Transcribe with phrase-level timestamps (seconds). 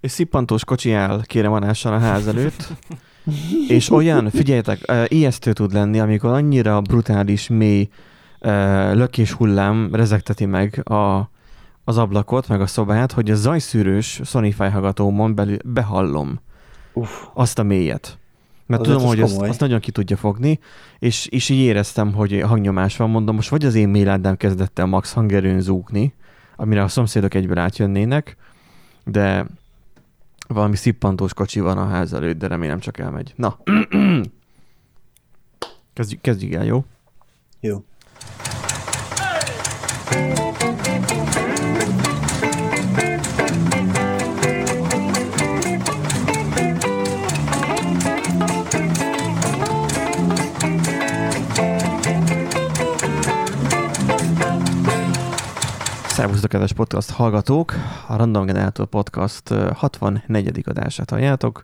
[0.00, 2.72] és szippantós kocsi áll kéremonással a ház előtt,
[3.68, 7.88] és olyan, figyeljetek, ijesztő tud lenni, amikor annyira brutális, mély
[8.92, 11.30] lökés hullám rezegteti meg a,
[11.84, 16.40] az ablakot, meg a szobát, hogy a zajszűrős Sony fejhallgatómon belül behallom
[16.92, 18.18] Uff, azt a mélyet.
[18.66, 20.58] Mert Azért tudom, az hogy azt, azt nagyon ki tudja fogni,
[20.98, 24.86] és, és így éreztem, hogy hangnyomás van, mondom, most vagy az én méládám kezdett el
[24.86, 26.14] max hangerőn zúgni,
[26.56, 28.36] amire a szomszédok egyből átjönnének,
[29.04, 29.46] de
[30.48, 33.32] valami szippantós kocsi van a ház előtt, de remélem csak elmegy.
[33.36, 33.58] Na,
[35.94, 36.84] kezdjük, kezdjük el, jó?
[37.60, 37.84] jó.
[56.18, 57.74] Szervusztok, kedves podcast hallgatók!
[58.06, 60.62] A Random Generator Podcast ö, 64.
[60.64, 61.62] adását halljátok.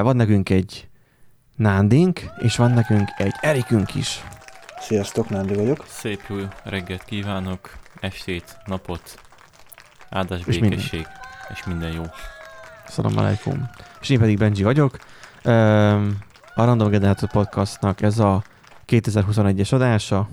[0.00, 0.88] Van nekünk egy
[1.56, 4.24] Nándink, és van nekünk egy Erikünk is.
[4.80, 5.84] Sziasztok, Nándi vagyok.
[5.88, 9.20] Szép jó reggelt kívánok, estét, napot,
[10.10, 10.70] áldás, És minden.
[10.70, 11.06] békesség,
[11.52, 12.02] és minden jó.
[12.88, 13.70] Szalam aleikum.
[14.00, 14.98] És én pedig Benji vagyok.
[16.54, 18.42] A Random Generator Podcastnak ez a
[18.86, 20.28] 2021-es adása.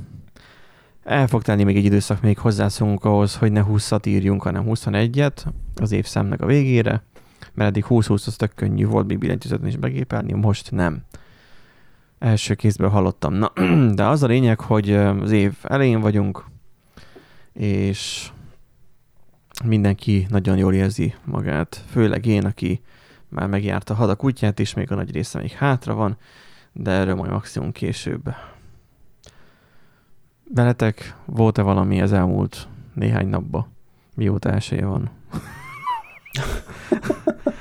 [1.03, 5.45] El fog tenni még egy időszak, még hozzászólunk ahhoz, hogy ne 20-at írjunk, hanem 21-et
[5.75, 7.03] az évszámnak a végére,
[7.53, 11.03] mert eddig 20-20 az tök könnyű volt még billentyűzetet is begépelni, most nem.
[12.19, 13.33] Első kézből hallottam.
[13.33, 13.51] Na,
[13.95, 16.45] de az a lényeg, hogy az év elején vagyunk,
[17.53, 18.29] és
[19.63, 22.81] mindenki nagyon jól érzi magát, főleg én, aki
[23.27, 26.17] már megjárta a hadak útját, és még a nagy része még hátra van,
[26.71, 28.33] de erről majd maximum később.
[30.53, 33.67] Veletek volt-e valami az elmúlt néhány napban,
[34.15, 35.09] mióta elsője van?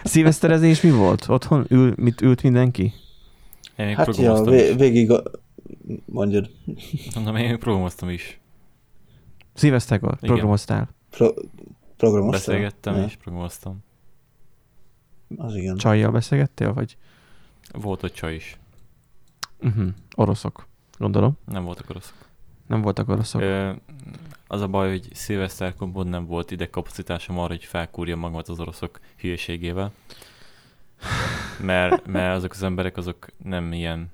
[0.05, 1.29] Szilveszterezés mi volt?
[1.29, 2.93] Otthon ül, mit ült mindenki?
[3.77, 5.23] Én még Hát ja, programoztam vé- végig a...
[6.05, 6.51] mondjad,
[7.15, 8.41] Mondom, én még programoztam is.
[9.55, 10.89] Szilveszterkor programoztál?
[11.11, 11.35] pro-
[11.97, 12.55] programoztál?
[12.55, 13.79] Beszélgettem Ja, és programoztam.
[15.37, 15.77] Az igen.
[15.77, 16.97] Csajjal beszélgettél, vagy?
[17.73, 18.59] Volt ott csaj is.
[19.61, 19.89] Uh-huh.
[20.15, 20.67] Oroszok,
[20.99, 21.33] gondolom.
[21.45, 22.17] Nem voltak oroszok.
[22.71, 23.41] Nem voltak oroszok.
[23.41, 23.73] Ö,
[24.47, 28.61] az a baj, hogy szilveszterkor pont nem volt ide kapacitásom arra, hogy felkúrja magamat az
[28.61, 29.93] oroszok hülyeségével.
[31.61, 34.11] Mert, mert azok az emberek azok nem ilyen,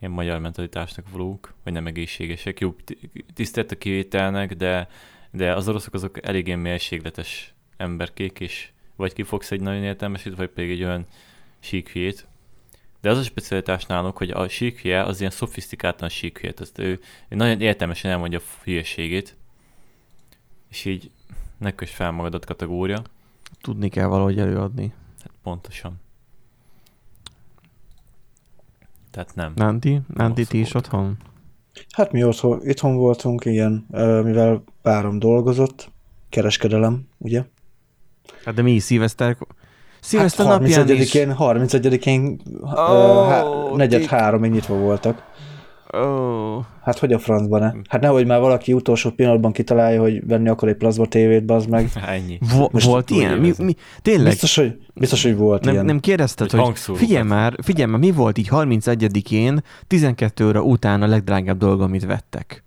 [0.00, 2.60] ilyen magyar mentalitásnak valók, vagy nem egészségesek.
[2.60, 4.88] Jó, ti- tisztelt a kivételnek, de,
[5.30, 10.70] de az oroszok azok eléggé mérségletes emberkék, és vagy kifogsz egy nagyon értelmesit, vagy pedig
[10.70, 11.06] egy olyan
[11.60, 12.26] sík hülyét.
[13.04, 16.52] De az a specialitás náluk, hogy a sík hülye az ilyen szofisztikáltan sík hülye.
[16.52, 19.36] Tehát ő, ő nagyon értelmesen elmondja a hülyeségét,
[20.70, 21.10] és így
[21.58, 23.02] ne kös fel magadat kategória.
[23.60, 24.92] Tudni kell valahogy előadni.
[25.20, 26.00] Hát pontosan.
[29.10, 29.52] Tehát nem.
[29.54, 31.16] Nánti, Oroszok ti is otthon?
[31.90, 35.90] Hát mi otthon, itthon voltunk, igen, ö, mivel párom dolgozott,
[36.28, 37.44] kereskedelem, ugye?
[38.44, 39.36] Hát de mi szilveszter...
[40.04, 41.12] Szilveszter hát napján is...
[41.12, 45.22] 31-én, 31-én Ó, oh, há- negyed háromig nyitva voltak.
[45.96, 47.72] Ó, Hát hogy a francban ne?
[47.88, 51.90] Hát nehogy már valaki utolsó pillanatban kitalálja, hogy venni akar egy plazma tévét, bazd meg.
[52.06, 52.38] Ennyi.
[52.54, 53.38] vo- Most volt ilyen?
[53.38, 54.26] Mi, mi, tényleg?
[54.26, 55.84] Biztos, hogy, biztos, hogy volt nem, ilyen.
[55.84, 61.02] nem kérdezted, Hogy hogy figyelj már, figyelj már, mi volt így 31-én, 12 óra után
[61.02, 62.63] a legdrágább dolog, amit vettek?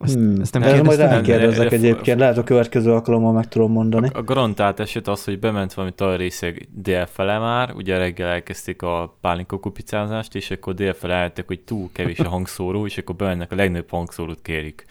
[0.00, 0.40] Ezt, Hmm.
[0.40, 4.08] ezt nem Erre majd elkérdezek egyébként, lehet a következő alkalommal meg tudom mondani.
[4.12, 9.58] A garantált eset az, hogy bement valami talajrészeg délfele már, ugye reggel elkezdték a pálinka
[9.58, 13.90] kupicázást, és akkor délfele álltak, hogy túl kevés a hangszóró, és akkor bemennek a legnagyobb
[13.90, 14.84] hangszórót kérik.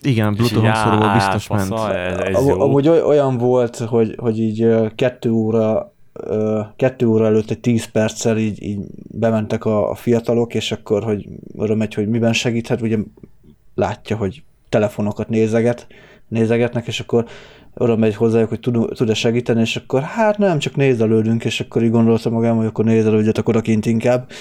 [0.00, 1.94] Igen, Bluetooth hangszóróval biztos fasza, ment.
[1.94, 2.60] Ez, ez Am- jó.
[2.60, 5.94] Amúgy oly- olyan volt, hogy, hogy így kettő óra,
[6.76, 8.78] kettő óra előtt egy tíz perccel így, így
[9.10, 12.98] bementek a, a fiatalok, és akkor, hogy oda megy, hogy miben segíthet, ugye
[13.82, 15.86] látja, hogy telefonokat nézeget,
[16.28, 17.26] nézegetnek, és akkor
[17.74, 21.82] oda megy hozzájuk, hogy tud- tud-e segíteni, és akkor hát nem, csak nézelődünk, és akkor
[21.82, 24.28] így gondolta magám, hogy akkor nézelődjetek odakint inkább.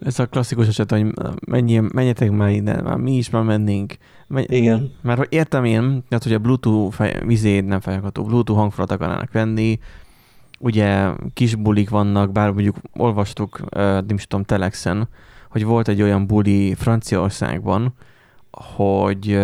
[0.00, 1.06] Ez a klasszikus eset, hogy
[1.46, 3.96] mennyi, menjetek már innen, már mi is már mennénk.
[4.28, 4.92] Menj, Igen.
[5.02, 9.32] Mert hogy értem én, tehát hogy a Bluetooth fej, vizé, nem fejhallgató, Bluetooth hangfalat akarnának
[9.32, 9.78] venni,
[10.58, 15.08] ugye kis bulik vannak, bár mondjuk olvastuk, nem is tudom, Telexen,
[15.56, 17.94] hogy volt egy olyan buli Franciaországban,
[18.50, 19.38] hogy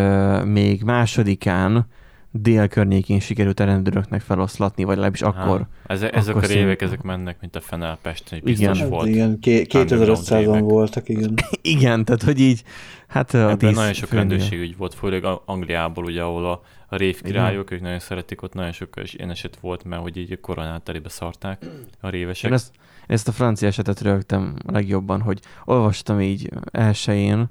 [0.44, 1.86] még másodikán
[2.30, 5.66] dél környékén sikerült a rendőröknek feloszlatni, vagy legalábbis akkor.
[5.86, 7.98] Ez, ezek akkor a révek, szint- ezek mennek, mint a fenel
[8.30, 8.88] hogy biztos Igen.
[8.88, 9.06] volt.
[9.06, 10.60] Hát igen, ké- Underground 2500-an évek.
[10.60, 11.34] voltak, igen.
[11.76, 12.62] Igen, tehát hogy így,
[13.06, 17.22] hát a Ebben tíz nagyon sok rendőrségügy volt, főleg Angliából, ugye, ahol a, a rév
[17.22, 21.00] királyok, ők nagyon szeretik, ott nagyon sok ilyen eset volt, mert hogy így a koronát
[21.06, 21.66] szarták
[22.00, 22.50] a révesek.
[22.50, 22.70] Én ezt,
[23.06, 27.50] ezt a francia esetet rögtem a legjobban, hogy olvastam így elsőjén,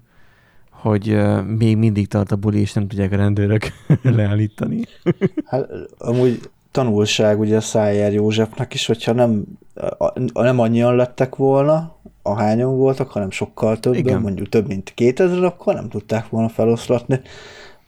[0.70, 3.64] hogy uh, még mindig tart a buli, és nem tudják a rendőrök
[4.04, 4.82] leállítani.
[5.46, 9.44] Hát amúgy tanulság ugye Szájer Józsefnek is, hogyha nem,
[10.34, 14.22] a, nem annyian lettek volna, ahányan voltak, hanem sokkal többen, Igen.
[14.22, 17.22] mondjuk több mint 2000, akkor nem tudták volna feloszlatni.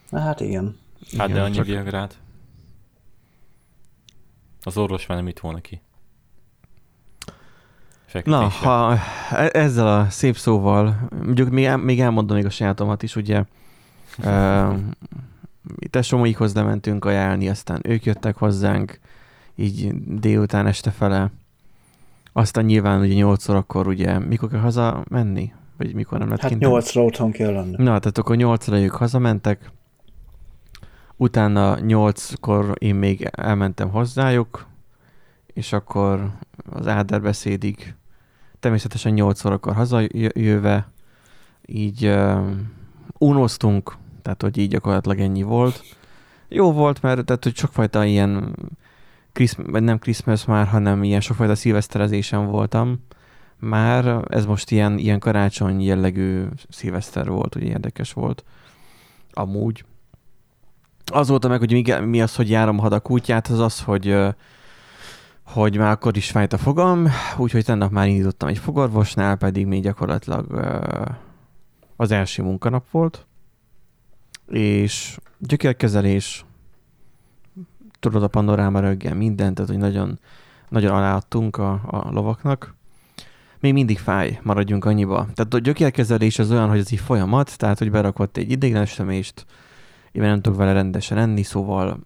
[0.09, 0.75] Na hát igen.
[1.17, 2.17] Hát de Igen, annyi csak- viagrát.
[4.63, 5.81] Az orvos már nem itt volna ki.
[8.23, 8.97] Na, ha
[9.31, 13.43] e- ezzel a szép szóval, mondjuk még, el- még elmondom még a sajátomat is, ugye,
[14.23, 14.73] uh,
[15.89, 18.99] tesómoikhoz lementünk ajánlni, aztán ők jöttek hozzánk,
[19.55, 21.31] így délután este fele.
[22.33, 25.51] Aztán nyilván ugye 8 órakor ugye, mikor kell haza menni?
[25.77, 26.61] Vagy mikor nem lehet Hát kint?
[26.61, 27.75] nyolcra otthon kell lenni.
[27.77, 29.71] Na, tehát akkor 8 ők hazamentek,
[31.15, 34.67] utána 8-kor én még elmentem hozzájuk,
[35.53, 36.31] és akkor
[36.71, 37.95] az Áder beszédig
[38.63, 40.91] természetesen 8 órakor hazajöve
[41.65, 42.49] így uh,
[43.17, 45.83] unoztunk, tehát hogy így gyakorlatilag ennyi volt.
[46.47, 48.55] Jó volt, mert tehát, hogy sokfajta ilyen
[49.33, 53.05] Christmas, nem Christmas már, hanem ilyen sokfajta szilveszterezésen voltam.
[53.59, 58.43] Már ez most ilyen, ilyen karácsony jellegű szilveszter volt, ugye érdekes volt.
[59.31, 59.85] Amúgy.
[61.11, 64.17] Az volt meg, hogy mi, mi az, hogy járom a kutyát, az az, hogy
[65.53, 67.07] hogy már akkor is fájt a fogam,
[67.37, 70.45] úgyhogy tennap már indítottam egy fogorvosnál, pedig még gyakorlatilag
[71.95, 73.25] az első munkanap volt,
[74.47, 76.45] és gyökérkezelés,
[77.99, 80.19] tudod a panoráma röggel mindent, tehát hogy nagyon,
[80.69, 82.75] nagyon aláadtunk a, a lovaknak.
[83.59, 85.27] Még mindig fáj, maradjunk annyiba.
[85.33, 89.45] Tehát a gyökérkezelés az olyan, hogy ez így folyamat, tehát hogy berakott egy ideiglenes tömést,
[90.11, 91.99] én nem tudok vele rendesen enni, szóval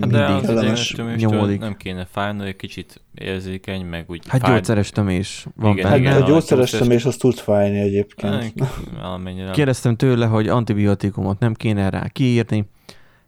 [0.00, 4.52] Hát de az ideiglenes töméstől nem kéne fájni, egy kicsit érzékeny, meg úgy hát fáj-
[4.52, 6.16] gyógyszeres tömés van Igen, Hát benne.
[6.16, 8.54] a a gyógyszeres tömés az tud fájni egyébként.
[9.00, 9.50] Valamennyire.
[9.50, 12.68] Kérdeztem tőle, hogy antibiotikumot nem kéne rá kiírni.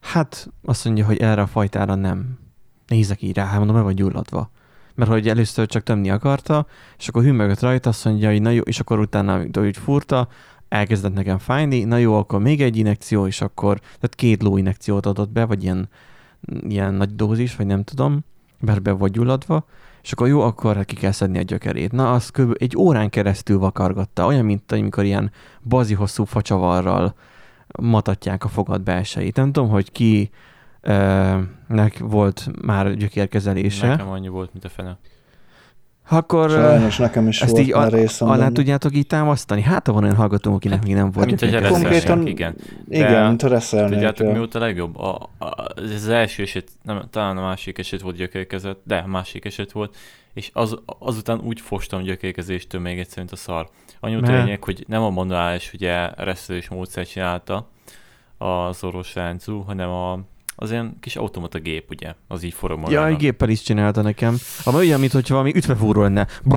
[0.01, 2.39] Hát azt mondja, hogy erre a fajtára nem.
[2.87, 4.51] Nézek így rá, hát mondom, meg vagy gyulladva.
[4.95, 6.67] Mert hogy először csak tömni akarta,
[6.99, 10.29] és akkor hümmögött rajta, azt mondja, hogy na jó, és akkor utána, hogy furta,
[10.69, 15.07] elkezdett nekem fájni, na jó, akkor még egy injekció, és akkor, tehát két ló injekciót
[15.07, 15.89] adott be, vagy ilyen,
[16.69, 18.25] ilyen nagy dózis, vagy nem tudom,
[18.61, 19.64] mert be vagy gyulladva,
[20.02, 21.93] és akkor jó, akkor ki kell szedni a gyökerét.
[21.93, 22.56] Na, az kb.
[22.58, 25.31] egy órán keresztül vakargatta, olyan, mint amikor ilyen
[25.62, 27.14] bazi hosszú facsavarral
[27.81, 29.37] matatják a fogad belsejét.
[29.37, 30.31] Nem tudom, hogy ki
[31.69, 33.87] nek volt már gyökérkezelése.
[33.87, 34.99] Nekem annyi volt, mint a fene.
[36.09, 38.29] Akkor Sajnos nekem is ezt volt így már a, részem.
[38.29, 38.53] alá benne.
[38.53, 39.62] tudjátok így támasztani?
[39.62, 41.89] Hát, ha van olyan hallgatónk, akinek még nem volt mint hogy gyökérkezelése.
[41.89, 42.56] reszelnék, Konkrétan, igen.
[42.89, 43.93] igen, De mint a reszelnék.
[43.93, 44.99] Tudjátok, mi volt a legjobb?
[44.99, 49.06] A, a, ez az első eset, nem, talán a másik eset volt gyökérkezet, de a
[49.06, 49.97] másik eset volt,
[50.35, 53.69] és az, azután úgy fostam gyökérkezéstől még egyszer, mint a szar.
[54.01, 57.69] Annyi a lényeg, hogy nem a manuális ugye reszelés módszer csinálta
[58.39, 60.19] az orvos Ráncu, hanem a,
[60.65, 63.09] az ilyen kis automata gép, ugye, az így forog Ja, magának.
[63.11, 64.37] egy géppel is csinálta nekem.
[64.65, 66.27] Ami olyan, mintha valami ütvefúró lenne.
[66.45, 66.57] De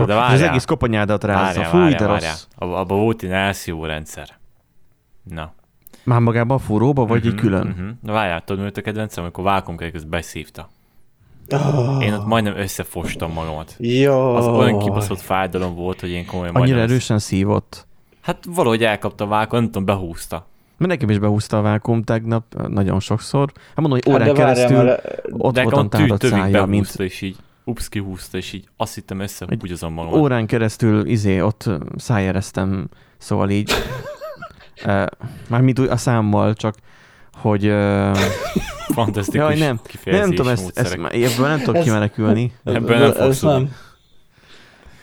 [0.00, 1.62] az várjál, egész koponyádat rázza.
[1.64, 2.46] Fúj, de várjál, rossz.
[2.56, 4.28] Abba, volt egy LCO rendszer.
[5.22, 5.52] Na.
[6.04, 7.66] Már magában a fúróba, vagy egy Mhm, külön?
[7.66, 7.88] mhm.
[8.02, 10.68] Na várjál, tudod, mi a kedvencem, amikor vákumkerék, ezt beszívta.
[11.50, 13.74] Oh, Én ott majdnem összefostam magamat.
[13.78, 14.34] Jó.
[14.34, 17.86] Az olyan kibaszott fájdalom volt, hogy én komolyan Annyira erősen szívott.
[18.20, 20.46] Hát valahogy elkapta a vákon, nem tudom, behúzta.
[20.78, 23.52] Mert nekem is behúzta a vákum tegnap nagyon sokszor.
[23.54, 26.94] Hát mondom, hogy Hát órán de várjál, keresztül mert ott De voltam tövig szája, mint
[26.98, 30.20] és így ups, kihúzta, és így azt hittem összehúgyozom magamat.
[30.20, 33.72] órán keresztül izé, ott szájereztem, szóval így
[34.84, 35.06] uh,
[35.48, 36.74] mármint a számmal, csak
[37.32, 38.16] hogy uh,
[38.88, 39.80] Fantasztikus Jaj, nem.
[40.04, 42.52] nem tudom, ezt, ezt, ebből nem tudok Ez- kimenekülni.
[42.64, 43.72] Ebből nem Ez fogsz nem.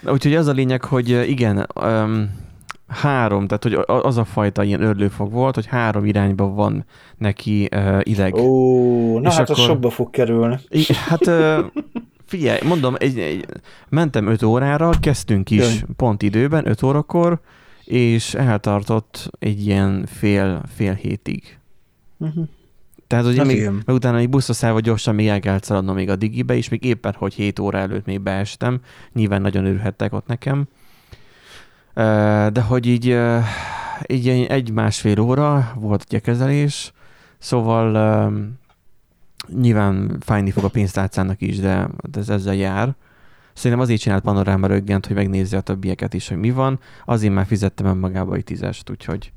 [0.08, 2.44] Úgyhogy az a lényeg, hogy igen, um,
[2.88, 6.86] három, tehát hogy az a fajta ilyen örlőfog volt, hogy három irányba van
[7.18, 8.36] neki uh, ideg.
[8.36, 10.58] Ó, na És hát az akkor- sokba fog kerülni.
[10.70, 11.60] I, hát ö,
[12.26, 13.46] figyelj, mondom, egy, egy,
[13.90, 15.84] mentem 5 órára, kezdtünk is Jaj.
[15.96, 17.40] pont időben, 5 órakor,
[17.84, 21.60] és eltartott egy ilyen fél, fél hétig.
[22.18, 22.42] Mhm.
[23.08, 23.82] Tehát, hogy Hát még, igen.
[23.86, 26.84] meg utána egy buszra szállva gyorsan még el kellett szaladnom még a digibe, és még
[26.84, 28.80] éppen, hogy 7 óra előtt még beestem.
[29.14, 30.66] Nyilván nagyon örülhettek ott nekem.
[32.52, 33.06] De hogy így,
[34.08, 36.94] így egy- egy-másfél óra volt ugye kezelés,
[37.38, 38.32] Szóval
[39.48, 42.96] nyilván fájni fog a pénztárcának is, de ez ezzel jár.
[43.54, 46.80] Szerintem azért csinált panoráma röggent, hogy megnézze a többieket is, hogy mi van.
[47.06, 49.32] Azért már fizettem önmagába egy tízest, úgyhogy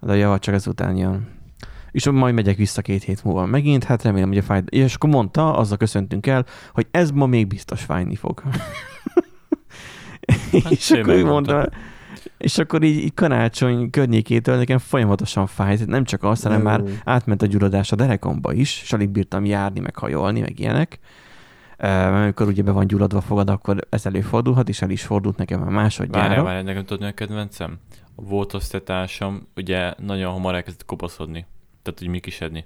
[0.00, 1.28] de a javat csak ezután jön.
[1.90, 4.62] És majd megyek vissza két hét múlva megint, hát remélem, hogy a fáj...
[4.66, 8.42] És akkor mondta, azzal köszöntünk el, hogy ez ma még biztos fájni fog.
[10.64, 11.68] Hát és akkor mondta, mondta,
[12.38, 17.42] és akkor így, így karácsony környékétől nekem folyamatosan fájt, nem csak azt, hanem már átment
[17.42, 20.98] a gyulladás a derekomba is, és alig bírtam járni, meg hajolni, meg ilyenek.
[21.78, 25.62] Mert amikor ugye be van gyulladva fogad, akkor ez előfordulhat, és el is fordult nekem
[25.62, 26.26] a másodjára.
[26.26, 27.78] Várjál, várjál, nekem tudod, mi a kedvencem?
[28.14, 31.46] Volt osztatásom, ugye nagyon hamar elkezdett kopaszodni,
[31.82, 32.64] tehát hogy mi kisedni.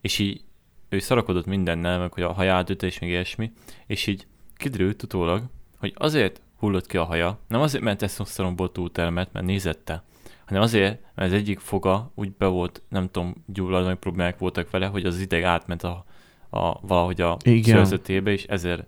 [0.00, 0.44] És így
[0.88, 3.52] ő szarakodott mindennel, meg hogy a haját üte és még ilyesmi,
[3.86, 5.42] és így kiderült utólag,
[5.78, 7.38] hogy azért hullott ki a haja.
[7.48, 10.02] Nem azért, mert tesztoszteronból túltermett, mert nézette,
[10.44, 14.86] hanem azért, mert az egyik foga úgy be volt, nem tudom, gyulladni problémák voltak vele,
[14.86, 16.04] hogy az ideg átment a,
[16.50, 18.86] a valahogy a szőrzetébe, és ezért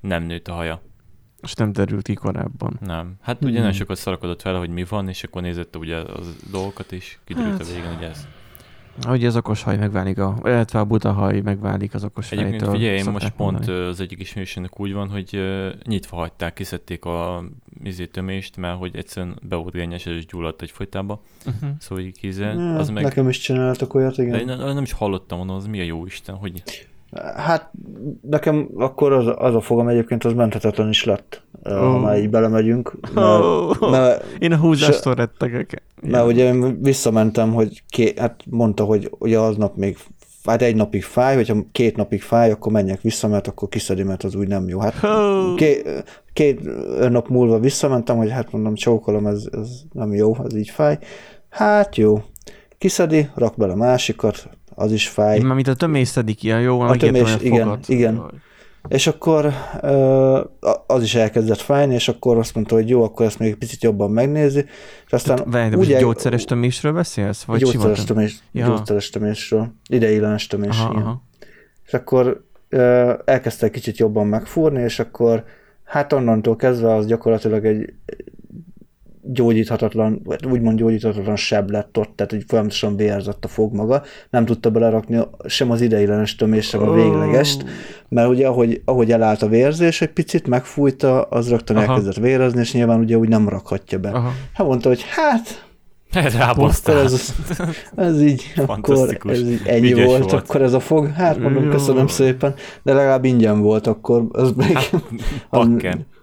[0.00, 0.82] nem nőtt a haja.
[1.42, 2.78] És nem derült ki korábban.
[2.80, 3.14] Nem.
[3.20, 6.92] Hát ugye nagyon sokat szarakodott vele, hogy mi van, és akkor nézette ugye az dolgokat,
[6.92, 7.60] és kiderült hát.
[7.60, 8.26] a végén, hogy ez.
[9.06, 12.78] Hogy az okos haj megválik, a, illetve a buta haj megválik az okos Egyébként fejtől.
[12.78, 13.66] figyelj, én most mondani.
[13.66, 15.40] pont az egyik ismerősének úgy van, hogy
[15.84, 17.44] nyitva hagyták, kiszedték a
[17.82, 21.20] izé tömést, mert hogy egyszerűen be volt és gyulladt egy folytába.
[21.46, 21.70] Uh-huh.
[21.78, 22.54] Szóval így kézzel.
[22.54, 23.02] Ne, az meg...
[23.02, 24.46] Nekem is csináltak olyat, igen.
[24.46, 26.62] De én nem is hallottam, mondom, az mi a jó Isten, hogy...
[27.36, 27.70] Hát
[28.22, 31.72] nekem akkor az, az a fogam egyébként az menthetetlen is lett, oh.
[31.72, 32.92] ha már így belemegyünk.
[33.14, 33.90] Mert, oh.
[33.90, 35.82] mert, én a húzástól rettegek.
[36.02, 39.96] Mert ugye én visszamentem, hogy ké, hát mondta, hogy ugye aznap még
[40.44, 44.24] hát egy napig fáj, hogyha két napig fáj, akkor menjek vissza, mert akkor kiszedi, mert
[44.24, 44.78] az úgy nem jó.
[44.78, 44.94] Hát
[45.56, 46.60] két, két
[47.10, 50.98] nap múlva visszamentem, hogy hát mondom, csókolom, ez, ez nem jó, ez így fáj.
[51.48, 52.22] Hát jó.
[52.78, 55.38] Kiszedi, rak bele másikat, az is fáj.
[55.38, 57.84] Már mint a tömés szedik ilyen jó, a tömés, igen, fogad.
[57.86, 58.22] igen.
[58.88, 59.52] És akkor
[60.86, 63.82] az is elkezdett fájni, és akkor azt mondta, hogy jó, akkor ezt még egy picit
[63.82, 64.64] jobban megnézi.
[65.06, 66.00] És aztán Várj, úgy el...
[66.00, 67.42] gyógyszeres tömésről beszélsz?
[67.42, 68.66] Vagy gyógyszeres, tömés, ja.
[68.66, 69.72] gyógyszeres tömésről.
[69.88, 70.78] Ideiglenes tömés.
[70.78, 71.22] Aha, aha.
[71.86, 72.46] És akkor
[73.24, 75.44] elkezdte egy kicsit jobban megfúrni, és akkor
[75.84, 77.94] hát onnantól kezdve az gyakorlatilag egy
[79.32, 84.70] gyógyíthatatlan, úgymond gyógyíthatatlan seb lett ott, tehát hogy folyamatosan vérzott a fog maga, nem tudta
[84.70, 87.64] belerakni sem az ideiglenes tömés, sem a véglegest,
[88.08, 91.86] mert ugye ahogy, ahogy elállt a vérzés egy picit, megfújta, az rögtön Aha.
[91.86, 94.10] elkezdett vérezni, és nyilván ugye úgy nem rakhatja be.
[94.10, 94.32] Aha.
[94.52, 95.66] Hát mondta, hogy hát
[96.12, 96.98] Rábasztál.
[96.98, 97.34] Ez,
[97.96, 101.12] ez így, akkor ez így ennyi volt, volt, akkor ez a fog.
[101.12, 104.26] Hát mondom, köszönöm szépen, de legalább ingyen volt akkor.
[104.32, 105.02] Az még, hát,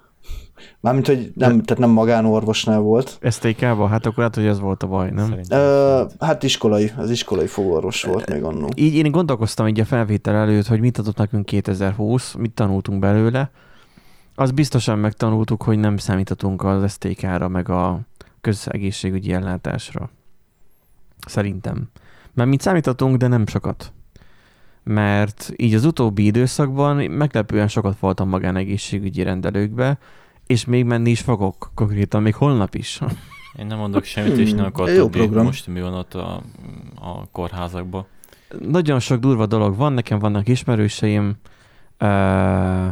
[0.86, 3.20] Mármint, hogy nem, tehát nem magánorvosnál volt.
[3.30, 3.88] STK-ba?
[3.88, 5.40] Hát akkor hát, hogy ez volt a baj, nem?
[5.50, 8.70] Ö, hát iskolai, az iskolai fogorvos volt még annó.
[8.76, 13.52] Így én gondolkoztam így a felvétel előtt, hogy mit adott nekünk 2020, mit tanultunk belőle.
[14.36, 18.00] Az biztosan megtanultuk, hogy nem számíthatunk az STK-ra, meg a
[18.42, 20.10] közegészségügyi ellátásra.
[21.28, 21.90] Szerintem.
[22.34, 23.92] Mert mit számíthatunk, de nem sokat.
[24.84, 29.98] Mert így az utóbbi időszakban meglepően sokat voltam magánegészségügyi rendelőkbe,
[30.48, 33.00] és még menni is fogok, konkrétan még holnap is.
[33.60, 35.46] Én nem mondok semmit, és nem akartam Jó program.
[35.46, 36.42] most mi van ott a,
[37.02, 38.06] a kórházakban.
[38.60, 41.36] Nagyon sok durva dolog van, nekem vannak ismerőseim.
[42.00, 42.88] Uh,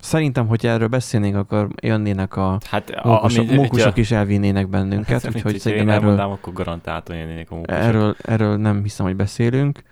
[0.00, 5.22] szerintem, hogy erről beszélnénk, akkor jönnének a hát, mókusok, ami, mókusok is elvinnének bennünket.
[5.22, 7.80] Hát, úgyhogy szerintem én erről, akkor garantáltan jönnének a mókusok.
[7.80, 9.82] Erről, erről nem hiszem, hogy beszélünk.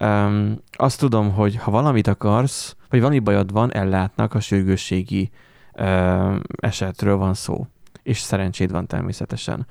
[0.00, 5.30] Um, azt tudom, hogy ha valamit akarsz, vagy valami bajod van, ellátnak a sürgősségi
[5.72, 7.66] ö, esetről van szó,
[8.02, 9.66] és szerencséd van természetesen.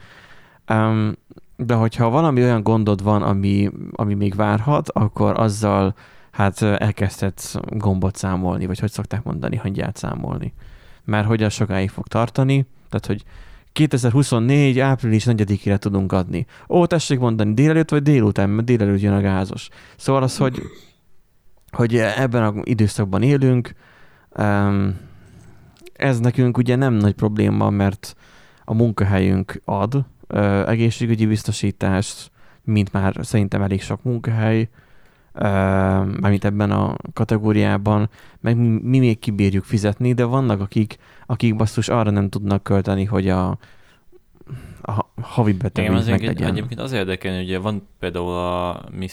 [0.70, 1.14] Um,
[1.56, 5.96] de hogyha valami olyan gondod van, ami, ami még várhat, akkor azzal
[6.32, 10.54] hát elkezdhetsz gombot számolni, vagy hogy szokták mondani, hangyát számolni.
[11.06, 13.24] Mert hogy az sokáig fog tartani, tehát hogy
[13.72, 14.80] 2024.
[14.80, 16.46] április 4-ére tudunk adni.
[16.70, 19.70] Ó, tessék mondani, délelőtt vagy délután, mert délelőtt jön a gázos.
[19.98, 20.62] Szóval az, hogy,
[21.72, 23.74] hogy ebben az időszakban élünk,
[24.38, 25.00] um,
[26.02, 28.16] ez nekünk ugye nem nagy probléma, mert
[28.66, 32.32] a munkahelyünk ad ö, egészségügyi biztosítást,
[32.64, 34.70] mint már szerintem elég sok munkahely,
[35.34, 42.10] mármint ebben a kategóriában, meg mi, még kibírjuk fizetni, de vannak, akik, akik basszus arra
[42.10, 43.58] nem tudnak költeni, hogy a,
[44.82, 46.50] a havi betegünk meg legyen.
[46.50, 49.08] Egyébként az érdekel, hogy ugye van például a mi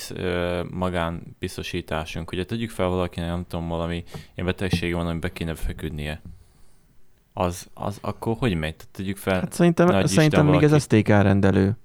[0.71, 4.05] magánbiztosításunk, ugye tegyük fel valakinek, nem tudom, valami
[4.35, 6.21] ilyen betegsége van, amiben kéne feküdnie
[7.39, 8.75] az, az akkor hogy megy?
[8.93, 9.41] Tegyük fel.
[9.41, 11.77] Hát szerintem, szerintem még ez STK rendelő.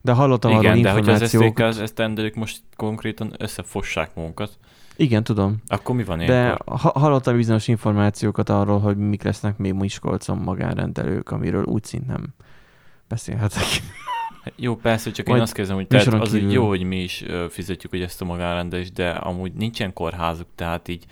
[0.00, 1.28] De hallottam arról Igen, de hogyha az.
[1.28, 4.58] STK esztendők most konkrétan összefossák magunkat,
[4.96, 5.62] Igen, tudom.
[5.66, 6.78] akkor mi van De ilyenkor?
[6.78, 12.34] ha- hallottam bizonyos információkat arról, hogy mik lesznek még Miskolcon magánrendelők, amiről úgy szint nem
[13.08, 13.64] beszélhetek.
[14.56, 16.50] Jó, persze, csak Majd én azt kezdem, hogy tehát az hogy kívül.
[16.52, 21.04] jó, hogy mi is fizetjük hogy ezt a magánrendelést, de amúgy nincsen kórházuk, tehát így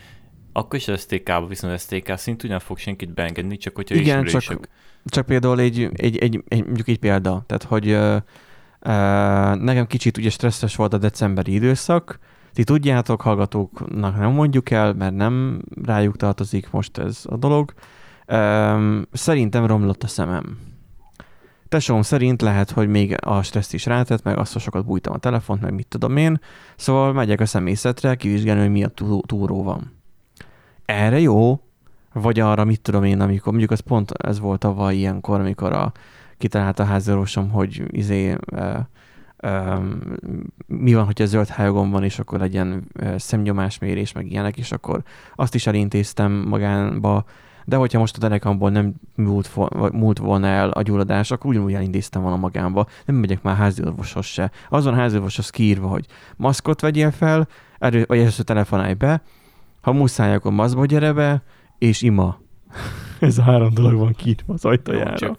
[0.61, 4.43] akkor is az STK-ba, viszont STK szintúgy nem fog senkit beengedni, csak hogyha Igen, ismerősök.
[4.43, 4.69] csak,
[5.05, 8.17] csak például egy, egy, egy, egy, mondjuk egy példa, tehát hogy ö,
[8.81, 8.91] ö,
[9.55, 12.19] nekem kicsit ugye stresszes volt a decemberi időszak,
[12.53, 17.73] ti tudjátok, hallgatóknak nem mondjuk el, mert nem rájuk tartozik most ez a dolog.
[18.27, 20.59] Ö, szerintem romlott a szemem.
[21.69, 25.19] Tesóm szerint lehet, hogy még a stresszt is rátett, meg azt, hogy sokat bújtam a
[25.19, 26.41] telefont, meg mit tudom én.
[26.77, 30.00] Szóval megyek a szemészetre kivizsgálni, hogy mi a tú- túró van.
[30.91, 31.61] Erre jó,
[32.13, 35.93] vagy arra, mit tudom én, amikor, mondjuk az pont ez volt tavaly ilyenkor, amikor a,
[36.39, 38.89] kitalálta a házorvosom, hogy izé, e,
[39.37, 39.79] e,
[40.67, 42.85] mi van, hogyha zöld hályogom van, és akkor legyen
[43.17, 45.03] szemnyomásmérés, meg ilyenek, és akkor
[45.35, 47.25] azt is elintéztem magánba,
[47.65, 49.51] de hogyha most a derekamból nem múlt,
[49.93, 52.87] múlt volna el a gyulladás, akkor ugyanúgy elintéztem volna magámba.
[53.05, 54.51] Nem megyek már háziorvoshoz se.
[54.69, 56.07] Azon háziorvoshoz kiírva, hogy
[56.37, 59.23] maszkot vegyél fel, erő, vagy először telefonálj be,
[59.81, 61.43] ha muszáj, akkor maszkba gyere be,
[61.79, 62.41] és ima.
[63.21, 65.17] Ez a három dolog van kiírva az ajtajára.
[65.19, 65.39] Csak-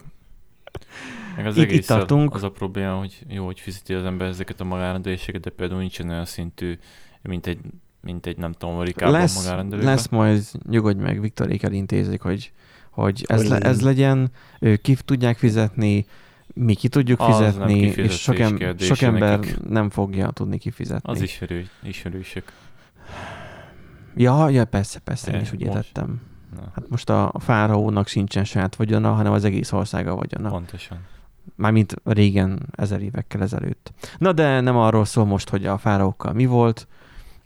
[1.35, 2.33] Meg az Itt- itt egész tartunk.
[2.35, 6.09] az a probléma, hogy jó, hogy fizeti az ember ezeket a magánrendeléseket, de például nincsen
[6.09, 6.77] olyan szintű,
[7.21, 7.59] mint egy,
[8.01, 9.93] mint egy nem tudom, Amerikában lesz, magánrendelőben.
[9.93, 12.51] lesz majd, nyugodj meg, Viktorék elintézik, hogy,
[12.89, 13.69] hogy ez, le, legyen.
[13.69, 16.05] ez legyen, ők ki tudják fizetni,
[16.53, 19.63] mi ki tudjuk Az fizetni, és sok, em, sok ember nekik.
[19.69, 21.11] nem fogja tudni kifizetni.
[21.11, 22.51] Az ismerő, ismerősök.
[24.15, 26.21] Ja, ja, persze, persze, én is úgy értettem.
[26.55, 30.49] Na, Hát most a fáraónak sincsen saját vagyona, hanem az egész országa vagyona.
[30.49, 30.97] pontosan.
[31.55, 33.91] Mármint régen, ezer évekkel ezelőtt.
[34.17, 36.87] Na de nem arról szól most, hogy a fáraókkal mi volt,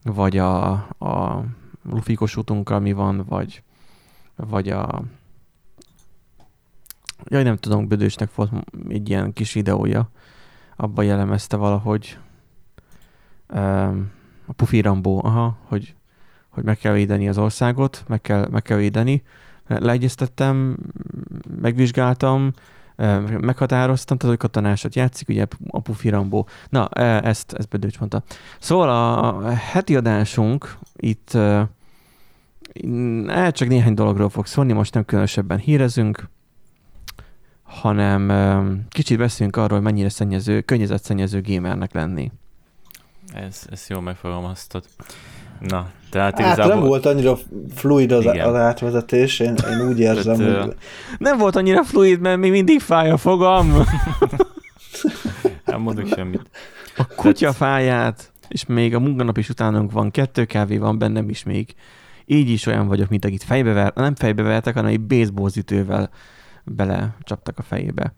[0.04, 1.44] vagy a, a
[1.90, 3.64] lufikos útunkkal mi van, vagy,
[4.36, 5.04] vagy a...
[7.24, 8.52] Jaj, nem tudom, Bödősnek volt
[8.90, 10.10] egy ilyen kis videója,
[10.76, 12.18] abban jellemezte valahogy
[13.54, 14.12] um,
[14.46, 15.96] a Pufi Rambó, aha, hogy,
[16.56, 19.24] hogy meg kell védeni az országot, meg kell, meg kell védeni.
[19.68, 20.78] Leegyeztettem,
[21.62, 22.52] megvizsgáltam,
[23.40, 26.48] meghatároztam, tehát hogy katonásat játszik, ugye a Pufi Rambó.
[26.70, 28.24] Na, ezt, ezt Bödőcs mondta.
[28.60, 31.34] Szóval a heti adásunk itt
[33.28, 36.30] el csak néhány dologról fog szólni, most nem különösebben hírezünk,
[37.64, 42.32] hanem kicsit beszélünk arról, hogy mennyire szennyező, környezetszennyező gamernek lenni.
[43.34, 44.86] Ez, ezt jól megfogalmaztad.
[45.60, 46.76] Na, tehát Hát igazából...
[46.76, 47.38] nem volt annyira
[47.76, 48.48] fluid az, Igen.
[48.48, 50.76] az átvezetés, én, én úgy érzem, Tehát, hogy
[51.18, 53.74] Nem volt annyira fluid, mert még mindig fáj a fogam.
[55.66, 56.50] Nem mondok semmit.
[56.98, 61.76] A kutyafáját, és még a munkanap is utánunk van, kettő kávé van bennem is még.
[62.26, 66.10] Így is olyan vagyok, mint akit fejbe ver, nem fejbe vertek, hanem egy baseballzütővel
[66.64, 68.14] bele csaptak a fejébe.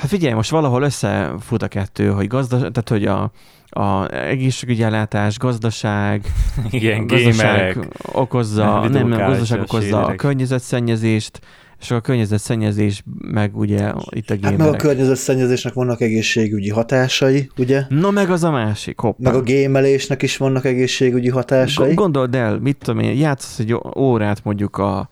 [0.00, 3.30] Hát figyelj, most valahol összefut a kettő, hogy gazda, tehát hogy a,
[3.70, 6.32] a egészségügyi ellátás, gazdaság,
[6.70, 10.16] Igen, a gazdaság okozza, nem, nem, a gazdaság okozza a shaderek.
[10.16, 11.40] környezetszennyezést,
[11.80, 17.84] és a környezetszennyezés meg ugye itt a hát meg a környezetszennyezésnek vannak egészségügyi hatásai, ugye?
[17.88, 19.30] Na meg az a másik, hoppá.
[19.30, 21.90] Meg a gémelésnek is vannak egészségügyi hatásai.
[21.90, 25.08] G- Gondold el, mit tudom én, játszasz egy órát mondjuk a...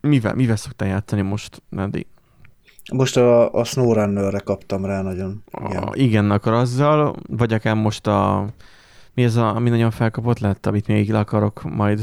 [0.00, 2.06] Mivel, mivel szoktál játszani most, Nadi?
[2.92, 5.42] Most a, a SnowRunner-re kaptam rá nagyon.
[5.68, 5.88] Igen.
[5.92, 6.30] Igen.
[6.30, 8.46] Akkor azzal, vagy akár most a...
[9.14, 12.00] Mi ez a, ami nagyon felkapott lett, amit még akarok majd,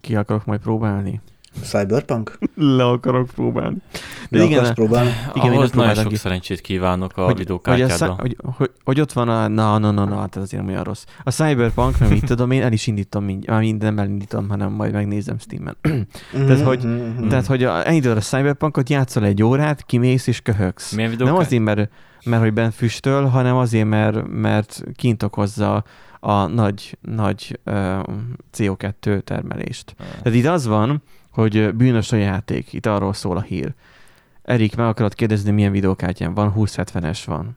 [0.00, 1.20] ki akarok majd próbálni?
[1.62, 2.38] Cyberpunk?
[2.54, 3.76] Le akarok próbálni.
[4.30, 5.10] De De igen, akarsz próbálni?
[5.34, 6.16] Igen, Ahhoz nagyon sok ki.
[6.16, 8.08] szerencsét kívánok a hogy, hogy, a, videókártyádban.
[8.16, 9.48] cy- hogy, hogy, hogy, ott van a...
[9.48, 11.04] Na, na, na, na, hát ez azért nem olyan rossz.
[11.22, 13.50] A Cyberpunk, mert mit tudom én, el is indítom mindjárt.
[13.56, 15.76] Már mind nem elindítom, hanem majd megnézem Steam-en.
[16.46, 17.16] Tehát, hogy- Mhm, mhm.
[17.18, 17.28] Hmm.
[17.28, 20.92] Tehát, hogy a- elindítod a Cyberpunkot, játszol egy órát, kimész és köhögsz.
[20.92, 21.46] Milyen Nem videókártya?
[21.46, 21.90] azért, mert,
[22.24, 25.84] mert hogy bent füstöl, hanem azért, mert, mert kint okozza
[26.20, 27.74] a nagy, nagy uh,
[28.56, 29.94] CO2 termelést.
[30.22, 31.02] Tehát itt az van,
[31.36, 33.74] hogy bűnös a játék, itt arról szól a hír.
[34.42, 36.52] Erik, meg akarod kérdezni, milyen videókártyán van?
[36.56, 37.56] 2070-es van.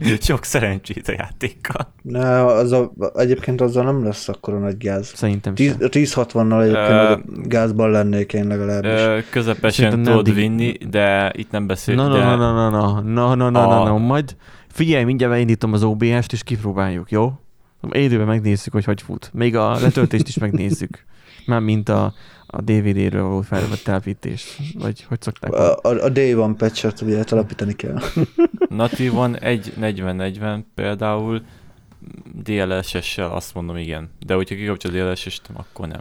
[0.20, 1.92] Sok szerencsét a játékkal.
[2.02, 5.12] Ne, az a, egyébként azzal nem lesz akkor a nagy gáz.
[5.14, 5.88] Szerintem Tíz- sem.
[5.90, 8.90] 1060-nal egyébként nagyobb gázban lennék én legalábbis.
[8.90, 12.08] Ö, közepesen Szerintem tudod vinni, de itt nem beszélünk.
[12.08, 14.36] Na, na, na, na, na, na, na, na, na, na, majd
[14.68, 17.32] figyelj, mindjárt beindítom az OBS-t, és kipróbáljuk, jó?
[17.90, 19.30] Élőben megnézzük, hogy hogy fut.
[19.32, 21.04] Még a letöltést is megnézzük.
[21.46, 22.14] Már mint a,
[22.46, 25.52] a DVD-ről való felvett telepítés, vagy hogy szokták?
[25.52, 27.98] A, a, a Day One patch-et ugye telepíteni kell.
[28.68, 31.42] Natívon egy 40-40 például
[32.42, 36.00] DLSS-sel azt mondom igen, de hogyha kikapcsol a DLSS-t, akkor nem.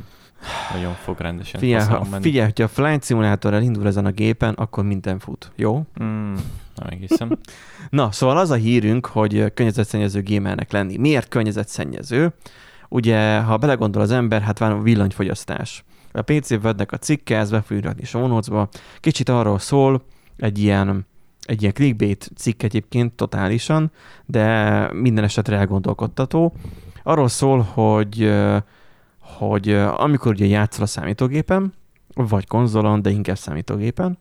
[0.73, 2.23] Nagyon fog rendesen Figyelj, ha, menni.
[2.23, 5.51] figyelj, hogyha a Flight Simulator elindul ezen a gépen, akkor minden fut.
[5.55, 5.85] Jó?
[6.03, 6.33] Mm,
[6.75, 7.39] nem egészen.
[7.89, 10.97] Na, szóval az a hírünk, hogy környezetszennyező gamernek lenni.
[10.97, 12.33] Miért környezetszennyező?
[12.93, 15.83] Ugye, ha belegondol az ember, hát van villanyfogyasztás.
[16.11, 18.65] A PC Wordnek a cikke, ez be fogjuk rakni show.
[18.99, 20.01] Kicsit arról szól,
[20.37, 21.05] egy ilyen,
[21.45, 23.91] egy ilyen clickbait cikk egyébként totálisan,
[24.25, 26.53] de minden esetre elgondolkodtató.
[27.03, 28.33] Arról szól, hogy,
[29.19, 31.73] hogy amikor ugye játszol a számítógépen,
[32.15, 34.17] vagy konzolon, de inkább számítógépen,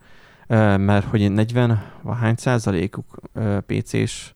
[0.77, 3.21] mert hogy 40, vagy hány százalékuk
[3.67, 4.35] PC-s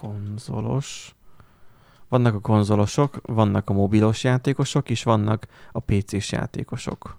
[0.00, 1.14] konzolos.
[2.08, 7.18] Vannak a konzolosok, vannak a mobilos játékosok, és vannak a PC-s játékosok.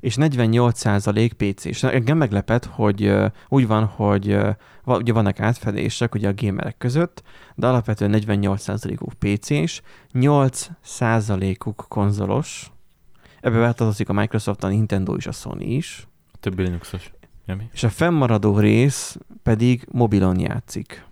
[0.00, 1.82] És 48% PC-s.
[1.82, 3.14] Engem meglepett, hogy
[3.48, 4.38] úgy van, hogy
[4.84, 7.22] ugye vannak átfedések ugye a gamerek között,
[7.54, 12.70] de alapvetően 48%-uk PC-s, 8%-uk konzolos.
[13.40, 16.08] Ebbe beletartozik a Microsoft, a Nintendo és a Sony is.
[16.32, 17.12] A többi Linuxos.
[17.46, 17.68] Jami?
[17.72, 21.08] És a fennmaradó rész pedig mobilon játszik.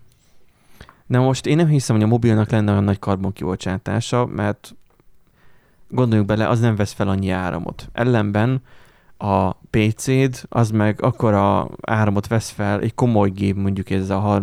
[1.08, 4.76] Na most én nem hiszem, hogy a mobilnak lenne olyan nagy karbonkibocsátása, mert
[5.88, 7.88] gondoljunk bele, az nem vesz fel annyi áramot.
[7.92, 8.62] Ellenben
[9.18, 14.40] a PC-d, az meg akkora áramot vesz fel, egy komoly gép mondjuk ez a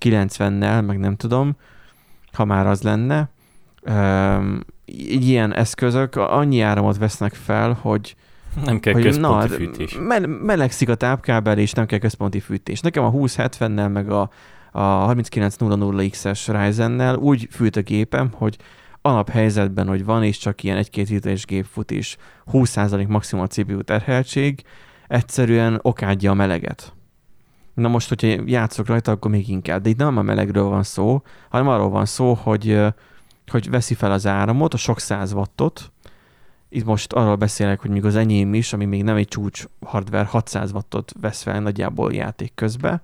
[0.00, 1.56] 30-90-nel, meg nem tudom,
[2.32, 3.28] ha már az lenne.
[4.84, 8.16] Így ilyen eszközök annyi áramot vesznek fel, hogy
[8.64, 9.98] Nem kell hogy központi na, fűtés.
[10.00, 12.80] Me- melegszik a tápkábel, és nem kell központi fűtés.
[12.80, 14.30] Nekem a 2070-nel, meg a,
[14.76, 17.16] a 3900X-es Ryzen-nel.
[17.16, 18.56] Úgy fűt a gépem, hogy
[19.02, 22.16] alaphelyzetben, hogy van, és csak ilyen egy-két literes gép fut, és
[22.52, 24.62] 20% maximum a CPU terheltség,
[25.08, 26.92] egyszerűen okádja a meleget.
[27.74, 29.82] Na most, hogyha játszok rajta, akkor még inkább.
[29.82, 32.80] De itt nem a melegről van szó, hanem arról van szó, hogy,
[33.46, 35.92] hogy veszi fel az áramot, a sok száz wattot,
[36.68, 40.24] itt most arról beszélek, hogy még az enyém is, ami még nem egy csúcs hardware,
[40.24, 43.02] 600 wattot vesz fel nagyjából játék közben,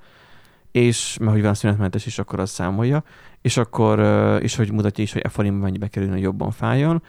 [0.72, 3.04] és mert hogy van szünetmentes is, akkor az számolja,
[3.42, 3.98] és akkor,
[4.42, 7.02] és hogy mutatja is, hogy e forintban mennyibe kerülne, hogy jobban fájjon,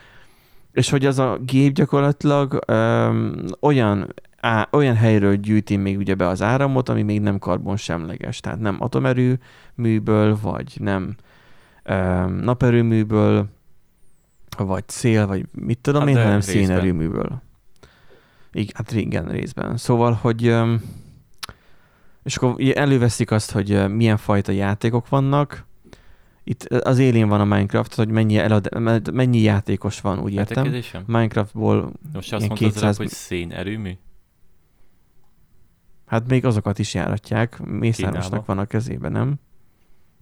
[0.72, 6.26] és hogy az a gép gyakorlatilag öm, olyan, á, olyan helyről gyűjti még ugye be
[6.26, 11.16] az áramot, ami még nem karbonsemleges, tehát nem atomerőműből, vagy nem
[11.82, 13.46] öm, naperőműből,
[14.56, 16.54] vagy szél, vagy mit tudom Hát én, hanem részben.
[16.54, 17.42] szénerőműből.
[18.52, 19.76] Igen, hát igen, részben.
[19.76, 20.82] Szóval, hogy öm,
[22.22, 25.66] és akkor előveszik azt, hogy milyen fajta játékok vannak.
[26.44, 28.68] Itt az élén van a Minecraft, hogy mennyi, elad,
[29.12, 30.64] mennyi játékos van, úgy értem.
[30.64, 31.02] Értekedésem?
[31.06, 32.96] Minecraftból, Most azt mondtad 200 200...
[32.96, 33.92] hogy szénerőmű?
[36.12, 39.34] hát még azokat is járatják, Mészárosnak van a kezében, nem?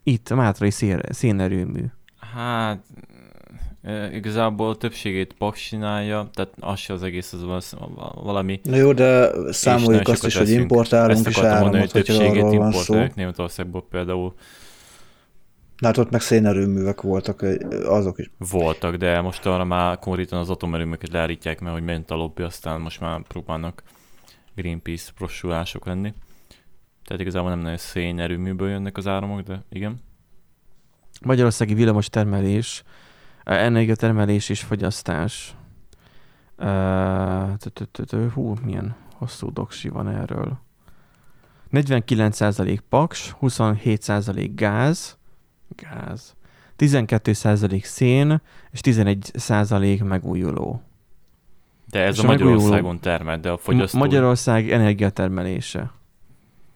[0.02, 1.84] Itt, a Mátrai szén, szénerőmű.
[2.34, 2.84] Hát
[4.12, 7.74] igazából a többségét Paks csinálja, tehát az se az egész, az val-
[8.14, 8.60] valami.
[8.62, 12.72] Na jó, de számoljuk azt is, hogy importálunk is mondani, áramot, hogy többségét arról van
[12.72, 13.04] szó.
[13.14, 14.34] Németországból például
[15.82, 17.46] Hát ott meg szénerőművek voltak,
[17.84, 18.30] azok is.
[18.38, 22.80] voltak, de most arra már konkrétan az atomerőműket leállítják, mert hogy ment a lobby, aztán
[22.80, 23.82] most már próbálnak
[24.54, 26.12] Greenpeace prosulások lenni.
[27.04, 30.00] Tehát igazából nem nagyon szénerőműből jönnek az áramok, de igen.
[31.24, 32.82] Magyarországi villamos termelés,
[33.44, 35.54] energiatermelés és fogyasztás.
[38.34, 40.58] Hú, milyen hosszú doksi van erről.
[41.72, 45.18] 49% paks, 27% gáz,
[45.68, 46.34] gáz,
[46.78, 50.82] 12% szén, és 11% megújuló.
[51.86, 55.92] De ez És a a megújuló- Magyarországon termel, de a fogyasztó, Ma- Magyarország energiatermelése.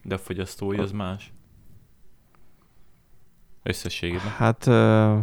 [0.02, 1.32] de a fogyasztói az más.
[3.62, 4.28] Összességében.
[4.36, 5.18] Hát ö,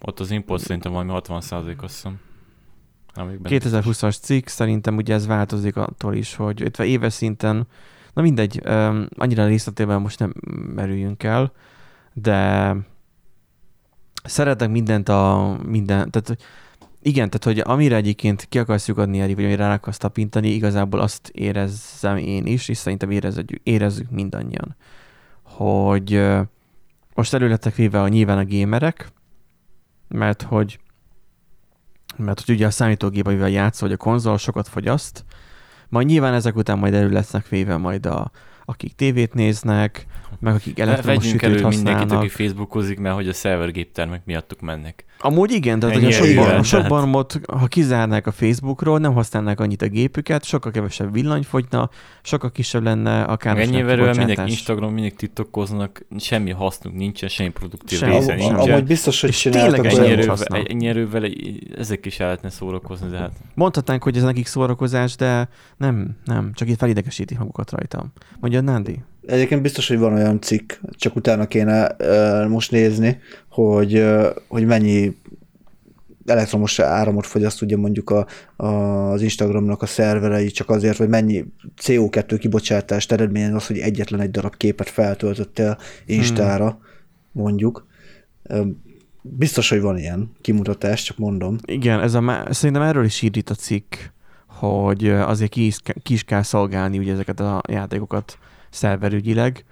[0.00, 2.20] Ott az import szerintem valami 60% azt hiszem.
[3.14, 7.66] Amíg benne 2020-as cikk, szerintem ugye ez változik attól is, hogy itt éves szinten,
[8.12, 10.34] na mindegy, ö, annyira részletében most nem
[10.74, 11.52] merüljünk el,
[12.12, 12.74] de
[14.24, 16.36] szeretek mindent a minden, tehát
[17.02, 21.00] igen, tehát hogy amire egyébként ki akarsz lyukadni elég, vagy amire rá akarsz tapintani, igazából
[21.00, 24.76] azt érezzem én is, és szerintem érezzük, érezzük mindannyian,
[25.42, 26.26] hogy
[27.14, 29.12] most elő lettek véve a nyilván a gémerek,
[30.08, 30.80] mert hogy
[32.16, 35.24] mert hogy ugye a számítógép, amivel játszol, vagy a konzol sokat fogyaszt,
[35.88, 38.30] majd nyilván ezek után majd elő lesznek véve majd a,
[38.68, 40.06] akik tévét néznek,
[40.40, 42.18] meg akik elektromos Vegyünk sütőt elő mindenkit, használnak.
[42.18, 45.04] aki facebookozik, mert hogy a szervergéptermek miattuk mennek.
[45.20, 46.88] Amúgy igen, tehát hogy sok, bar, a sok tehát.
[46.88, 51.90] barmot, ha kizárnák a Facebookról, nem használnák annyit a gépüket, sokkal kevesebb villany fogyna,
[52.22, 54.50] sokkal kisebb lenne a káros Ennyi erővel mindenki kibocsátás.
[54.50, 58.56] Instagram, mindig tiktokoznak, semmi hasznunk nincsen, semmi produktív Semmi, része nincsen.
[58.56, 61.30] amúgy biztos, hogy csináltak erővel, ennyi erővel
[61.76, 66.52] ezek is el lehetne szórakozni, de hát Mondhatnánk, hogy ez nekik szórakozás, de nem, nem,
[66.54, 68.12] csak itt felidegesítik magukat rajtam.
[68.40, 68.98] Mondja Nandi?
[69.26, 73.18] Egyébként biztos, hogy van olyan cikk, csak utána kéne uh, most nézni,
[73.48, 75.16] hogy, uh, hogy mennyi
[76.26, 78.66] elektromos áramot fogyaszt ugye mondjuk a, a,
[79.10, 81.44] az Instagramnak a szerverei, csak azért, hogy mennyi
[81.82, 86.78] CO2 kibocsátást eredményez az, hogy egyetlen egy darab képet feltöltöttél Instára,
[87.32, 87.86] mondjuk.
[88.42, 88.62] Ö,
[89.22, 91.56] Biztos, hogy van ilyen kimutatás, csak mondom.
[91.64, 93.94] Igen, ez a, szerintem erről is ír itt a cikk,
[94.46, 98.38] hogy azért ki is, ki is kell szolgálni ugye ezeket a játékokat
[98.70, 99.64] szerverügyileg.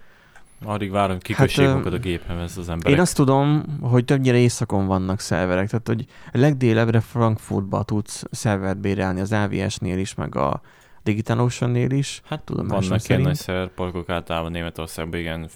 [0.65, 2.95] addig várom, kikössék Hát, magukat a géphez az emberek.
[2.95, 9.19] Én azt tudom, hogy többnyire éjszakon vannak szerverek, tehát hogy legdélebbre Frankfurtba tudsz szervert bérelni
[9.19, 10.61] az AVS-nél is, meg a
[11.03, 12.21] Digital Ocean-nél is.
[12.25, 15.49] Hát tudomásom vannak ilyen nagy szerverparkok általában Németországban, igen, Aha,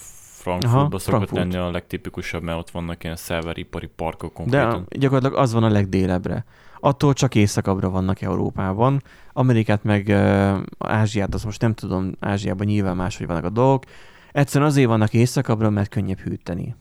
[0.59, 1.53] Frankfurtban szokott Frankfurt.
[1.53, 4.85] lenni a legtipikusabb, mert ott vannak ilyen szerveripari parkok De konkrétan.
[4.89, 6.45] gyakorlatilag az van a legdélebbre.
[6.79, 9.01] Attól csak északabbra vannak Európában.
[9.33, 13.83] Amerikát meg uh, Ázsiát, azt most nem tudom, Ázsiában nyilván máshogy vannak a dolgok.
[14.31, 16.75] Egyszerűen azért vannak északabbra, mert könnyebb hűteni.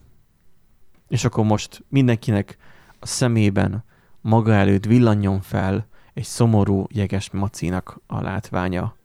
[1.07, 2.57] És akkor most mindenkinek
[2.99, 3.83] a szemében
[4.21, 8.95] maga előtt villanjon fel egy szomorú jeges macinak a látványa.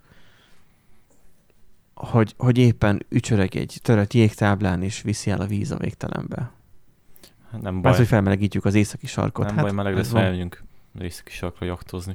[1.95, 6.51] Hogy, hogy éppen ücsöreg egy törött jégtáblán, és viszi el a víz a végtelenbe.
[7.51, 9.47] Nem baj, Mert hogy felmelegítjük az északi sarkot.
[9.47, 10.65] nem hát, baj, meleg lesz, felmegyünk
[11.01, 12.15] északi sarkra jaktozni.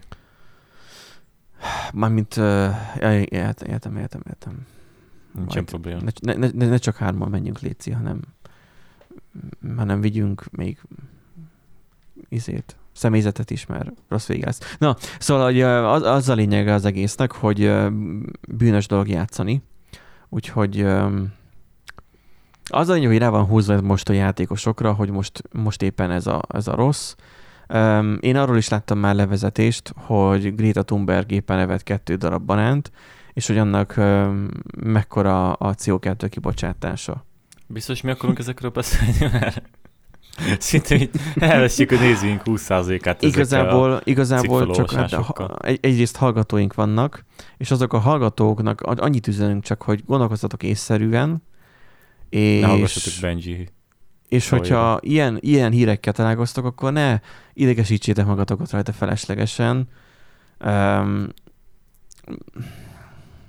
[1.93, 4.65] Mármint, uh, értem, értem, értem, értem.
[5.35, 6.01] Nincsen Majd probléma.
[6.21, 8.19] Ne, ne, ne, ne csak hárman menjünk Léci, hanem,
[9.77, 10.79] hanem vigyünk még
[12.29, 14.75] izét, személyzetet is, mert rossz vége lesz.
[14.77, 17.71] Na, szóval hogy az, az a lényege az egésznek, hogy
[18.49, 19.61] bűnös dolog játszani,
[20.29, 20.85] úgyhogy
[22.63, 26.27] az a lényeg, hogy rá van húzva most a játékosokra, hogy most, most éppen ez
[26.27, 27.15] a, ez a rossz.
[27.73, 32.91] Um, én arról is láttam már levezetést, hogy Greta Thunberg éppen evett kettő darab banánt,
[33.33, 34.47] és hogy annak um,
[34.83, 37.25] mekkora a CO2 kibocsátása.
[37.67, 39.61] Biztos mi akarunk ezekről beszélni, mert
[40.59, 43.27] szinte így elveszjük a nézőink 20%-át ezekkel a...
[43.27, 45.47] Igazából, igazából csak hát, cikkfelolvasásokkal.
[45.47, 47.25] ha- egy, egyrészt hallgatóink vannak,
[47.57, 51.43] és azok a hallgatóknak annyit üzenünk csak, hogy gondolkozzatok észszerűen,
[52.29, 53.69] Ne hallgassatok és, Benji.
[54.27, 57.19] és Szóval hogyha ilyen, ilyen hírekkel találkoztok, akkor ne
[57.61, 59.87] idegesítsétek magatokat rajta feleslegesen,
[60.65, 61.27] um,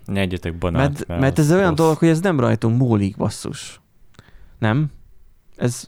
[0.05, 1.77] Ne egyetek banát, mert, mert ez olyan rossz.
[1.77, 3.81] dolog, hogy ez nem rajtunk múlik, basszus.
[4.59, 4.90] Nem?
[5.57, 5.87] Ez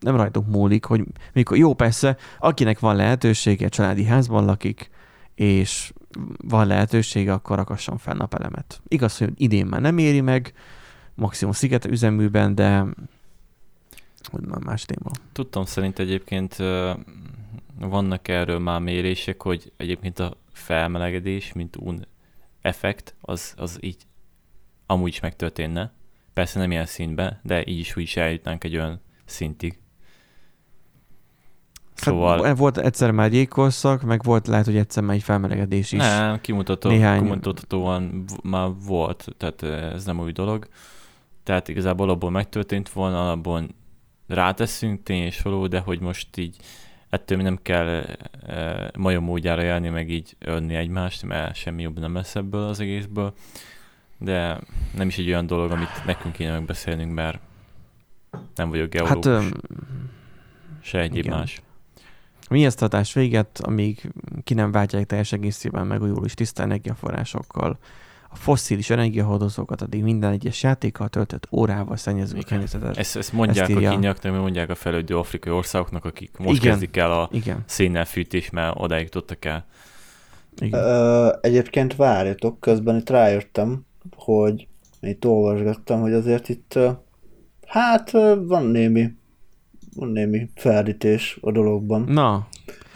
[0.00, 4.90] nem rajtunk múlik, hogy mikor, jó persze, akinek van lehetősége, családi házban lakik,
[5.34, 5.92] és
[6.36, 8.80] van lehetősége, akkor rakasson fel napelemet.
[8.88, 10.52] Igaz, hogy idén már nem éri meg,
[11.14, 12.84] maximum sziget üzeműben, de
[14.30, 15.10] hogy már más téma.
[15.32, 16.56] Tudtam szerint egyébként
[17.78, 22.06] vannak erről már mérések, hogy egyébként a felmelegedés, mint un
[22.60, 23.96] effekt, az, az így
[24.86, 25.92] amúgy is megtörténne.
[26.32, 29.78] Persze nem ilyen szintben, de így is úgy is eljutnánk egy olyan szintig.
[31.94, 32.44] Szóval...
[32.44, 35.98] Hát, volt egyszer már jégkorszak, meg volt lehet, hogy egyszer már egy felmelegedés is.
[35.98, 40.68] Nem, kimutató, Néhány- kimutathatóan már volt, tehát eh, ez nem új dolog.
[41.42, 43.66] Tehát igazából abból megtörtént volna, abból
[44.26, 46.56] ráteszünk tény és való, de hogy most így
[47.10, 47.88] ettől nem kell
[48.46, 52.80] e, majom módjára járni, meg így önni egymást, mert semmi jobb nem lesz ebből az
[52.80, 53.34] egészből.
[54.18, 54.60] De
[54.96, 57.38] nem is egy olyan dolog, amit nekünk kéne megbeszélnünk, mert
[58.54, 59.52] nem vagyok geológus, Hát öm,
[60.82, 61.38] se egyéb igen.
[61.38, 61.62] más.
[62.48, 64.12] a adás véget, amíg
[64.44, 67.78] ki nem váltják teljes egészében megújuló és tiszta energiaforrásokkal,
[68.36, 72.96] a fosszilis energiahordozókat, addig minden egyes játékkal töltött órával szennyező a környezetet.
[72.96, 73.90] Ezt, ezt mondják Ezt a írja.
[73.90, 76.70] kínaiaknak, meg mondják a fejlődő afrikai országoknak, akik most Igen.
[76.70, 79.66] kezdik el a Igen, szénnel fűtés, mert odáig jutottak el.
[80.58, 80.80] igen.
[80.80, 83.84] Ö, egyébként várjatok, közben itt rájöttem,
[84.16, 84.66] hogy
[85.00, 86.78] itt olvasgattam, hogy azért itt
[87.66, 88.10] hát
[88.46, 89.10] van némi
[89.94, 92.02] van némi feldítés a dologban.
[92.08, 92.46] Na,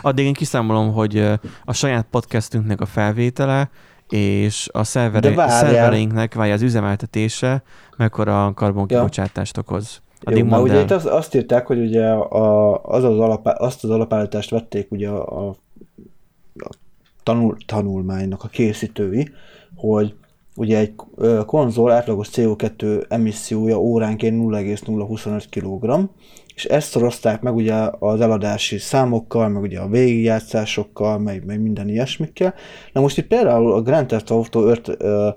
[0.00, 1.18] addig én kiszámolom, hogy
[1.64, 3.70] a saját podcastünknek a felvétele
[4.10, 7.62] és a szervere, szervereinknek, vagy az üzemeltetése,
[7.96, 10.00] mekkora karbonkibocsátást okoz.
[10.22, 13.84] Addig Jó, mondd ugye itt az, azt írták, hogy ugye a, az az alapá, azt
[13.84, 15.56] az alapállítást vették ugye a, a,
[16.54, 16.68] a
[17.22, 19.28] tanul, tanulmánynak a készítői,
[19.76, 20.14] hogy
[20.56, 20.94] ugye egy
[21.46, 26.08] konzol átlagos CO2 emissziója óránként 0,025 kg,
[26.60, 31.88] és ezt szorozták meg ugye az eladási számokkal, meg ugye a végigjátszásokkal, meg, meg minden
[31.88, 32.54] ilyesmikkel.
[32.92, 35.28] Na most itt például a Grand Theft Auto 5 ö,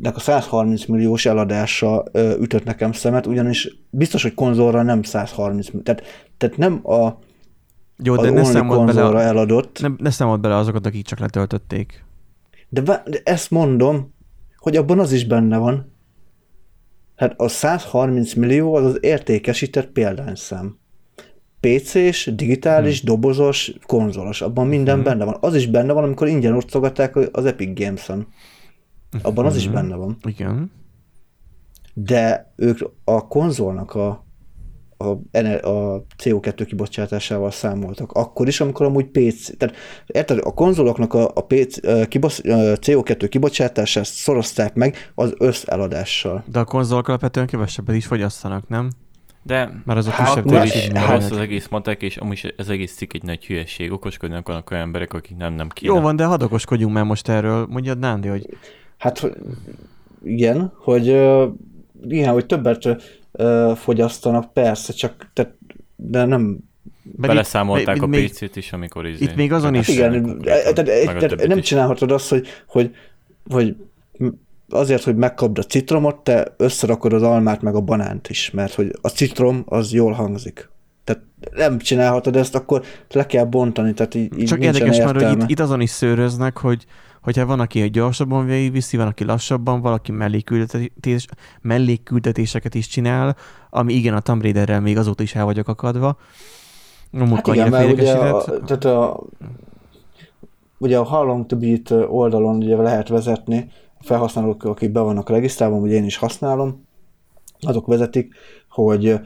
[0.00, 5.66] nek a 130 milliós eladása ö, ütött nekem szemet, ugyanis biztos, hogy konzolra nem 130
[5.66, 6.02] millió, tehát,
[6.36, 7.18] tehát nem a,
[8.02, 12.04] Jó, de ne számolt konzolra bele, eladott, ne, ne számolt bele azokat, akik csak letöltötték.
[12.68, 14.14] de, de ezt mondom,
[14.56, 15.91] hogy abban az is benne van.
[17.22, 20.78] Hát a 130 millió az az értékesített példányszám.
[21.60, 23.14] PC-s, digitális, hmm.
[23.14, 25.06] dobozos, konzolos, abban minden Mhm.
[25.06, 25.36] benne van.
[25.40, 28.26] Az is benne van, amikor ingyen osztogatták az Epic Games-en.
[29.22, 29.74] Abban az is Mhm.
[29.74, 30.16] benne van.
[30.24, 30.72] Igen.
[31.94, 34.21] De ők a konzolnak a,
[35.02, 38.12] a, a CO2 kibocsátásával számoltak.
[38.12, 39.56] Akkor is, amikor amúgy PC...
[39.56, 46.44] Tehát érted, a konzoloknak a, a PC, kibosz, ö, CO2 kibocsátását szorozták meg az összeladással.
[46.46, 48.90] De a konzolok alapvetően kevesebbet is fogyasztanak, nem?
[49.42, 52.94] De Mert azok Hát, kisebb Attól is rossz az egész matek, és amúgy ez egész
[52.94, 53.92] cikk egy nagy hülyeség.
[53.92, 55.94] Okoskodnak vannak olyan emberek, akik nem, nem kéne.
[55.94, 57.66] Jó van, de hadd okoskodjunk már most erről.
[57.70, 58.46] Mondjad, Nándi, hogy
[58.98, 59.30] Hát
[60.24, 61.06] igen, hogy
[62.08, 62.88] igen, hogy többet
[63.32, 65.52] ö, fogyasztanak, persze, csak tehát,
[65.96, 66.40] de nem
[67.02, 69.96] mert itt- Beleszámolták itt a még- PC-t is, amikor izé, itt még azon is- Hát
[69.96, 71.64] igen, megkapják tehát, meg a tehát többit nem is.
[71.66, 72.94] csinálhatod azt, hogy, hogy,
[73.50, 73.76] hogy
[74.68, 78.90] azért, hogy megkapd a citromot, te összerakod az almát meg a banánt is, mert hogy
[79.00, 80.70] a citrom az jól hangzik.
[81.04, 81.22] Tehát
[81.54, 85.50] nem csinálhatod ezt, akkor le kell bontani, tehát így, így Csak érdekes, mert hogy itt,
[85.50, 86.84] itt azon is szőröznek, hogy
[87.22, 91.26] hogyha van, aki gyorsabban végigviszi, van, aki lassabban, valaki mellékküldetés,
[91.60, 93.36] mellékküldetéseket is csinál,
[93.70, 96.16] ami igen, a Tomb Raiderrel még azóta is el vagyok akadva.
[97.12, 99.20] Hát igen, mert ugye a, tehát a,
[100.78, 105.28] ugye a How Long to Beat oldalon ugye lehet vezetni, a felhasználók, akik be vannak
[105.28, 106.86] regisztrálva, ugye én is használom,
[107.60, 108.34] azok vezetik,
[108.68, 109.20] hogy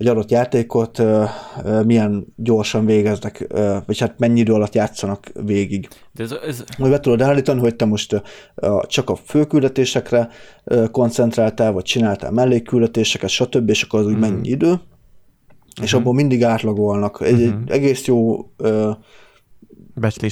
[0.00, 1.24] egy adott játékot ö,
[1.64, 5.88] ö, milyen gyorsan végeznek, ö, vagy hát mennyi idő alatt játszanak végig.
[6.12, 8.22] De ez, ez, Hogy be tudod állítani, hogy te most
[8.54, 10.28] ö, csak a főküldetésekre
[10.64, 14.20] ö, koncentráltál, vagy csináltál mellékküldetéseket, stb., és akkor az úgy Mhm.
[14.20, 14.74] mennyi idő,
[15.82, 17.20] és abból mindig átlagolnak.
[17.24, 17.62] Egy, Mhm.
[17.66, 18.90] egy egész jó ö,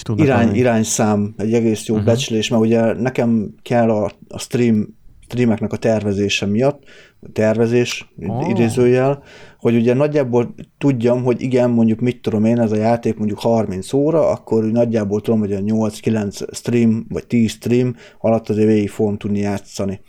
[0.02, 0.58] tudnak irány, adni.
[0.58, 2.02] irányszám, egy egész jó Mhm.
[2.04, 2.16] uh-huh.
[2.18, 4.97] becslés, mert ugye nekem kell a, a stream,
[5.28, 6.82] streameknek a tervezése miatt,
[7.20, 8.48] a tervezés, oh.
[8.48, 9.22] idézőjel,
[9.58, 13.92] hogy ugye nagyjából tudjam, hogy igen, mondjuk mit tudom én, ez a játék mondjuk 30
[13.92, 18.90] óra, akkor úgy nagyjából tudom, hogy a 8-9 stream, vagy 10 stream alatt azért végig
[18.90, 20.00] fogom tudni játszani.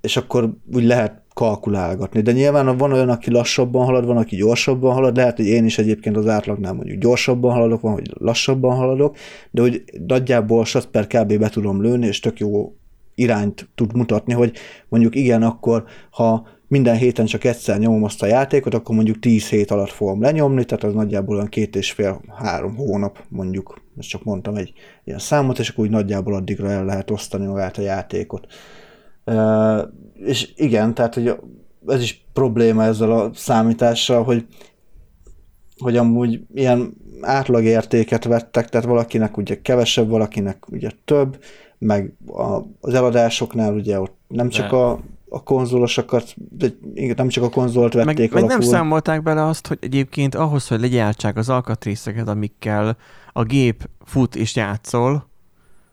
[0.00, 2.20] És akkor úgy lehet kalkulálgatni.
[2.20, 5.78] De nyilván van olyan, aki lassabban halad, van, aki gyorsabban halad, lehet, hogy én is
[5.78, 9.16] egyébként az átlagnál mondjuk gyorsabban haladok, van, hogy lassabban haladok,
[9.50, 11.38] de hogy nagyjából sat per kb.
[11.38, 12.72] be tudom lőni, és tök jó
[13.16, 14.56] irányt tud mutatni, hogy
[14.88, 19.48] mondjuk igen, akkor ha minden héten csak egyszer nyomom azt a játékot, akkor mondjuk 10
[19.48, 24.08] hét alatt fogom lenyomni, tehát az nagyjából olyan két és fél, három hónap mondjuk, ezt
[24.08, 24.72] csak mondtam egy
[25.04, 28.46] ilyen számot, és akkor úgy nagyjából addigra el lehet osztani magát a játékot.
[29.24, 29.80] Uh,
[30.14, 31.34] és igen, tehát hogy
[31.86, 34.46] ez is probléma ezzel a számítással, hogy,
[35.78, 41.38] hogy amúgy ilyen átlagértéket vettek, tehát valakinek ugye kevesebb, valakinek ugye több,
[41.78, 42.42] meg a,
[42.80, 47.48] az eladásoknál ugye ott nem csak De- a, a konzolosokat, de igen, nem csak a
[47.48, 48.68] konzolt Meg, vették meg nem alapul.
[48.68, 52.96] számolták bele azt, hogy egyébként ahhoz, hogy legyártsák az alkatrészeket, amikkel
[53.32, 55.28] a gép fut és játszol,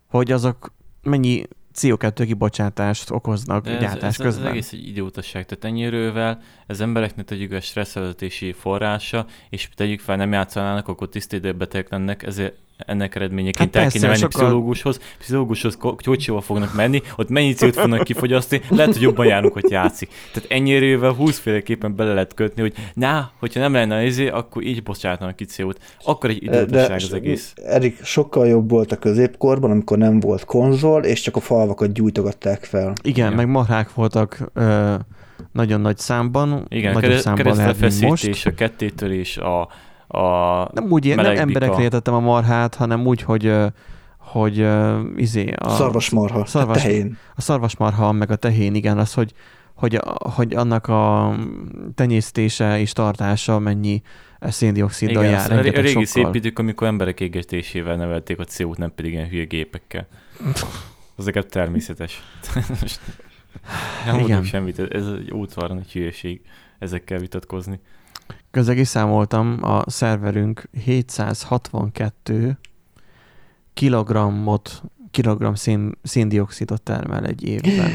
[0.09, 1.43] hogy azok mennyi
[1.75, 4.45] CO2 kibocsátást okoznak de ez, gyártás ez, ez, közben.
[4.45, 5.45] az egész egy idiótaság.
[5.45, 6.39] Tehát ennyi erővel
[6.73, 12.53] ez embereknek tegyük a stresszeltetési forrása, és tegyük fel, nem játszanának, akkor tisztidőbetegek lennek, ezért
[12.77, 17.75] ennek eredményeként Hát el kéne menni sokkal- pszichológushoz, pszichológushoz kocsival fognak menni, ott mennyi CO-t
[17.75, 20.09] fognak kifogyasztani, lehet, hogy jobban járunk, hogy játszik.
[20.33, 24.83] Tehát ennyi erővel húszféleképpen bele lehet kötni, hogy na, hogyha nem lenne izé, akkor így
[24.83, 25.79] bocsátanak ki CO-t.
[26.03, 27.53] Akkor egy idiótaság az egész.
[27.65, 32.63] Erik, sokkal jobb volt a középkorban, amikor nem volt konzol, és csak a falvakat gyújtogatták
[32.63, 32.93] fel.
[33.03, 33.33] Igen, Igen.
[33.33, 34.95] meg marhák voltak ö,
[35.53, 38.45] nagyon nagy számban, Igen, nagyobb kere- számban lehet, mint most.
[38.45, 39.61] a kettétörés, a,
[40.07, 43.53] a Nem úgy, nem emberekre értettem a marhát, hanem úgy, hogy
[44.17, 47.17] hogy ö, izé, a, szarvasmarha, szarvas- a tehén.
[47.35, 49.33] a szarvasmarha, meg a tehén, igen, az, hogy,
[49.73, 49.99] hogy,
[50.35, 51.35] hogy annak a
[51.95, 54.01] tenyésztése és tartása mennyi
[54.39, 55.51] széndioksziddal Igen, jár.
[55.51, 56.05] a ré- a régi sokkal.
[56.05, 60.07] szép idők, amikor emberek égetésével nevelték a CO-t, nem pedig ilyen hülye gépekkel.
[61.15, 62.23] Az természetes.
[64.05, 64.27] Nem Igen.
[64.27, 66.41] mondok semmit, ez egy útvaron egy hülyeség
[66.79, 67.79] ezekkel vitatkozni.
[68.51, 72.57] Közegi számoltam, a szerverünk 762
[73.73, 77.91] kilogrammot kilogramm szén, széndiokszidot termel egy évben.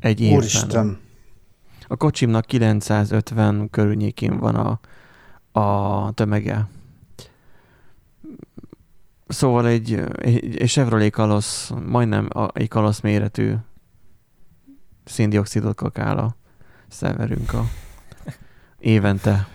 [0.00, 0.36] Egy évben.
[0.36, 0.98] Úristen.
[1.88, 4.80] A kocsimnak 950 körülnyékén van a,
[5.60, 6.68] a tömege.
[9.28, 13.54] Szóval egy, egy, egy Chevrolet Kalosz, majdnem a, egy Kalosz méretű
[15.08, 16.36] széndiokszidot kakál a
[16.88, 17.64] szerverünk a
[18.78, 19.48] évente.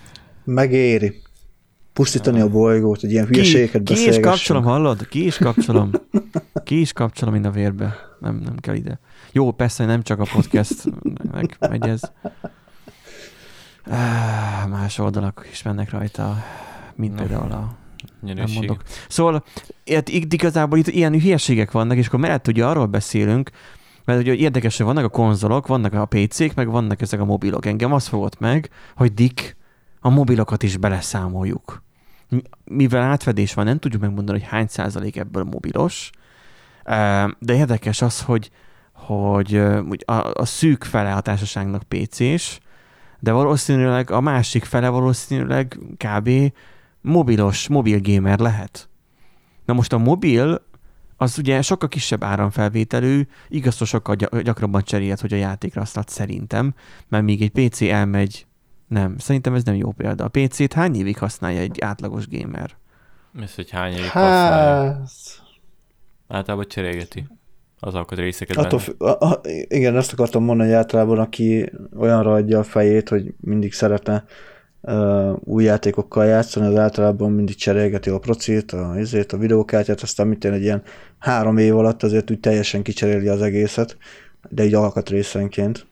[0.44, 1.22] Megéri.
[1.94, 5.08] Pusztítani a bolygót, hogy ilyen hülyeségeket ki, ki is kapcsolom, hallod?
[5.08, 5.92] Ki is kapcsolom.
[6.64, 7.96] Ki is kapcsolom mind a vérbe.
[8.20, 9.00] Nem, nem kell ide.
[9.32, 10.84] Jó, persze nem csak a podcast
[11.32, 12.02] meg megy ez.
[13.86, 16.44] Ah, Más oldalak is mennek rajta,
[16.96, 17.76] mint például a
[18.20, 18.82] nem mondok.
[19.08, 19.44] Szóval
[19.84, 23.50] itt, itt igazából itt ilyen hülyeségek vannak, és akkor mellett ugye arról beszélünk,
[24.06, 27.66] mert ugye érdekes, hogy vannak a konzolok, vannak a PC-k, meg vannak ezek a mobilok.
[27.66, 29.56] Engem az fogott meg, hogy Dick,
[30.00, 31.84] a mobilokat is beleszámoljuk.
[32.30, 36.10] Mi- Mivel átfedés van, nem tudjuk megmondani, hogy hány százalék ebből mobilos,
[37.40, 38.52] de érdekes az, hogy,
[38.94, 39.56] hogy
[40.06, 42.60] a, a szűk fele a társaságnak PC-s,
[43.20, 46.30] de valószínűleg a másik fele valószínűleg kb.
[47.02, 48.90] mobilos, mobil gamer lehet.
[49.66, 50.62] Na most a mobil
[51.24, 55.98] az ugye sokkal kisebb áramfelvételű, igaz, hogy sokkal gy- gyakrabban cserélt, hogy a játékra azt
[55.98, 56.74] ad szerintem,
[57.08, 58.46] mert míg egy PC elmegy,
[58.88, 60.24] nem, szerintem ez nem jó példa.
[60.24, 62.72] A PC-t hány évig használja egy átlagos gamer?
[63.42, 64.92] Ez, hogy hány évig használja.
[64.92, 65.10] Hát,
[66.28, 67.28] Általában cserélgeti
[67.80, 68.82] az alkatrészeket attól, benne.
[68.82, 73.34] fü- a, a, igen, ezt akartam mondani, hogy általában aki olyanra adja a fejét, hogy
[73.40, 74.26] mindig szeretne
[74.84, 80.28] uh, új játékokkal játszani, az általában mindig cserélgeti a procit, a, izét, a videókártyát, aztán
[80.28, 80.82] mit egy ilyen
[81.20, 83.98] három év alatt azért úgy teljesen kicseréli az egészet,
[84.50, 85.86] de így alkatrészenként.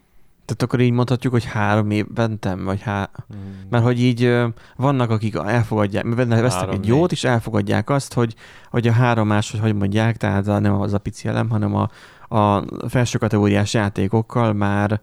[0.46, 3.10] Tehát akkor így mondhatjuk, hogy három évben, vagy há...
[3.36, 3.38] Mm.
[3.70, 4.38] Mert hogy így
[4.76, 7.12] vannak, akik elfogadják, mert vesznek egy jót, négy.
[7.12, 8.36] és elfogadják azt, hogy,
[8.70, 11.89] hogy a három más, hogy hogy mondják, tehát nem az a pici elem, hanem a,
[12.38, 15.02] a felső kategóriás játékokkal már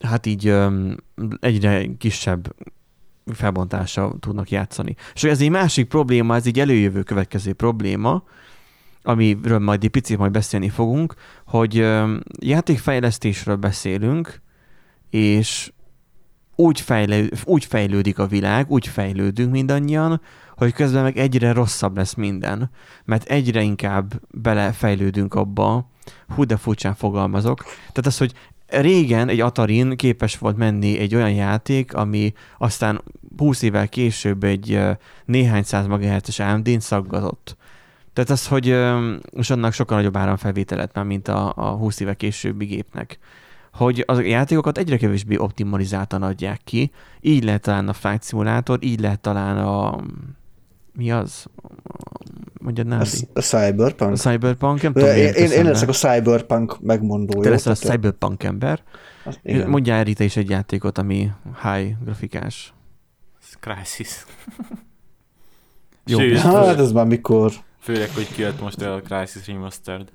[0.00, 0.92] hát így ö,
[1.40, 2.54] egyre kisebb
[3.34, 4.94] felbontással tudnak játszani.
[5.14, 8.22] És ez egy másik probléma, ez egy előjövő következő probléma,
[9.02, 11.14] amiről majd egy picit majd beszélni fogunk,
[11.46, 14.40] hogy ö, játékfejlesztésről beszélünk,
[15.10, 15.72] és
[16.56, 20.20] úgy, fejlő, úgy fejlődik a világ, úgy fejlődünk mindannyian,
[20.56, 22.70] hogy közben meg egyre rosszabb lesz minden,
[23.04, 25.90] mert egyre inkább belefejlődünk abba,
[26.34, 28.32] hú de furcsán fogalmazok, tehát az, hogy
[28.66, 33.02] régen egy Atarin képes volt menni egy olyan játék, ami aztán
[33.36, 34.80] 20 évvel később egy
[35.24, 37.56] néhány száz MHz-es AMD-n szaggatott.
[38.12, 38.66] Tehát az, hogy
[39.30, 43.18] és annak sokkal nagyobb áramfelvételet már, mint a, a 20 évvel későbbi gépnek
[43.76, 46.90] hogy az játékokat egyre kevésbé optimalizáltan adják ki.
[47.20, 50.00] Így lehet talán a Flight Simulator, így lehet talán a...
[50.92, 51.46] Mi az?
[52.66, 53.04] Mondjad A, Nádi.
[53.08, 54.12] sz- a Cyberpunk?
[54.12, 57.42] A Cyberpunk, nem tudom, én, én, én leszek a Cyberpunk megmondója.
[57.42, 58.82] Te leszel a Cyberpunk ember.
[59.24, 59.68] az- igen.
[59.68, 61.30] Mondjál Rita is egy játékot, ami
[61.62, 62.74] high grafikás.
[63.60, 64.24] Crysis.
[66.06, 66.38] Jó, Sőt.
[66.38, 67.52] Hát ez már mikor?
[67.80, 70.08] Főleg, hogy kijött most a Crysis Remastered.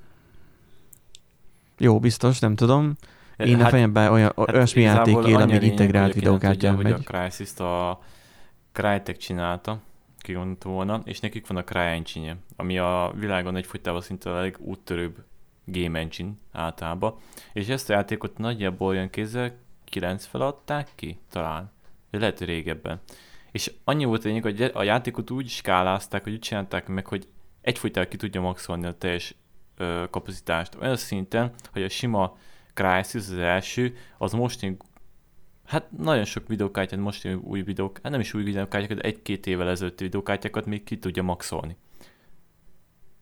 [1.77, 2.95] Jó, biztos, nem tudom.
[3.37, 6.91] Én a fejemben olyan, olyasmi Hát igazából játék él, ami integrált videókártyán megy.
[6.91, 7.99] hogy a Crysis-t a
[8.71, 9.79] Crytek csinálta,
[10.21, 14.41] ki gondolta volna, és nekik van a Cry engine ami a világon egyfolytában szinte a
[14.41, 15.23] legúttörőbb
[15.65, 17.15] game engine általában.
[17.53, 21.71] És ezt a játékot nagyjából olyan kézzel 9 feladták ki, talán.
[22.09, 23.01] De lehet, régebben.
[23.51, 27.27] És annyi volt lényeg, hogy a játékot úgy skálázták, hogy úgy csinálták meg, hogy
[27.61, 29.35] egyfolytában ki tudja maxolni a teljes
[29.77, 30.75] ö, kapacitást.
[30.81, 32.37] Olyan szinten, hogy a sima
[32.73, 34.61] Crysis az első, az most
[35.71, 39.69] Hát nagyon sok videókártyát, most új videók, hát nem is új videókártyákat, de egy-két évvel
[39.69, 41.75] ezelőtti videókártyákat még ki tudja maxolni.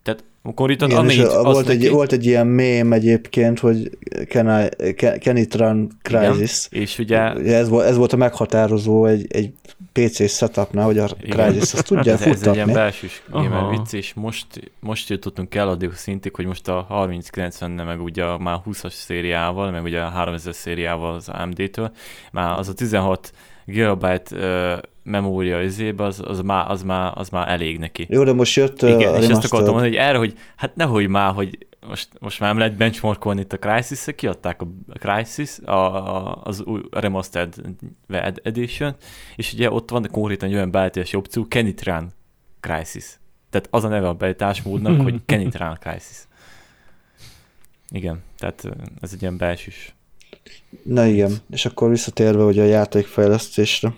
[0.04, 0.24] Tehát
[0.56, 3.98] konkrétan Igen, és amint a- volt, neki, egy, volt egy ilyen mém egyébként, hogy
[4.28, 6.68] can, I, can, can it run Crysis?
[6.70, 9.54] és ugye Ugye ez, volt, ez volt a meghatározó egy, egy
[9.94, 11.08] PC setupnál, hogy a.
[11.08, 12.74] Crysis azt tudja ez, ez egy ilyen futtatni.
[12.74, 14.48] belsős gamer vicc, és most,
[14.80, 18.94] most jutottunk el addig a szintig, hogy most a 3090 meg ugye a már 20-as
[18.94, 21.92] szériával, meg ugye a 3000 szériával az AMD-től,
[22.32, 23.32] már az a 16
[23.66, 28.08] gigabyte uh, memória izébe, az, az, már, az, már, az már elég neki.
[28.10, 29.44] Jó, de most jött Igen, a és ezt remastered.
[29.44, 31.58] akartam mondani, hogy erre, hogy hát nehogy már, hogy
[31.90, 34.68] most, most már nem lehet benchmarkolni itt a crysis kiadták a
[35.00, 37.54] Crysis, a, a, az új Remastered
[38.44, 38.96] Edition,
[39.36, 42.12] és ugye ott van konkrétan egy olyan beállítási opció, Can it run
[42.60, 43.20] Crysis.
[43.50, 46.28] Tehát az a neve a beállításmódnak, hogy Can it run Crysis.
[47.90, 48.68] Igen, tehát
[49.02, 49.96] ez egy ilyen belsős.
[50.84, 53.94] Na igen, és akkor visszatérve ugye a játékfejlesztésre.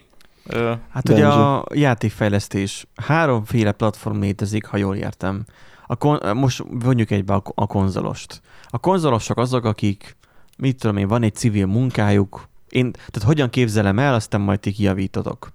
[0.45, 1.37] Ö, Hát ugye Benzi.
[1.37, 5.45] a játékfejlesztés háromféle platform létezik, ha jól értem.
[5.91, 8.41] A kon- most vonjuk egybe a, a konzolost.
[8.69, 10.15] A konzolosok azok, akik,
[10.57, 14.71] mit tudom én, van egy civil munkájuk, én, tehát hogyan képzelem el, aztán majd ti
[14.71, 15.51] kijavítotok.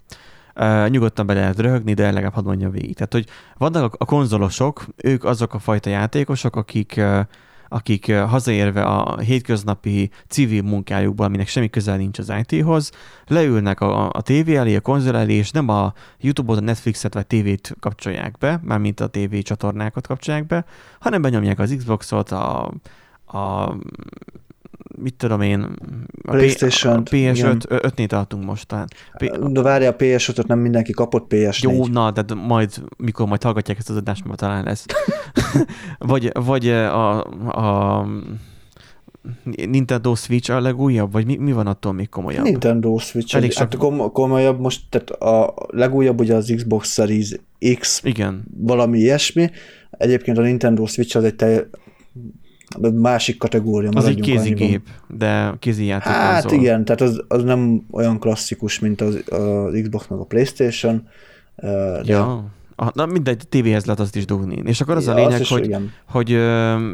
[0.55, 2.95] Uh, nyugodtan be lehet röhögni, de legalább hadd mondjam végig.
[2.95, 3.27] Tehát, hogy
[3.57, 7.19] vannak a konzolosok, ők azok a fajta játékosok, akik, uh,
[7.67, 12.91] akik hazaérve a hétköznapi civil munkájukból, aminek semmi közel nincs az IT-hoz,
[13.27, 17.27] leülnek a, a tévé elé, a konzol elé, és nem a YouTube-ot, a Netflixet vagy
[17.27, 20.65] tévét kapcsolják be, mármint a TV csatornákat kapcsolják be,
[20.99, 22.71] hanem benyomják az Xboxot, a,
[23.25, 23.75] a
[24.95, 27.61] mit tudom én, a, PlayStation-t, a PS5, igen.
[27.67, 28.87] 5 tartunk most talán.
[29.17, 31.59] P- De várja, a PS5-öt nem mindenki kapott PS4.
[31.61, 34.85] jó, na, de majd, mikor majd hallgatják ezt az adást, majd talán lesz.
[35.97, 38.07] vagy, vagy a, a
[39.43, 42.43] Nintendo Switch a legújabb, vagy mi, mi van attól még komolyabb?
[42.43, 43.35] Nintendo Switch.
[43.35, 47.35] Elég Elég sok- hát kom- komolyabb most, tehát a legújabb ugye az Xbox Series
[47.79, 49.49] X, Igen, valami ilyesmi.
[49.91, 51.69] Egyébként a Nintendo Switch az egy te,
[52.93, 53.89] másik kategória.
[53.89, 54.57] az egy maradjunk annyiban.
[54.57, 56.59] kézigép, de kézi játék Hát konzol.
[56.59, 61.07] igen, tehát az, az nem olyan klasszikus, mint az, az Xbox meg a Playstation.
[61.55, 62.43] De Ja.
[62.79, 64.61] Ah, na mindegy, tévéhez lehet azt is dugni.
[64.65, 65.91] És akkor az a Ja, lényeg, azt is hogy, igen.
[66.07, 66.29] hogy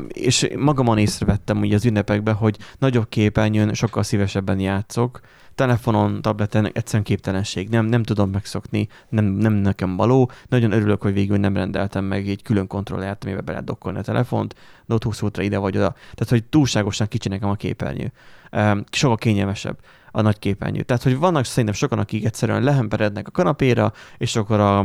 [0.08, 5.20] és magamon észrevettem ugye az ünnepekben, hogy nagyobb képernyőn sokkal szívesebben játszok.
[5.56, 7.70] Telefonon, tableten egyszerűen képtelenség.
[7.70, 10.32] Nem, nem tudom megszokni, nem, nem nekem való.
[10.48, 14.02] Nagyon örülök, hogy végül nem rendeltem meg egy külön kontrollert, amiben be lehet dokkolni a
[14.02, 15.92] telefont, Note 20 útra ide vagy oda.
[15.92, 18.12] Tehát, hogy túlságosan kicsi nekem a képernyő.
[18.52, 19.78] Ö, Sokkal kényelmesebb
[20.12, 20.82] a nagy képernyő.
[20.82, 24.80] Tehát, hogy vannak szerintem sokan, akik egyszerűen lehemperednek a kanapéra, és akkor a,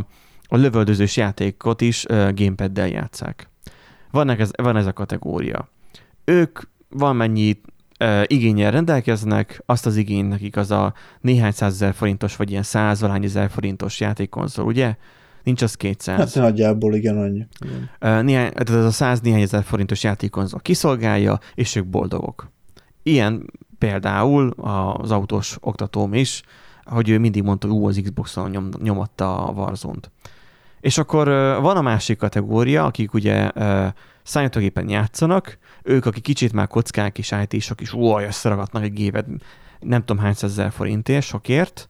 [0.48, 3.48] a lövöldözős játékot is uh, gamepaddel játszák.
[4.10, 5.68] Vannak ez, van ez a kategória.
[6.24, 7.60] Ők valamennyi
[8.26, 13.24] igényel rendelkeznek, azt az igény nekik az a néhány százezer forintos, vagy ilyen száz valány
[13.24, 14.96] ezer forintos játékkonzol, ugye?
[15.42, 16.18] Nincs az 200.
[16.18, 17.46] Hát nagyjából igen annyi.
[17.60, 18.24] Igen.
[18.24, 22.50] Néhány, tehát ez a 100 néhány ezer forintos játékkonzol kiszolgálja, és ők boldogok.
[23.02, 26.42] Ilyen például az autós oktatóm is,
[26.84, 30.10] hogy ő mindig mondta, hogy ú, az Xboxon nyom, nyomatta a Warzone-t.
[30.80, 31.28] És akkor
[31.60, 33.50] van a másik kategória, akik ugye
[34.22, 39.26] számítógépen játszanak, ők, akik kicsit már kockák és IT-sok is, ú, összeragadnak egy gévet,
[39.80, 41.88] nem tudom hány százezer forintért, sokért,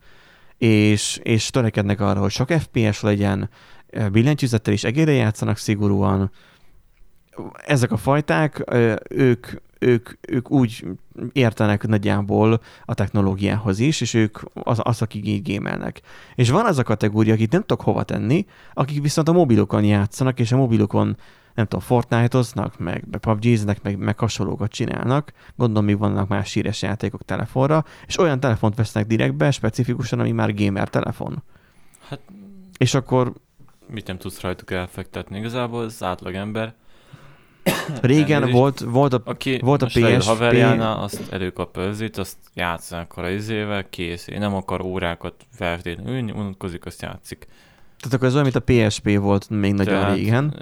[0.58, 3.50] és, és törekednek arra, hogy sok FPS legyen,
[4.12, 6.30] billentyűzettel is egére játszanak szigorúan.
[7.66, 8.64] Ezek a fajták,
[9.08, 9.46] ők,
[9.78, 10.84] ők, ők úgy
[11.32, 16.00] értenek nagyjából a technológiához is, és ők az, az akik így gémelnek.
[16.34, 20.40] És van az a kategória, akit nem tudok hova tenni, akik viszont a mobilokon játszanak,
[20.40, 21.16] és a mobilokon
[21.54, 25.32] nem tudom, Fortnite-oznak, meg, meg PUBG-znek, meg, meg hasonlókat csinálnak.
[25.56, 30.54] Gondolom, még vannak más híres játékok telefonra, és olyan telefont vesznek direktbe, specifikusan, ami már
[30.54, 31.42] gamer telefon.
[32.08, 32.20] Hát
[32.76, 33.32] És akkor
[33.88, 35.38] mit nem tudsz rajtuk elfektetni.
[35.38, 36.74] Igazából az átlagember,
[38.00, 38.58] régen Elnézést.
[38.58, 40.22] volt, volt a aki Volt a PSP.
[40.22, 44.26] haverjánál, azt előkapja özét, azt játszanak a izével, kész.
[44.26, 47.46] Én nem akar órákat feltétlenül ülni, unatkozik, azt játszik.
[47.98, 50.54] Tehát akkor ez olyan, mint a PSP volt még nagyon Tehát, régen.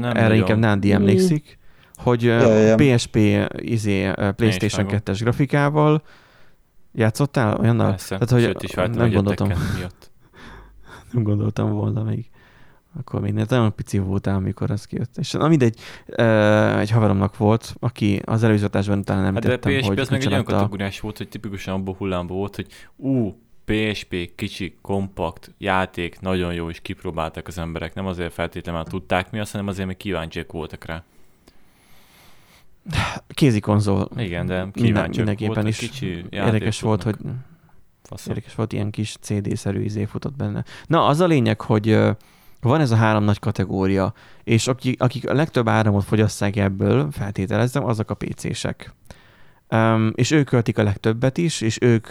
[0.00, 0.36] Nem Erre nagyon.
[0.36, 1.58] inkább Nándi emlékszik,
[1.96, 2.74] hogy ja.
[2.74, 3.16] PSP
[3.56, 5.02] izé, PlayStation megvan.
[5.04, 6.02] 2-es grafikával
[6.92, 7.90] játszottál olyannal?
[7.90, 9.48] Persze, Tehát, hogy sőt is váltam nem gondoltam.
[9.76, 10.10] Miatt.
[11.12, 12.30] Nem gondoltam volna még.
[12.98, 15.18] Akkor még nagyon pici voltál, amikor ez kijött.
[15.18, 15.78] És na mindegy,
[16.78, 20.08] egy haveromnak volt, aki az előző adásban utána nem Hát de tettem, PSP hogy az
[20.08, 22.66] meg egy olyan kategóriás volt, hogy tipikusan abban hullámban volt, hogy
[22.96, 27.94] ú, PSP, kicsi, kompakt, játék, nagyon jó, és kipróbálták az emberek.
[27.94, 31.04] Nem azért feltétlenül tudták mi azt, hanem azért, mert kíváncsiak voltak rá.
[33.28, 34.08] kézi konzol.
[34.16, 37.16] Igen, de kíváncsiak mindenképpen voltak, is kicsi érdekes volt, hogy.
[38.02, 38.32] Faszom.
[38.32, 40.64] Érdekes volt, ilyen kis CD-szerű izé futott benne.
[40.86, 41.98] Na, az a lényeg, hogy
[42.60, 44.12] van ez a három nagy kategória,
[44.44, 48.94] és akik, akik a legtöbb áramot fogyasszák ebből, feltételezem, azok a PC-sek.
[49.68, 52.08] Um, és ők költik a legtöbbet is, és ők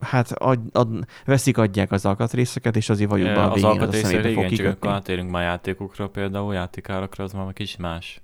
[0.00, 3.68] hát ad, ad, veszik, adják az alkatrészeket, és azért be a az végén, az a
[3.68, 4.88] alkatrészre szemébe fog régen, csak kikötni.
[4.88, 8.20] átérünk már játékokra, például játékárakra, az már kicsit más.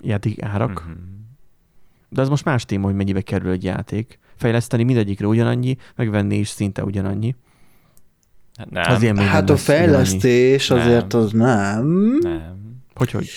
[0.00, 0.84] Játék árak.
[0.84, 0.92] Mhm.
[2.08, 4.18] De az most más téma, hogy mennyibe kerül egy játék.
[4.36, 7.34] Fejleszteni mindegyikre ugyanannyi, megvenni is szinte ugyanannyi.
[8.60, 10.78] Hát nem, még nem Hát a fejlesztés Nem.
[10.78, 12.18] azért az nem.
[12.20, 12.82] nem.
[12.94, 13.28] Hogy, hogy?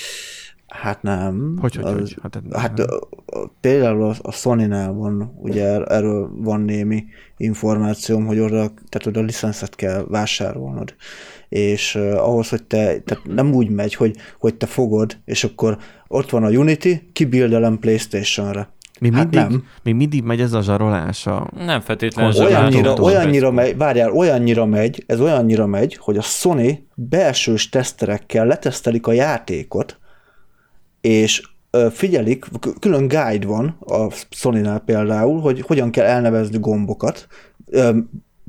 [0.67, 1.57] Hát nem.
[1.61, 2.17] Hogy, hogy, az, hogy?
[2.21, 7.03] Hát, Hát a, a, például a, a Sony-nál van, ugye er- erről van némi
[7.37, 10.95] információm, hogy oda, tehát oda licenszet kell vásárolnod.
[11.49, 15.77] És uh, ahhoz, hogy te, tehát nem úgy megy, hogy, hogy te fogod, és akkor
[16.07, 18.69] ott van a Unity, kibildelem Playstation-re.
[19.03, 19.63] Még Hát mindig, nem.
[19.83, 21.49] még mindig megy ez a zsarolás a...
[21.65, 27.69] Nem feltétlenül olyannyira, olyannyira megy, várjál, olyannyira megy, ez olyannyira megy, hogy a Sony belsős
[27.69, 29.99] teszterekkel letesztelik a játékot,
[31.01, 31.41] és
[31.91, 32.45] figyelik,
[32.79, 37.27] külön guide van a Sony-nál például, hogy hogyan kell elnevezni gombokat,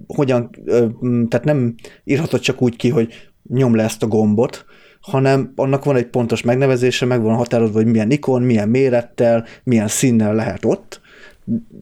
[0.06, 0.50] hogyan,
[1.28, 1.74] tehát nem
[2.04, 3.12] írhatod csak úgy ki, hogy
[3.48, 4.64] nyom le ezt a gombot,
[5.04, 9.88] hanem annak van egy pontos megnevezése, meg van határozva, hogy milyen ikon, milyen mérettel, milyen
[9.88, 11.00] színnel lehet ott,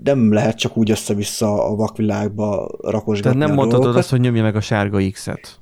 [0.04, 4.02] nem lehet csak úgy össze-vissza a vakvilágba rakosgatni Tehát nem a mondhatod dolgokat.
[4.02, 5.60] azt, hogy nyomja meg a sárga X-et.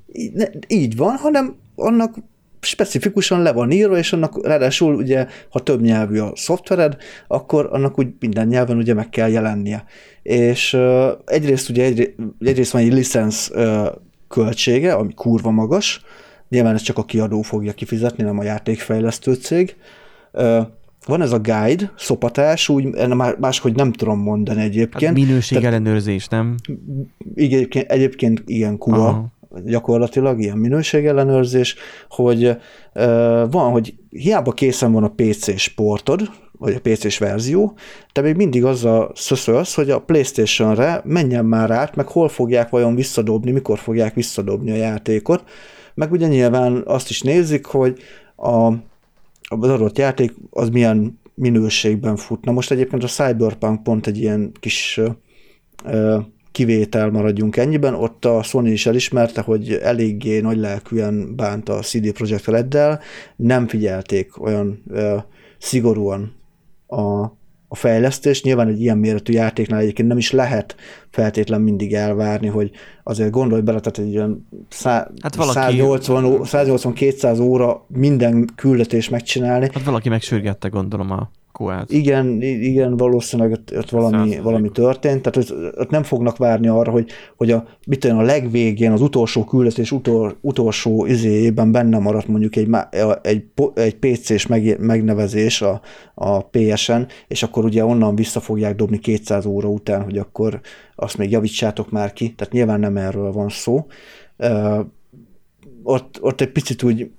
[0.67, 2.15] Így, van, hanem annak
[2.61, 6.97] specifikusan le van írva, és annak ráadásul ugye, ha több nyelvű a szoftvered,
[7.27, 9.83] akkor annak úgy minden nyelven ugye meg kell jelennie.
[10.23, 13.87] És uh, egyrészt ugye egyrészt, egyrészt van egy licensz uh,
[14.27, 16.01] költsége, ami kurva magas,
[16.51, 19.75] nyilván ez csak a kiadó fogja kifizetni, nem a játékfejlesztő cég.
[21.05, 25.17] Van ez a guide, szopatás, úgy ennek má- máshogy nem tudom mondani egyébként.
[25.17, 26.55] Hát minőség ellenőrzés, nem?
[27.35, 29.31] Egyébként, egyébként ilyen kua, Aha.
[29.65, 31.75] gyakorlatilag ilyen minőségellenőrzés,
[32.09, 32.57] hogy
[33.49, 37.73] van, hogy hiába készen van a PC sportod, vagy a PC-s verzió,
[38.11, 42.95] te még mindig azzal szöszölsz, hogy a Playstation-re menjen már át, meg hol fogják vajon
[42.95, 45.43] visszadobni, mikor fogják visszadobni a játékot,
[45.93, 47.99] meg ugye nyilván azt is nézik, hogy
[48.35, 48.67] a,
[49.43, 52.45] az adott játék az milyen minőségben fut.
[52.45, 54.99] Na most egyébként a Cyberpunk pont egy ilyen kis
[55.85, 56.19] ö,
[56.51, 62.11] kivétel maradjunk ennyiben, ott a Sony is elismerte, hogy eléggé nagy lelkűen bánt a CD
[62.11, 62.99] Projekt Reddel,
[63.35, 65.17] nem figyelték olyan ö,
[65.57, 66.35] szigorúan
[66.87, 67.25] a,
[67.73, 68.43] a fejlesztés.
[68.43, 70.75] Nyilván egy ilyen méretű játéknál egyébként nem is lehet
[71.09, 72.71] feltétlen mindig elvárni, hogy
[73.03, 79.09] azért gondolj bele, tehát egy olyan szá, Hát valaki- 180, ó- 180-200 óra minden küldetés
[79.09, 81.91] megcsinálni, Hát valaki megsürgette, gondolom, a koát.
[81.91, 86.91] igen, igen, valószínűleg ott, ott valami, valami történt, tehát ott, ott nem fognak várni arra,
[86.91, 92.55] hogy, hogy a, mit a legvégén, az utolsó küldetés utol, utolsó izéjében benne maradt mondjuk
[92.55, 92.67] egy,
[93.21, 93.43] egy,
[93.73, 95.81] egy PC-s meg, megnevezés a,
[96.13, 100.59] a PS-en, és akkor ugye onnan vissza fogják dobni 200 óra után, hogy akkor
[100.95, 103.85] azt még javítsátok már ki, tehát nyilván nem erről van szó.
[105.83, 107.11] Ott, ott egy picit úgy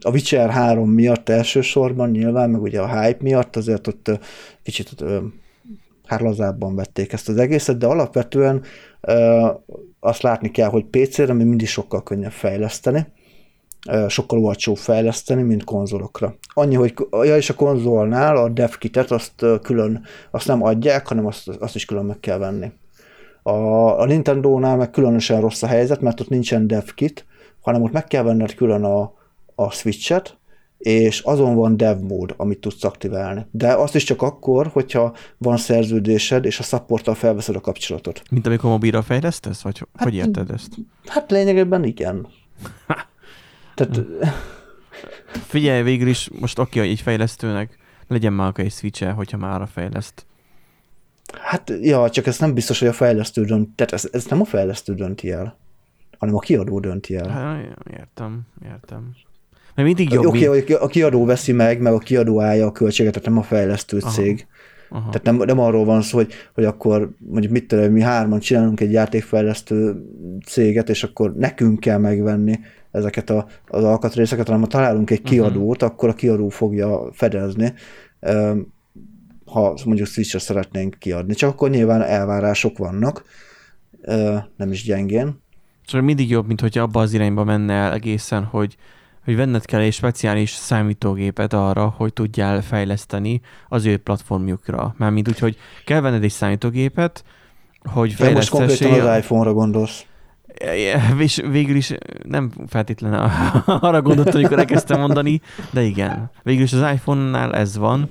[0.00, 4.10] a Witcher 3 miatt elsősorban nyilván, meg ugye a hype miatt azért ott
[4.62, 5.04] kicsit
[6.04, 6.22] hát
[6.58, 8.62] vették ezt az egészet, de alapvetően
[10.00, 13.06] azt látni kell, hogy PC-re még mindig sokkal könnyebb fejleszteni,
[14.08, 16.34] sokkal olcsóbb fejleszteni, mint konzolokra.
[16.54, 21.26] Annyi, hogy ja, és a konzolnál a dev kitet azt külön, azt nem adják, hanem
[21.26, 22.72] azt, azt is külön meg kell venni.
[23.42, 27.26] A, a Nintendo-nál meg különösen rossz a helyzet, mert ott nincsen dev kit,
[27.68, 29.12] hanem ott meg kell venned külön a,
[29.54, 30.36] a Switch-et,
[30.78, 33.46] és azon van dev mód, amit tudsz aktiválni.
[33.50, 38.22] De azt is csak akkor, hogyha van szerződésed, és a supporttal felveszed a kapcsolatot.
[38.30, 39.62] Mint amikor mobilra fejlesztesz?
[39.62, 40.74] Vagy Hát, hogy érted ezt?
[41.06, 42.26] Hát lényegében igen.
[43.74, 44.00] Tehát
[45.46, 50.26] Figyelj, végül is most hogy egy fejlesztőnek legyen már egy switch hogyha már arra fejleszt.
[51.40, 54.44] Hát, ja, csak ez nem biztos, hogy a fejlesztő dönt, tehát ez, ez nem a
[54.44, 55.58] fejlesztő dönti el,
[56.18, 57.28] hanem a kiadó dönti el.
[57.28, 59.14] Hát, értem, értem.
[59.74, 63.12] Mert mindig jobb, Oké, okay, a kiadó veszi meg, meg a kiadó állja a költséget,
[63.12, 64.10] tehát nem a fejlesztő Aha.
[64.10, 64.46] cég.
[64.90, 65.10] Aha.
[65.10, 68.80] Tehát nem, nem arról van szó, hogy, hogy akkor mondjuk mit tudom, mi hárman csinálunk
[68.80, 70.04] egy játékfejlesztő
[70.46, 72.58] céget, és akkor nekünk kell megvenni
[72.90, 75.90] ezeket a, az alkatrészeket, hanem ha találunk egy kiadót, uh-huh.
[75.90, 77.72] akkor a kiadó fogja fedezni,
[79.44, 81.34] ha mondjuk Switch-re szeretnénk kiadni.
[81.34, 83.24] Csak akkor nyilván elvárások vannak,
[84.56, 85.40] nem is gyengén.
[85.88, 88.76] Csak mindig jobb, mint hogyha abba az irányba menne el egészen, hogy,
[89.24, 94.94] hogy venned kell egy speciális számítógépet arra, hogy tudjál fejleszteni az ő platformjukra.
[94.98, 97.24] Mármint úgy, hogy kell venned egy számítógépet,
[97.82, 99.10] hogy De most konkrétan fejlesztessél.
[99.10, 100.04] az iPhone-ra gondolsz.
[101.18, 103.18] És végül is nem feltétlenül
[103.66, 106.30] arra gondoltam, amikor elkezdtem mondani, de igen.
[106.42, 108.10] Végül is az iPhone-nál ez van.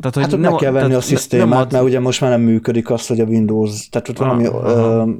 [0.00, 2.20] Tehát, hogy Hát ott nem, meg kell venni a szisztémát, nem ad- mert ugye most
[2.20, 5.04] már nem működik az, hogy a Windows, tehát ott valami Aha.
[5.04, 5.10] uh,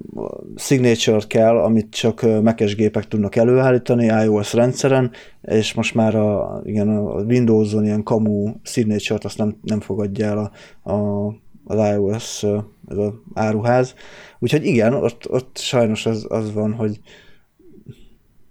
[0.56, 5.10] signature kell, amit csak ö, Mac-es gépek tudnak előállítani iOS rendszeren,
[5.42, 10.38] és most már a, igen, a Windows-on ilyen kamu signature-t azt nem, nem fogadja el
[10.82, 11.26] a, a,
[11.64, 12.42] az iOS
[12.88, 13.94] ez az áruház.
[14.38, 17.00] Úgyhogy igen, ott, ott sajnos az, az van, hogy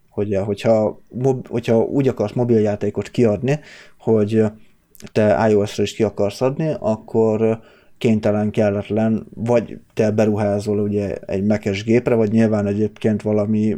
[0.10, 3.60] hogy hogyha, mob, hogyha úgy akarsz mobiljátékot kiadni,
[4.00, 4.44] hogy
[5.12, 7.60] te iOS-ra is ki akarsz adni, akkor
[7.98, 13.78] kénytelen, kelletlen, vagy te beruházol ugye egy mekes gépre, vagy nyilván egyébként valami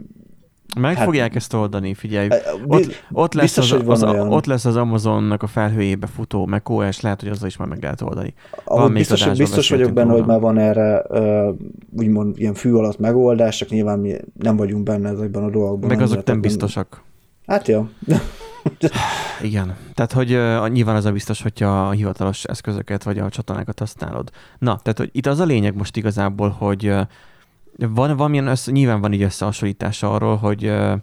[0.80, 2.28] Meg Hát- fogják ezt oldani, figyelj.
[2.68, 4.32] Ott, ott, lesz biztos, az, hogy van az, olyan.
[4.32, 8.02] ott lesz az Amazonnak a felhőjébe futó macOS, lehet, hogy azzal is már meg lehet
[8.02, 8.34] oldani.
[8.66, 10.32] Még biztos, adásban biztos vagyok benne, hogy róla.
[10.32, 11.04] már van erre
[11.98, 15.90] úgymond ilyen fű alatt megoldás, csak nyilván mi nem vagyunk benne ezekben a dolgokban.
[15.90, 17.04] Meg azok nem biztosak.
[17.46, 17.88] Hát jó.
[19.42, 19.76] Igen.
[19.94, 24.32] Tehát, hogy uh, nyilván az a biztos, hogyha a hivatalos eszközöket vagy a csatornákat használod.
[24.58, 27.02] Na, tehát, hogy itt az a lényeg most igazából, hogy uh,
[27.78, 30.94] van valamilyen össze, nyilván van így összehasonlítás arról, hogy, uh,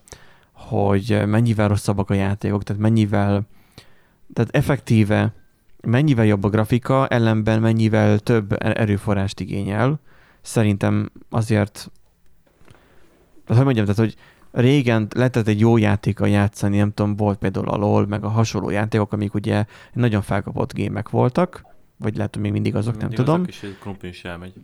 [0.53, 3.43] hogy mennyivel rosszabbak a játékok, tehát mennyivel,
[4.33, 5.33] tehát effektíve
[5.85, 10.01] mennyivel jobb a grafika, ellenben mennyivel több er- erőforrást igényel.
[10.43, 11.91] Szerintem azért,
[13.47, 14.17] hát hogy mondjam, tehát, hogy
[14.55, 18.71] régen lehetett egy jó játékkal játszani, nem tudom, volt például a LOL, meg a hasonló
[18.71, 21.65] játékok, amik ugye nagyon felkapott gémek voltak,
[21.97, 23.35] vagy lehet, hogy még mindig azok, nem Mindig tudom.
[23.35, 24.55] Azok is, egy krumpli is elmegy.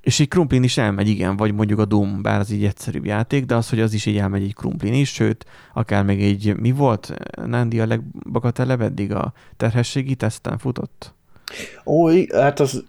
[0.00, 3.44] És egy krumplin is elmegy, igen, vagy mondjuk a Doom, bár az így egyszerűbb játék,
[3.44, 6.72] de az, hogy az is így elmegy egy krumplin is, sőt, akár még egy, mi
[6.72, 7.14] volt,
[7.46, 11.13] Nandi a legbagatelebb eddig a terhességi teszten futott?
[11.84, 12.84] Ó, hát az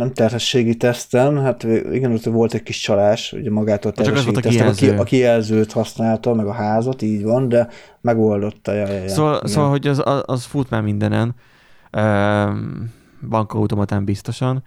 [0.00, 4.50] nem terhességi teszten, hát igen, ott volt egy kis csalás, ugye magától a terhességi teszten,
[4.50, 4.88] kijelző.
[4.88, 7.68] a, ki, a kijelzőt használta, meg a házat, így van, de
[8.00, 8.72] megoldotta.
[8.72, 9.08] Ja, ja.
[9.08, 9.48] Szóval, Igen.
[9.50, 11.34] szóval, hogy az, az, fut már mindenen,
[13.28, 14.62] bankautomatán biztosan,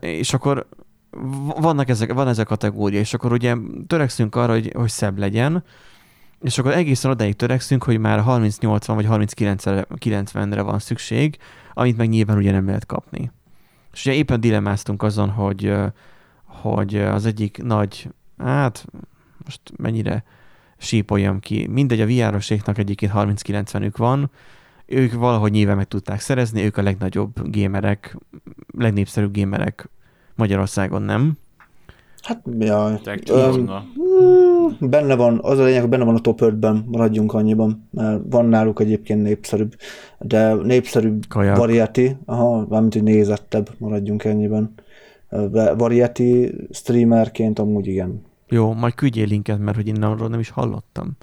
[0.00, 0.66] és akkor
[1.60, 3.54] vannak ezek, van ez a kategória, és akkor ugye
[3.86, 5.64] törekszünk arra, hogy, hogy szebb legyen,
[6.40, 11.38] és akkor egészen odáig törekszünk, hogy már 30-80 vagy 30-90-re van szükség,
[11.74, 13.30] amit meg nyilván ugye nem lehet kapni.
[13.92, 15.74] És ugye éppen dilemmáztunk azon, hogy,
[16.44, 18.08] hogy az egyik nagy,
[18.38, 18.86] hát
[19.44, 20.24] most mennyire
[20.78, 24.30] sípoljam ki, mindegy, a VR-oséknak egyébként 30-90-ük van,
[24.86, 28.16] ők valahogy nyilván meg tudták szerezni, ők a legnagyobb gémerek,
[28.78, 29.88] legnépszerűbb gémerek
[30.34, 31.38] Magyarországon, nem?
[32.24, 37.32] Hát, ja, mm, benne van, az a lényeg, hogy benne van a top 5-ben, maradjunk
[37.32, 39.74] annyiban, mert van náluk egyébként népszerűbb,
[40.18, 41.56] de népszerűbb Kajak.
[41.56, 44.74] variety, aha, mármint, hogy nézettebb, maradjunk ennyiben.
[45.28, 48.22] De variety streamerként amúgy igen.
[48.48, 51.16] Jó, majd küldjél linket, mert hogy én arról nem is hallottam.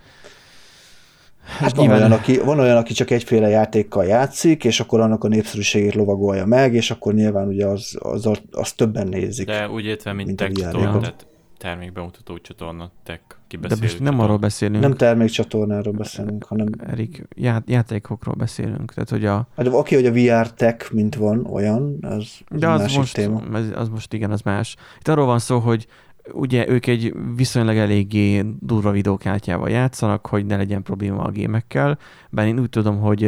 [1.44, 5.28] Hát van olyan, aki, van olyan, aki csak egyféle játékkal játszik, és akkor annak a
[5.28, 9.46] népszerűségét lovagolja meg, és akkor nyilván ugye az, az, az többen nézik.
[9.46, 11.26] De úgy értve, mint, Mint tech csatorna, tehát
[11.58, 17.70] termékbemutató csatorna, tech De kibeszélő most nem arról beszélünk, Nem termékcsatornáról beszélünk, hanem Erik, já-
[17.70, 18.94] játékokról beszélünk.
[18.94, 22.70] Tehát, hogy a, Hát oké, hogy a VR tech, mint van, olyan, az, az de
[22.70, 23.42] az másik most, téma.
[23.52, 24.76] az, az most igen, az más.
[25.00, 25.88] Itt arról van szó, hogy
[26.32, 31.97] ugye ők egy viszonylag eléggé durva videókártyával játszanak, hogy ne legyen probléma a gémekkel,
[32.30, 33.24] bár én úgy tudom, hogy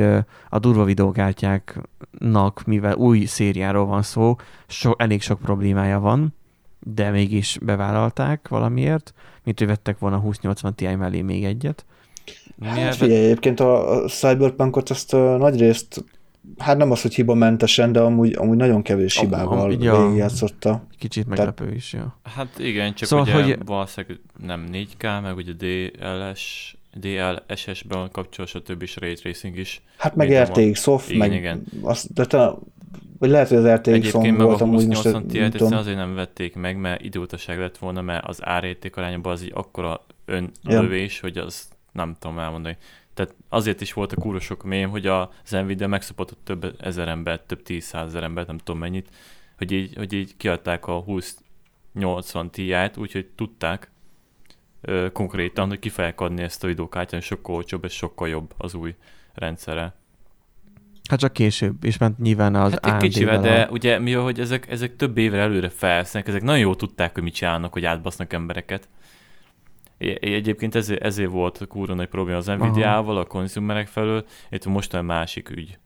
[0.49, 4.35] a durva videókártyáknak, mivel új szériáról van szó,
[4.67, 6.33] so, elég sok problémája van,
[6.79, 9.13] de mégis bevállalták valamiért,
[9.43, 11.85] mint hogy vettek volna 2080 Ti mellé még egyet.
[12.61, 12.95] Hát Miért?
[12.95, 16.03] figyelj, egyébként a, Cyberpunkot azt nagy részt,
[16.57, 20.01] hát nem az, hogy hibamentesen, de amúgy, amúgy nagyon kevés hibával ja.
[20.01, 20.83] végigjátszotta.
[20.99, 22.01] Kicsit meglepő is, jó.
[22.23, 28.81] Hát igen, csak Szóval, ugye hogy- valószínűleg nem 4K, meg ugye DLS, DLSS-ben kapcsol, stb.
[28.81, 29.81] és Ray Tracing is.
[29.97, 30.31] Hát meg.
[30.43, 31.63] RTX soft, Igen, meg igen.
[31.81, 32.55] Azt, de talán,
[33.19, 35.31] vagy lehet, hogy az RTX Egyébként on meg a volt amúgy most, 2080 nem Ti-t
[35.33, 35.51] tudom.
[35.51, 39.51] egyszerűen azért nem vették meg, mert idiótaság lett volna, mert az árérték arányában az így
[39.53, 40.41] akkora Ja.
[40.67, 42.77] önlövés, hogy az nem tudom elmondani.
[43.13, 47.47] Tehát azért is volt a kúra sok mém, hogy az Nvidia megszopatott több ezer embert,
[47.47, 49.09] több tízszázezer embert, nem tudom mennyit,
[49.57, 51.03] hogy így, hogy így kiadták a
[51.93, 53.91] 2080 Ti-t, úgyhogy tudták
[54.81, 58.53] ö, konkrétan, hogy ki fogják adni ezt a videókártyát, és sokkal olcsóbb, és sokkal jobb
[58.57, 58.95] az új
[59.33, 59.93] rendszere.
[61.09, 64.39] Hát csak később, és ment nyilván az Hát egy kicsivel, a- de ugye mi, hogy
[64.39, 68.33] ezek, ezek több évre előre felsznek, ezek nagyon jól tudták, hogy mit csinálnak, hogy átbasznak
[68.33, 68.87] embereket.
[69.97, 74.93] Egyébként ezért, ezért volt a kurva nagy probléma az Nvidia-val, a konzumerek felől, itt most
[74.93, 75.77] a másik ügy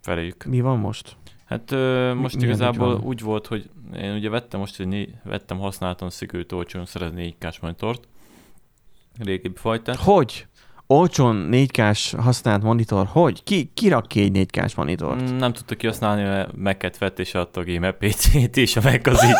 [0.00, 0.44] feléjük.
[0.44, 1.16] Mi van most?
[1.44, 3.04] Hát ö, Mi- most milyen igazából van?
[3.04, 8.08] úgy volt, hogy én ugye vettem most né- vettem használtan szikült olcsón szerezni 4K-s monitort,
[9.18, 9.96] régebbi fajtát.
[9.96, 10.46] Hogy?
[10.92, 13.42] Olcsón 4K-s használt monitor, hogy?
[13.44, 15.32] Ki, ki rak ki egy 4K-s monitort?
[15.32, 19.06] Mm, Nem tudta kihasználni, mert Mac-et vett és adta a Gamer PC-t, és a Mac
[19.06, 19.34] az így,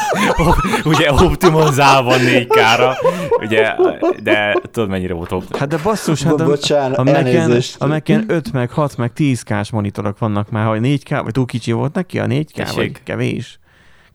[0.93, 2.93] ugye optimalizálva 4K-ra,
[3.41, 3.75] ugye,
[4.23, 5.59] de tudod mennyire volt optimalizálva.
[5.59, 9.43] Hát de basszus, hát a, Bocsánat, a Mac-en, a Mac-en 5 meg 6 meg 10
[9.43, 12.77] k monitorok vannak már, hogy 4K, vagy túl kicsi volt neki a 4K, Tessék?
[12.77, 13.60] vagy kevés?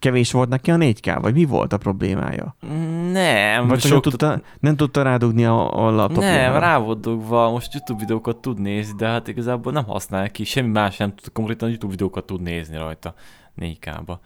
[0.05, 2.55] Kevés volt neki a 4K, vagy mi volt a problémája?
[3.11, 6.51] Nem, Vagy csak nem tudta, nem tudta rádugni a, a laptopjára?
[6.51, 10.43] Nem, rá volt dugva, most YouTube videókat tud nézni, de hát igazából nem használ ki,
[10.43, 13.13] semmi más nem tud, konkrétan YouTube videókat tud nézni rajta
[13.61, 14.19] 4K-ba.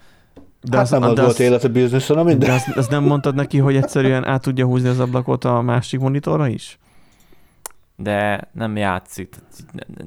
[0.61, 2.49] De hát az, nem az de volt az, élet a bizniszen, na minden.
[2.49, 5.99] De azt, azt nem mondtad neki, hogy egyszerűen át tudja húzni az ablakot a másik
[5.99, 6.79] monitorra is?
[7.95, 9.35] De nem játszik.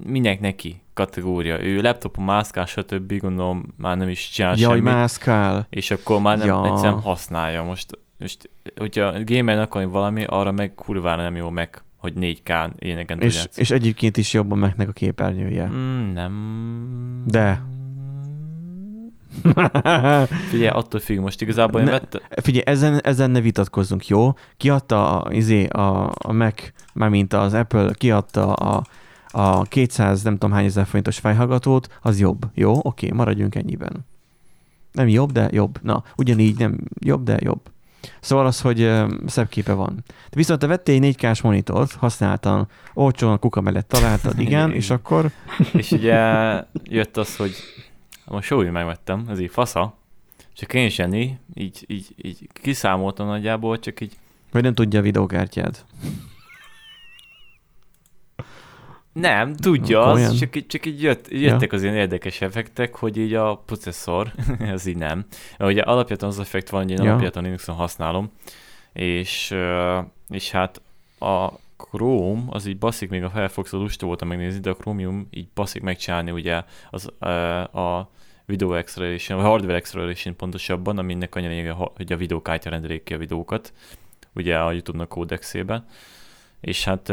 [0.06, 1.62] Minek neki kategória.
[1.62, 3.18] Ő laptopon mászkál, stb.
[3.18, 4.82] gondolom már nem is csinál ja, semmit.
[4.82, 5.66] mászkál.
[5.70, 6.66] És akkor már nem ja.
[6.66, 7.62] egyszerűen használja.
[7.62, 13.20] Most, most hogyha gamer akarni valami, arra meg kurvára nem jó meg hogy 4K éneken
[13.20, 15.66] és, és egyébként is jobban megnek a képernyője.
[15.66, 17.22] Mm, nem.
[17.26, 17.62] De.
[20.50, 22.20] Figyelj, attól függ, most igazából én vettem.
[22.30, 24.32] Figyelj, ezen, ezen ne vitatkozzunk, jó?
[24.56, 28.82] Kiadta a, izé, a, a Mac, mármint az Apple kiadta a,
[29.32, 32.46] a 200 nem tudom hány ezer forintos fejhallgatót, az jobb.
[32.54, 32.78] Jó?
[32.82, 34.06] Oké, maradjunk ennyiben.
[34.92, 35.78] Nem jobb, de jobb.
[35.82, 37.60] Na, ugyanígy nem jobb, de jobb.
[38.20, 39.94] Szóval az, hogy uh, szebb képe van.
[40.06, 44.90] De viszont te vettél egy 4K-s monitort, használtan, olcsón a kuka mellett találtad, igen, és
[44.90, 45.30] akkor...
[45.72, 46.16] és ugye
[46.84, 47.54] jött az, hogy
[48.26, 49.94] most jó, hogy megvettem, ez így fasza,
[50.54, 54.16] csak én sem így, így, így kiszámoltam nagyjából, csak így...
[54.52, 55.84] Vagy nem tudja a videókártyád.
[59.12, 61.76] Nem, tudja az, csak, csak így jött, jöttek ja.
[61.76, 65.24] az ilyen érdekes effektek, hogy így a processzor, ez így nem.
[65.58, 67.10] Ugye alapjában az effekt van, hogy én ja.
[67.10, 68.30] alapjában Linuxon használom,
[68.92, 69.54] és,
[70.28, 70.80] és hát
[71.18, 75.48] a Chrome, az így baszik, még a Firefox-ot lusta voltam megnézni, de a Chromium így
[75.54, 77.06] baszik megcsinálni ugye az,
[77.74, 78.10] a
[78.46, 83.72] Video Acceleration, vagy Hardware Acceleration pontosabban, aminek annyi hogy a videókártya rendelik ki a videókat,
[84.34, 85.84] ugye a YouTube-nak kódexébe.
[86.62, 87.12] És hát,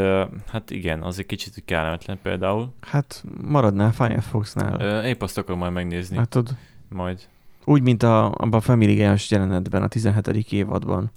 [0.52, 2.74] hát igen, az egy kicsit kellemetlen például.
[2.82, 5.06] Hát maradnál Firefoxnál.
[5.06, 6.18] Épp azt akarom majd megnézni.
[6.18, 6.56] Hát tud.
[6.90, 7.28] Majd.
[7.66, 10.28] Úgy, mint a, abban a Family Guy-os jelenetben, a 17.
[10.52, 11.12] évadban,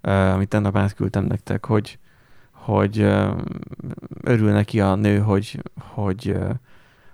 [0.00, 1.98] amit tennap átküldtem nektek, hogy,
[2.50, 2.98] hogy
[4.20, 6.36] örül neki a nő, hogy, hogy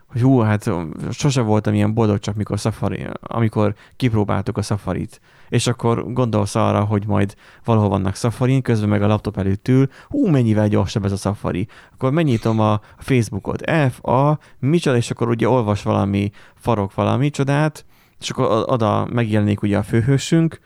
[0.07, 0.71] hogy hú, hát
[1.11, 5.21] sose voltam ilyen boldog, csak mikor, safari, amikor kipróbáltuk a safarit.
[5.53, 7.35] És akkor gondolsz arra, hogy majd
[7.65, 11.69] valahol vannak safarin, közben meg a laptop előtt ül, hú, mennyivel gyorsabb ez a safari.
[11.93, 17.85] Akkor megnyitom a Facebookot, F, A, micsoda, és akkor ugye olvas valami, farok valami csodát,
[18.21, 20.61] és akkor oda megjelenik ugye a főhősünk,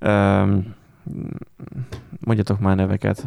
[0.00, 0.74] um,
[2.20, 3.26] mondjatok már neveket.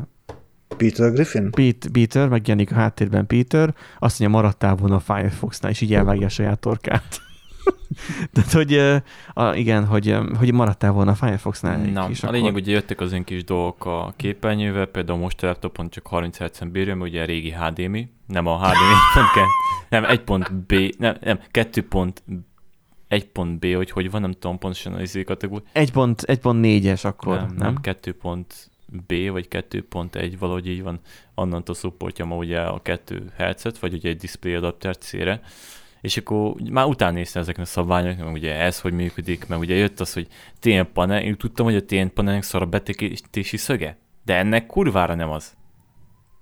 [0.77, 1.51] Peter Griffin?
[1.51, 6.25] Pete, Peter, megjelenik a háttérben Peter, azt mondja, maradtál volna a Firefoxnál, és így elvágja
[6.25, 7.27] a saját torkát.
[8.33, 8.73] Tehát, hogy
[9.33, 11.77] a, igen, hogy, hogy maradtál volna a Firefoxnál.
[11.77, 12.31] Na, a akkor...
[12.31, 16.37] lényeg, hogy jöttek az ön kis dolgok a képernyővel, például most a laptopon csak 30
[16.37, 19.23] Hz-en bírja, ugye a régi HDMI, nem a HDMI,
[19.89, 21.87] nem 1.b, nem, nem 2.
[23.09, 25.67] 1.b, hogy hogy van, nem tudom pontosan az izé kategória.
[25.73, 27.45] 1.4-es akkor, nem?
[27.45, 28.15] Nem, nem 2.
[29.07, 30.99] B vagy 2.1, valahogy így van,
[31.33, 35.41] annantól szupportja ma ugye a 2 Hz, vagy ugye egy display adapter C-re,
[36.01, 39.75] és akkor már után néztem ezeken a szabványoknak, meg ugye ez hogy működik, meg ugye
[39.75, 40.27] jött az, hogy
[40.59, 45.15] TN panel, én tudtam, hogy a TN panelnek szar a betekési szöge, de ennek kurvára
[45.15, 45.57] nem az.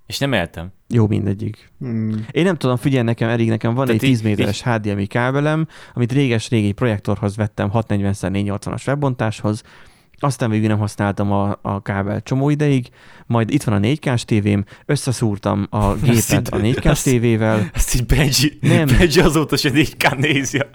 [0.06, 0.72] És nem éltem.
[0.88, 1.70] Jó mindegyik.
[1.78, 2.26] Hmm.
[2.30, 6.12] Én nem tudom, figyelj nekem, elég nekem van Tehát egy 10 méteres HDMI kábelem, amit
[6.12, 9.62] réges-régi projektorhoz vettem 640x480-as webbontáshoz,
[10.18, 12.88] aztán végül nem használtam a, a kábel csomó ideig,
[13.26, 17.70] majd itt van a 4K-s tévém, összeszúrtam a gépet a 4K-s tévével.
[17.72, 18.86] Ezt így Benji, nem.
[18.98, 20.66] Benji azóta se 4K nézi a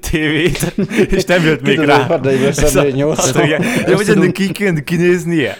[0.00, 0.74] tévét,
[1.10, 2.06] és nem jött még rá.
[2.16, 5.56] Ez a, azt mondja, de hogy ennek ki kéne kinéznie?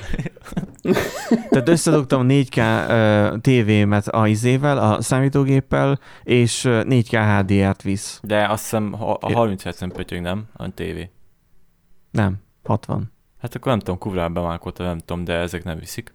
[1.51, 8.21] Tehát összedugtam 4K uh, tévémet a izével, a számítógéppel, és 4K HDR-t visz.
[8.23, 10.45] De azt hiszem a 30 Hz-en pötyög, nem?
[10.53, 11.11] A tévé.
[12.11, 12.35] Nem.
[12.71, 13.13] 60.
[13.41, 16.15] Hát akkor nem tudom, kuvrál bemákolta, nem tudom, de ezek nem viszik.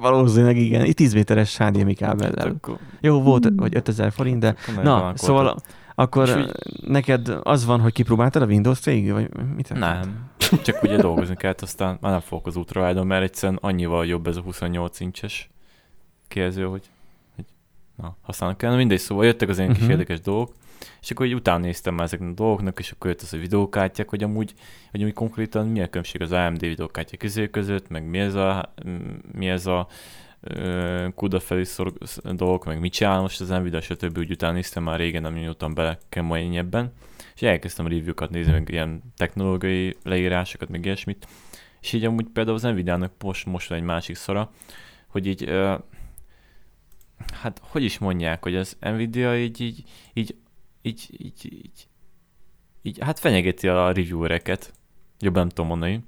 [0.00, 0.84] Valószínűleg igen.
[0.84, 2.46] Itt 10 méteres HDMI kábellel.
[2.46, 2.78] Hát akkor...
[3.00, 5.56] Jó, volt, vagy 5000 forint, de na, szóval
[5.94, 6.52] akkor úgy...
[6.86, 9.74] neked az van, hogy kipróbáltad a Windows cég, vagy mit?
[9.74, 10.30] Nem.
[10.62, 14.26] Csak ugye dolgozni kellett, aztán már nem fogok az útra állnom, mert egyszerűen annyival jobb
[14.26, 15.50] ez a 28 incses
[16.28, 16.84] kijelző, hogy,
[17.34, 17.44] hogy
[17.96, 18.70] na, használnak kell.
[18.70, 19.86] Na mindegy, szóval jöttek az ilyen uh-huh.
[19.86, 20.00] kis mhm.
[20.00, 20.54] érdekes dolgok.
[21.00, 24.54] És akkor utána néztem ezeknek a dolgoknak, és akkor jött az a videókártyák, hogy amúgy,
[24.90, 28.72] hogy amúgy konkrétan mi a különbség az AMD videókártya közé között, meg mi ez a,
[29.32, 29.88] mi ez a
[31.14, 34.18] kuda felé szor dolgok, meg mit csinál most az Nvidia, stb.
[34.18, 36.92] úgy utána néztem már régen, nem nyújtottam bele keményebben,
[37.34, 41.26] és elkezdtem review-kat nézni, meg ilyen technológiai leírásokat, meg ilyesmit,
[41.80, 44.50] és így amúgy például az Nvidia-nak most, most van egy másik szora,
[45.06, 45.50] hogy így
[47.42, 50.34] hát hogy is mondják, hogy az Nvidia így, így, így
[50.82, 51.88] így, így, így,
[52.82, 54.72] így hát fenyegeti a reviewereket,
[55.18, 56.04] jobb nem tudom mondani.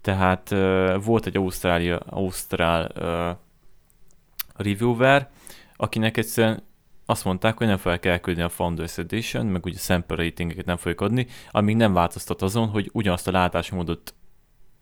[0.00, 5.30] Tehát uh, volt egy Ausztrália, Ausztrál uh, reviewer,
[5.76, 6.62] akinek egyszerűen
[7.06, 11.00] azt mondták, hogy nem fogják elküldni a Founders Edition, meg ugye sample ratingeket nem fogják
[11.00, 14.14] adni, amíg nem változtat azon, hogy ugyanazt a látásmódot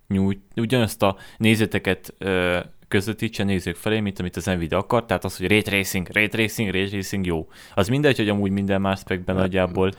[0.08, 5.36] nyújt, ugyanazt a nézeteket ö, közvetítse nézők felé, mint amit az Nvidia akar, tehát az,
[5.36, 7.48] hogy ray tracing, ray tracing, ray tracing jó.
[7.74, 9.90] Az mindegy, hogy amúgy minden más spekben nagyjából.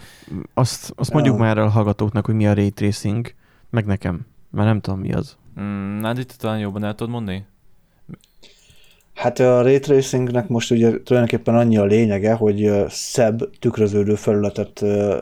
[0.54, 3.34] Azt, azt mondjuk már el a hallgatóknak, hogy mi a ray tracing,
[3.70, 5.38] meg nekem, mert nem tudom mi az.
[5.62, 7.46] Mm, Nádi, te talán jobban el tudod mondani?
[9.16, 14.80] Hát a ray tracingnek most ugye tulajdonképpen annyi a lényege, hogy szebb tükröződő felületet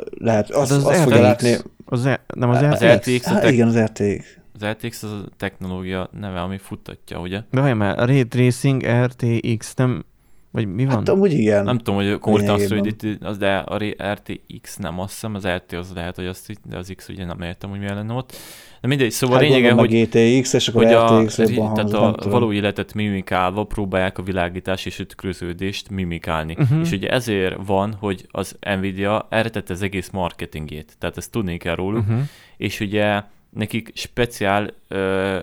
[0.10, 0.50] lehet.
[0.50, 1.44] Azt, Hát az azt fogja RTX.
[1.44, 1.58] látni.
[1.86, 3.10] Az, nem az, Az RTX?
[3.10, 4.37] RTX, Hát igen, az RTX.
[4.60, 7.42] Az RTX az a technológia neve, ami futtatja, ugye?
[7.52, 10.06] De várj már, a Ray Tracing RTX nem,
[10.52, 10.96] vagy mi van?
[10.96, 11.64] Hát amúgy igen.
[11.64, 13.78] Nem tudom, hogy konkrétan azt, hogy itt, az, de a
[14.14, 17.26] RTX nem, azt hiszem, az RT az lehet, hogy azt, itt- de az X ugye
[17.26, 18.36] nem értem, hogy milyen lenne ott.
[18.82, 21.74] De mindegy, szóval hát a lényege, hogy, a GTX, és akkor hogy a, RTX jobban
[21.74, 22.32] tehát a tudom.
[22.32, 26.56] való életet mimikálva próbálják a világítás és a tükröződést mimikálni.
[26.60, 26.80] Mhm.
[26.82, 31.58] És ugye ezért van, hogy az Nvidia erre tette az egész marketingét, tehát ezt tudni
[31.58, 32.20] kell róluk, Uh-huh.
[32.58, 33.22] és ugye
[33.58, 35.40] nekik speciál ö,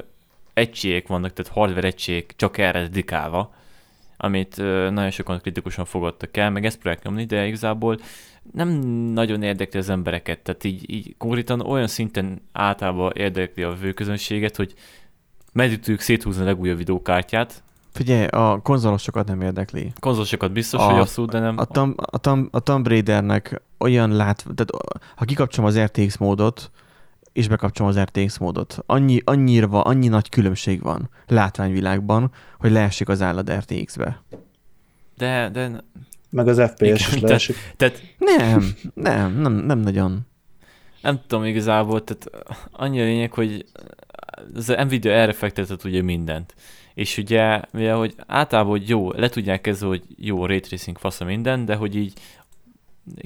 [0.54, 3.54] egységek vannak, tehát hardware egységek csak erre dedikálva,
[4.16, 7.98] amit ö, nagyon sokan kritikusan fogadtak el, meg ezt próbálják nyomni, de igazából
[8.52, 8.68] nem
[9.12, 14.74] nagyon érdekli az embereket, tehát így, így konkrétan olyan szinten általában érdekli a vőközönséget, hogy
[15.52, 17.62] meddig tudjuk széthúzni a legújabb videókártyát,
[17.92, 19.92] Figyelj, a konzolosokat nem érdekli.
[20.00, 21.58] konzolosokat biztos, A- hogy abszolút, de nem...
[21.58, 24.70] A, Tom, a, Tom, a Tomb Raidernek olyan lát, tehát
[25.16, 26.70] ha kikapcsolom az RTX módot,
[27.34, 33.22] és bekapcsolom az RTX módot, annyi, annyira, annyi nagy különbség van látványvilágban, hogy leesik az
[33.22, 34.22] állad RTX-be.
[35.16, 35.70] De, de
[36.30, 37.56] Meg az FPS Igen, is tehát- leesik.
[37.76, 40.20] tehát Nem, nem, nem, nem nagyon.
[41.02, 42.30] nem tudom igazából, tehát
[42.72, 43.64] annyi a lényeg, hogy
[44.54, 46.54] az Nvidia erre fektetett ugye mindent.
[46.94, 51.20] És ugye, mivel hogy általában hogy jó, le tudják ez, hogy jó, ray tracing fasz
[51.20, 52.12] a minden, de hogy így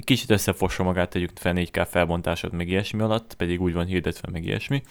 [0.04, 4.44] kicsit összefossa magát, tegyük fel 4K felbontásod meg ilyesmi alatt, pedig úgy van hirdetve meg
[4.44, 4.82] ilyesmi.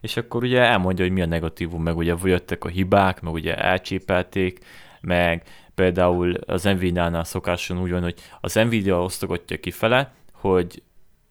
[0.00, 3.56] És akkor ugye elmondja, hogy mi a negatívum, meg ugye jöttek a hibák, meg ugye
[3.56, 4.58] elcsépelték,
[5.00, 5.42] meg
[5.74, 10.82] például az Nvidia-nál szokáson úgy van, hogy az Nvidia osztogatja kifele, hogy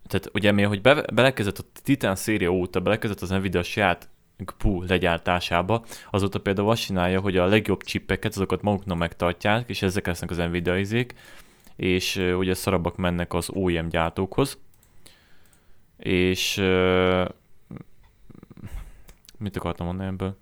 [0.07, 4.83] tehát ugye mi, hogy be, belekezdett a Titan széria óta, belekezdett az Nvidia saját GPU
[4.83, 10.29] legyártásába, azóta például azt csinálja, hogy a legjobb csippeket, azokat maguknak megtartják, és ezek lesznek
[10.29, 11.13] az Nvidia izék,
[11.75, 14.57] és ugye szarabbak mennek az OEM gyártókhoz,
[15.97, 16.55] és
[19.37, 20.37] mit akartam mondani ebből?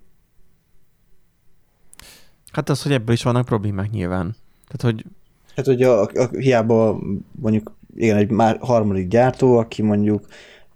[2.52, 4.36] Hát az, hogy ebből is vannak problémák nyilván.
[4.68, 5.04] Tehát, hogy
[5.56, 6.98] Hát ugye a, a, hiába
[7.30, 10.26] mondjuk igen, egy már harmadik gyártó, aki mondjuk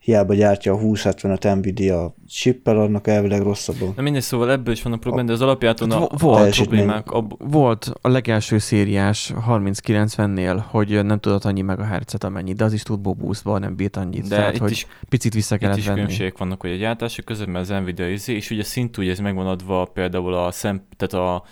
[0.07, 3.93] hiába gyártja a 2075 Nvidia chippel, annak elvileg rosszabbul.
[3.97, 7.11] Na mindegy, szóval ebből is vannak problémák, de az alapjáton a, Vo- a volt problémák
[7.11, 12.83] ab, volt a legelső szériás 3090-nél, hogy nem tudott annyi megahertzet amennyi, de az is
[12.83, 14.29] turbo boostban nem bírt annyit.
[14.29, 15.99] de tehát, itt hogy is picit vissza Itt kellett is venni.
[15.99, 19.47] különbségek vannak, hogy a gyártások között, mert az Nvidia izé, és ugye szintúgy ez megvan
[19.47, 21.45] adva például a szem, tehát a,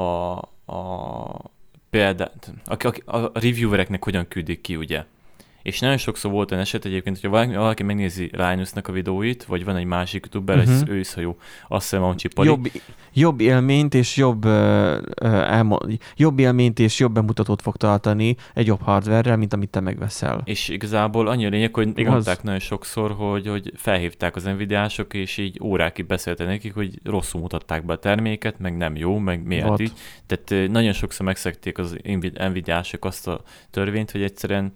[0.00, 0.30] a,
[0.72, 1.50] a
[1.90, 5.04] példát, a, a, a reviewereknek hogyan küldik ki, ugye.
[5.62, 9.64] És nagyon sokszor volt olyan eset egyébként, hogyha valaki, valaki megnézi Linusnak a videóit, vagy
[9.64, 10.80] van egy másik youtuber, uh-huh.
[10.80, 10.90] Mhm.
[10.90, 11.36] ő is, ha jó,
[11.68, 12.48] azt hiszem van Csipali.
[12.48, 12.70] Jobb,
[13.12, 15.86] jobb élményt és jobb, uh, elmo-
[16.16, 20.40] jobb élményt és jobb bemutatót fog tartani egy jobb hardware mint amit te megveszel.
[20.44, 22.12] És igazából annyi a lényeg, hogy Igaz?
[22.12, 27.40] mondták nagyon sokszor, hogy, hogy felhívták az Nvidia-sok, és így órákig beszéltek nekik, hogy rosszul
[27.40, 29.80] mutatták be a terméket, meg nem jó, meg miért Volt.
[29.80, 29.92] így.
[30.26, 34.72] Tehát nagyon sokszor megszekték az Nvi- Nvidia-sok azt a törvényt, hogy egyszerűen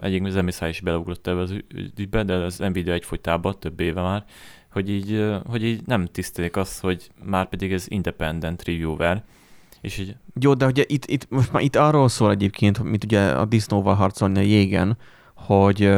[0.00, 1.54] egyik az MSI is beleugrott ebbe az
[1.96, 4.24] ügybe, de az Nvidia egyfolytában több éve már,
[4.72, 9.24] hogy így, hogy így nem tisztelik azt, hogy már pedig ez independent reviewer,
[9.80, 13.30] és így Jó, de ugye itt, itt, most már itt arról szól egyébként, mint ugye
[13.30, 14.96] a disznóval harcolni a jégen,
[15.34, 15.92] hogy,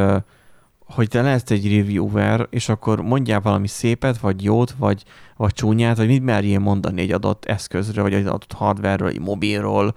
[0.78, 5.02] hogy te lehetsz egy reviewer, és akkor mondjál valami szépet, vagy jót, vagy,
[5.36, 9.94] vagy csúnyát, vagy mit merjél mondani egy adott eszközről, vagy egy adott hardware egy mobilról,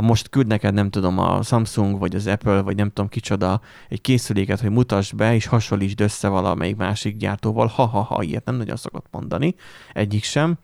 [0.00, 3.60] ha most küld neked, nem tudom, a Samsung, vagy az Apple, vagy nem tudom kicsoda,
[3.88, 8.76] egy készüléket, hogy mutasd be, és hasonlítsd össze valamelyik másik gyártóval, ha-ha-ha, ilyet nem nagyon
[8.76, 9.54] szokott mondani,
[9.92, 10.58] egyik sem,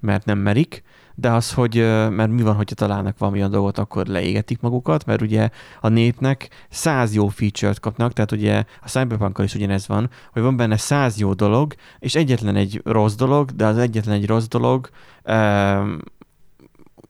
[0.00, 0.82] mert nem merik,
[1.14, 1.74] de az, hogy,
[2.10, 5.48] mert mi van, hogyha találnak valami olyan dolgot, akkor leégetik magukat, mert ugye
[5.80, 10.56] a népnek száz jó feature-t kapnak, tehát ugye a cyberpunk is ugyanez van, hogy van
[10.56, 14.88] benne száz jó dolog, és egyetlen egy rossz dolog, de az egyetlen egy rossz dolog,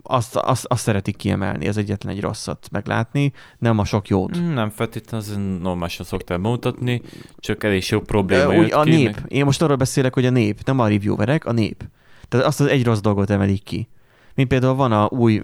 [0.03, 4.39] azt, azt, azt szeretik kiemelni, az egyetlen egy rosszat meglátni, nem a sok jót.
[4.39, 7.03] Mm, Nem feltétlenül, az normálisan szokták bemutatni,
[7.39, 9.15] csak elég sok probléma úgy, a ki, nép.
[9.15, 11.85] meg- Én most arról beszélek, hogy a nép, nem a reviewerek, a nép.
[12.29, 13.89] Tehát azt az egy rossz dolgot emelik ki.
[14.35, 15.43] Mint például van a új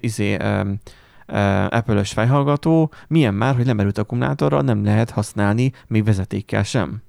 [0.00, 0.78] izé, um,
[1.68, 7.02] Apple-ös fejhallgató, milyen már, hogy lemerült akkumulátorral nem lehet használni még vezetékkel sem.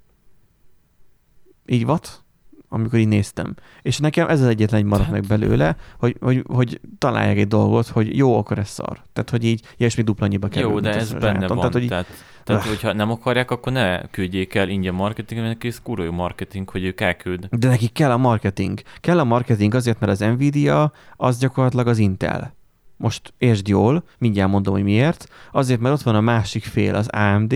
[1.65, 2.23] Így volt?
[2.69, 3.55] Amikor így néztem.
[3.81, 7.87] És nekem ez az egyetlen egy maradt meg belőle, hogy, hogy, hogy találják egy dolgot,
[7.87, 9.01] hogy jó, akkor ez szar.
[9.13, 10.69] Tehát, hogy így ilyesmi dupla annyiba kerül.
[10.69, 11.47] Jó, de ez benne sajátom.
[11.47, 11.57] van.
[11.57, 12.07] Tehát, hogy tehát,
[12.43, 12.67] tehát Ah.
[12.67, 16.83] hogyha nem akarják, akkor ne küldjék el ingyen marketing, mert ez kurva jó marketing, hogy
[16.83, 17.47] ők elküld.
[17.51, 18.81] De nekik kell a marketing.
[18.99, 22.53] Kell a marketing azért, mert az Nvidia az gyakorlatilag az Intel.
[22.97, 25.27] Most értsd jól, mindjárt mondom, hogy miért.
[25.51, 27.55] Azért, mert ott van a másik fél, az AMD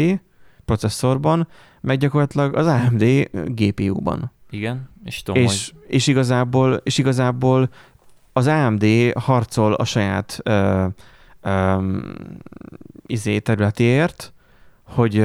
[0.65, 1.47] processzorban,
[1.81, 4.31] meg gyakorlatilag az AMD GPU-ban.
[4.53, 7.69] Igen, és tudom, És, és, igazából, és igazából
[8.33, 8.85] az AMD
[9.19, 10.85] harcol a saját ö,
[11.41, 11.75] ö,
[13.05, 14.33] izé területéért,
[14.83, 15.21] hogy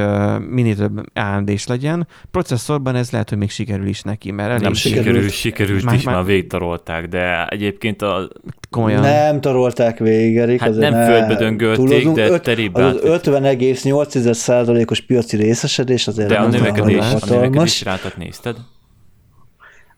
[0.49, 2.07] minél több amd is legyen.
[2.31, 5.07] Processzorban ez lehet, hogy még sikerül is neki, mert elég nem sikerült.
[5.07, 8.29] sikerült, sikerült Már- is, már- már végigtarolták, de egyébként a,
[8.71, 9.01] komolyan.
[9.01, 10.61] Nem tarolták végig, Erik.
[10.61, 16.37] Hát nem ne földbe döngölték, de Öt- terébe Az át- 50,8%-os piaci részesedés azért de
[16.37, 18.57] a nem növekedés, olyan a növekedés rátat nézted?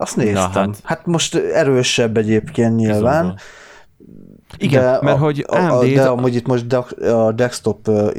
[0.00, 0.34] Azt néztem.
[0.52, 0.80] Na, hát.
[0.82, 1.06] hát.
[1.06, 3.00] most erősebb egyébként nyilván.
[3.00, 3.38] Bizonyból.
[4.56, 7.88] Igen, de mert a, hogy a, a, AMD de amúgy itt most de- a desktop
[7.88, 8.10] uh,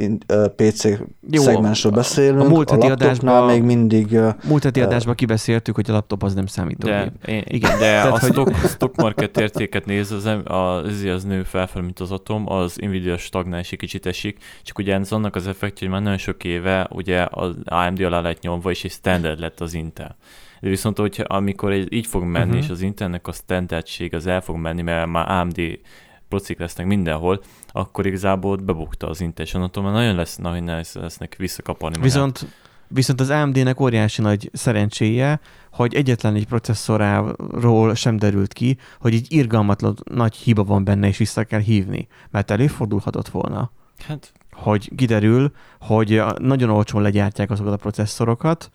[0.56, 0.84] PC
[1.30, 4.80] Jó, szegmensről a- beszélünk, a múlt a heti laptopnál adásban- még mindig uh, múlt heti
[4.80, 7.12] adásban kibeszéltük, hogy a laptop az nem számítógép.
[7.24, 7.70] De, én, Igen.
[7.70, 12.00] de Tehát, a hogy- stock, stock market értéket néz, az, az, az nő felfelé, mint
[12.00, 15.86] az atom, az Nvidia stagnál és egy kicsit esik, csak ugye ez annak az effektje,
[15.86, 19.60] hogy már nagyon sok éve ugye az AMD alá lett nyomva, és egy standard lett
[19.60, 20.16] az Intel.
[20.62, 22.64] De viszont, hogyha amikor ez így fog menni, uh-huh.
[22.64, 25.60] és az Intelnek a standardség az el fog menni, mert már AMD
[26.28, 30.94] procik lesznek mindenhol, akkor igazából bebukta az Intel, és onnantól már nagyon lesz, nagyon lesz,
[30.94, 32.12] lesznek visszakaparni magát.
[32.12, 32.46] Viszont,
[32.88, 35.40] viszont az AMD-nek óriási nagy szerencséje,
[35.72, 41.16] hogy egyetlen egy processzoráról sem derült ki, hogy egy irgalmatlan nagy hiba van benne, és
[41.16, 42.08] vissza kell hívni.
[42.30, 43.70] Mert előfordulhatott volna,
[44.06, 48.70] Hát hogy kiderül, hogy nagyon olcsón legyártják azokat a processzorokat,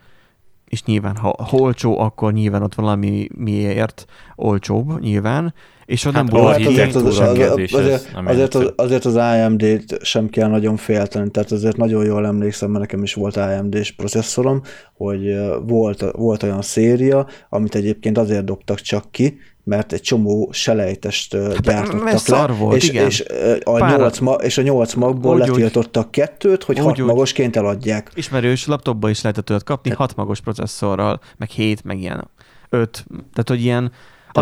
[0.70, 4.05] és nyilván, ha olcsó, akkor nyilván ott valami miért
[4.36, 5.53] olcsóbb, nyilván,
[5.86, 10.05] és ott Hát nem volt azért az, az, az, azért, azért, az, azért az AMD-t
[10.05, 14.61] sem kell nagyon félteni, tehát azért nagyon jól emlékszem, mert nekem is volt AMD-s processzorom,
[14.93, 19.38] hogy volt, volt olyan széria, amit egyébként azért dobtak csak ki,
[19.68, 23.05] mert egy csomó selejtest ö, gyártottak szar le, volt, és, igen.
[23.05, 23.24] és,
[23.63, 25.47] a Pár- 8 ma, és a 8 magból Úgy, úgy.
[25.47, 27.05] letiltottak kettőt, hogy Úgy, hat úgy.
[27.05, 28.11] magosként eladják.
[28.15, 32.30] Ismerős laptopba is lehetett olyat kapni, hat magos processzorral, meg hét, meg ilyen
[32.70, 33.05] öt.
[33.09, 33.91] Tehát, hogy ilyen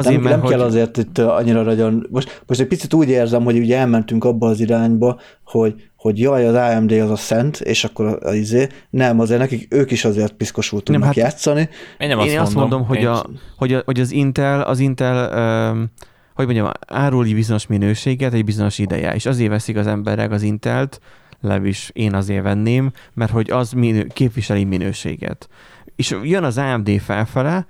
[0.01, 0.49] Tehát azért, nem, mert nem hogy...
[0.49, 2.07] kell azért itt annyira nagyon...
[2.11, 6.47] Most, most egy picit úgy érzem, hogy ugye elmentünk abba az irányba, hogy, hogy jaj,
[6.47, 8.67] az AMD az a szent, és akkor az izé.
[8.89, 11.69] Nem, azért nekik ők is azért piszkosul tudnak hát- játszani.
[11.97, 13.23] én nem Én azt, azt mondom, hogy, én- a,
[13.57, 15.91] hogy, a, hogy az Intel, az Intel um,
[16.35, 20.41] hogy mondjam, árul egy bizonyos minőséget egy bizonyos ideje, és azért veszik az emberek az
[20.41, 20.99] Intelt,
[21.41, 25.49] legalábbis én azért venném, mert hogy az minő, képviseli minőséget.
[25.95, 27.65] És jön az AMD felfele,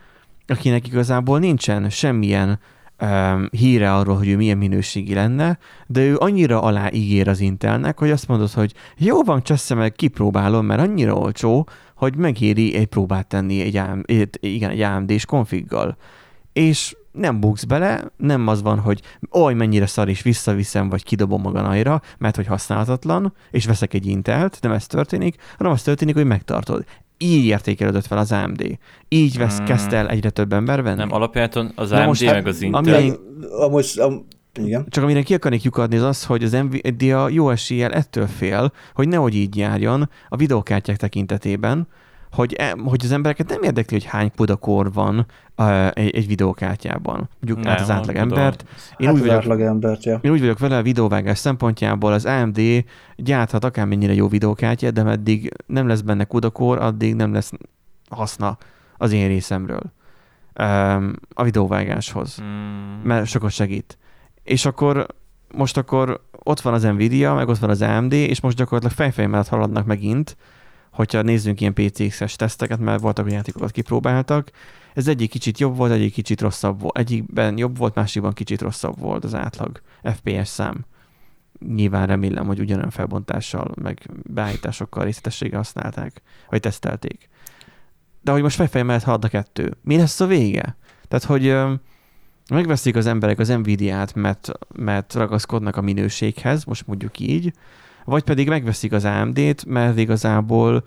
[0.47, 2.59] akinek igazából nincsen semmilyen
[3.01, 7.99] um, híre arról, hogy ő milyen minőségi lenne, de ő annyira alá ígér az Intelnek,
[7.99, 12.85] hogy azt mondod, hogy jó van, csessze meg, kipróbálom, mert annyira olcsó, hogy megéri egy
[12.87, 15.97] próbát tenni egy, AM, egy- igen, egy AMD-s konfiggal.
[16.55, 19.01] És nem buksz bele, nem az van, hogy
[19.31, 24.57] oly mennyire szar is visszaviszem, vagy kidobom maganajra, mert hogy használhatatlan, és veszek egy Intelt,
[24.61, 26.85] nem ez történik, hanem az történik, hogy megtartod.
[27.17, 28.77] Így értékelődött fel az AMD.
[29.07, 29.65] Így vesz, Hmm.
[29.65, 30.97] kezdte el egyre több ember venni.
[30.97, 33.01] Nem, alapjáton az Na AMD most, meg hát, az Intel.
[33.01, 33.15] Én-
[33.59, 34.25] Amúgy, am,
[34.63, 34.85] igen.
[34.89, 39.07] Csak amire ki akarnék lyukadni, az az, hogy az Nvidia jó eséllyel ettől fél, hogy
[39.07, 41.87] nehogy így járjon a videókártyák tekintetében,
[42.35, 45.25] hogy, e, hogy az embereket nem érdekli, hogy hány kudakor van
[45.57, 47.29] uh, egy, egy videókártyában.
[47.39, 48.65] Mondjuk hát az Nem, átlag embert.
[48.97, 50.19] Én, hát úgy az vagyok, átlag embert, ja.
[50.21, 52.61] én úgy vagyok vele a videóvágás szempontjából, az AMD
[53.15, 57.51] gyárthat akármennyire jó videókártyát, de meddig nem lesz benne kudakor, addig nem lesz
[58.09, 58.57] haszna
[58.97, 59.81] az én részemről
[60.59, 63.97] um, a videóvágáshoz Mm, mert sokat segít.
[64.43, 65.07] És akkor
[65.55, 69.27] most akkor ott van az Nvidia, meg ott van az AMD, és most gyakorlatilag fejfej
[69.27, 70.37] mellett haladnak megint,
[70.95, 74.51] hogyha nézzünk ilyen PCX-es teszteket, mert voltak olyan játékokat kipróbáltak.
[74.93, 76.97] Ez egyik kicsit jobb volt, egyik kicsit rosszabb volt.
[76.97, 80.85] Egyikben jobb volt, másikban kicsit rosszabb volt az átlag FPS szám.
[81.59, 87.29] Nyilván remélem, hogy ugyanolyan felbontással, meg beállításokkal részletességgel használták, vagy tesztelték.
[88.21, 89.77] De hogy most fejfej mellett halad a kettő.
[89.81, 90.77] Mi lesz a vége?
[91.07, 91.55] Tehát, hogy
[92.49, 97.53] megveszik az emberek az Nvidia-t, mert, mert ragaszkodnak a minőséghez, most mondjuk így,
[98.05, 100.85] vagy pedig megveszik az AMD-t, mert igazából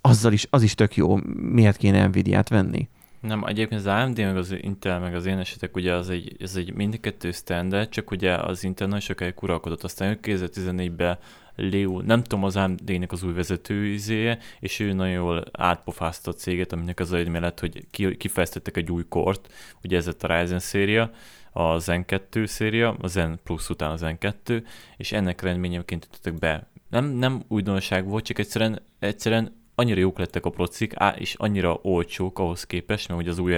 [0.00, 2.88] azzal is, az is tök jó, miért kéne Nvidia-t venni.
[3.20, 6.56] Nem, egyébként az AMD, meg az Intel, meg az én esetek, ugye az egy, ez
[6.56, 11.18] egy mindkettő standard, csak ugye az Intel nagyon sokáig uralkodott, aztán 2014-ben
[11.56, 16.34] Leo, nem tudom az AMD-nek az új vezető izéje, és ő nagyon jól átpofázta a
[16.34, 19.52] céget, aminek az eredmény lett, hogy kifejeztettek egy új kort,
[19.84, 21.10] ugye ez a Ryzen széria,
[21.52, 24.66] a Zen 2 széria, a Zen Plus után a Zen 2,
[24.96, 26.68] és ennek eredményeként ütöttek be.
[26.90, 32.38] Nem, nem újdonság volt, csak egyszerűen, egyszerűen annyira jók lettek a procik, és annyira olcsók
[32.38, 33.56] ahhoz képest, mert ugye az új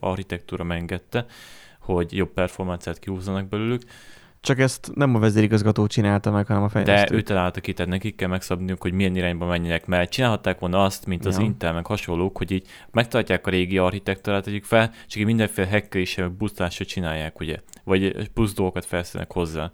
[0.00, 1.26] architektúra megengedte,
[1.80, 3.82] hogy jobb performanciát kihúzzanak belőlük,
[4.40, 7.10] csak ezt nem a vezérigazgató csinálta meg, hanem a fejlesztő.
[7.10, 10.84] De ő találta ki, tehát nekik kell megszabniuk, hogy milyen irányba menjenek, mert csinálhatták volna
[10.84, 11.44] azt, mint az ja.
[11.44, 16.24] Intel, meg hasonlók, hogy így megtartják a régi architektúrát, tegyük fel, csak így mindenféle hackeréssel,
[16.28, 19.72] meg boostásra csinálják, ugye, vagy plusz dolgokat felszínek hozzá.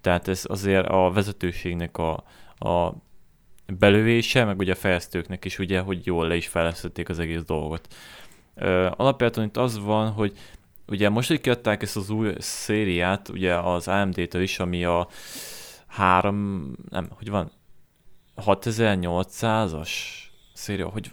[0.00, 2.24] Tehát ez azért a vezetőségnek a,
[2.58, 2.94] a
[3.78, 7.94] belövése, meg ugye a fejlesztőknek is ugye, hogy jól le is fejlesztették az egész dolgot.
[8.90, 10.32] Alapvetően itt az van, hogy
[10.90, 15.08] Ugye most, hogy kiadták ezt az új szériát, ugye az AMD-től is, ami a
[15.86, 17.52] három, nem, hogy van,
[18.36, 19.90] 6800-as
[20.52, 21.12] széria, hogy...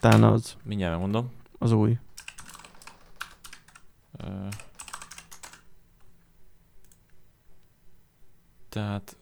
[0.00, 0.56] Talán az.
[0.64, 1.32] Mindjárt megmondom.
[1.58, 1.98] Az új.
[8.68, 9.16] tehát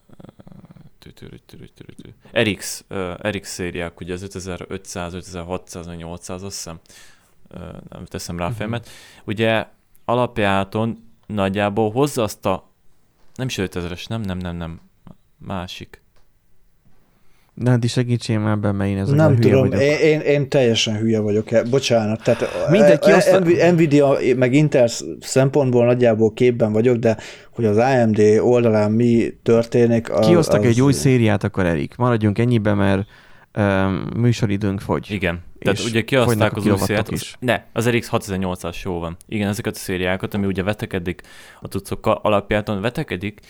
[2.32, 2.84] RX,
[3.28, 6.80] RX szériák, ugye az 5500, 5600, 800, azt hiszem
[7.88, 8.56] nem teszem rá a mhm.
[8.56, 8.80] fejemet.
[8.86, 9.28] Uh-huh.
[9.34, 9.66] Ugye
[10.04, 12.70] alapjáton nagyjából hozza azt a,
[13.34, 14.80] nem is 5000-es, nem, nem, nem, nem,
[15.38, 16.04] másik.
[17.58, 19.82] De hát is segítsél már ebben, mert én ez Nem tudom, vagyok.
[19.82, 22.22] Én, én, én, teljesen hülye vagyok, e, bocsánat.
[22.22, 23.40] Tehát Mindenki azt...
[23.72, 24.88] Nvidia meg Intel
[25.20, 27.16] szempontból nagyjából képben vagyok, de
[27.50, 30.12] hogy az AMD oldalán mi történik...
[30.12, 30.66] Az, Kihoztak az...
[30.66, 31.96] egy új szériát, akkor Erik.
[31.96, 33.06] Maradjunk ennyibe, mert
[33.58, 35.10] um, műsoridőnk fogy.
[35.10, 35.45] Igen.
[35.58, 37.10] Tehát ugye kihozták az új szériát.
[37.10, 37.36] Is.
[37.38, 39.16] Ne, az RX 6800 jó van.
[39.28, 41.22] Igen, ezeket a szériákat, ami ugye vetekedik
[41.60, 43.40] a tucokkal, alapjáton vetekedik,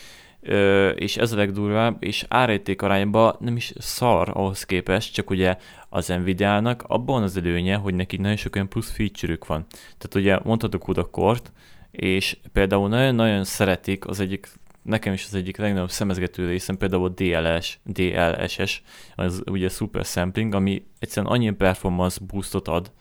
[0.94, 5.56] és ez a legdurvább, és árérték arányban nem is szar ahhoz képest, csak ugye
[5.88, 9.66] az Nvidia-nak abban az előnye, hogy neki nagyon sok olyan plusz feature van.
[9.70, 11.52] Tehát ugye mondhatok oda kort,
[11.90, 14.48] és például nagyon-nagyon szeretik az egyik
[14.86, 18.82] nekem is az egyik legnagyobb szemezgető részem például a DLS, DLSS,
[19.14, 22.92] az ugye super sampling, ami egyszerűen annyi performance boostot ad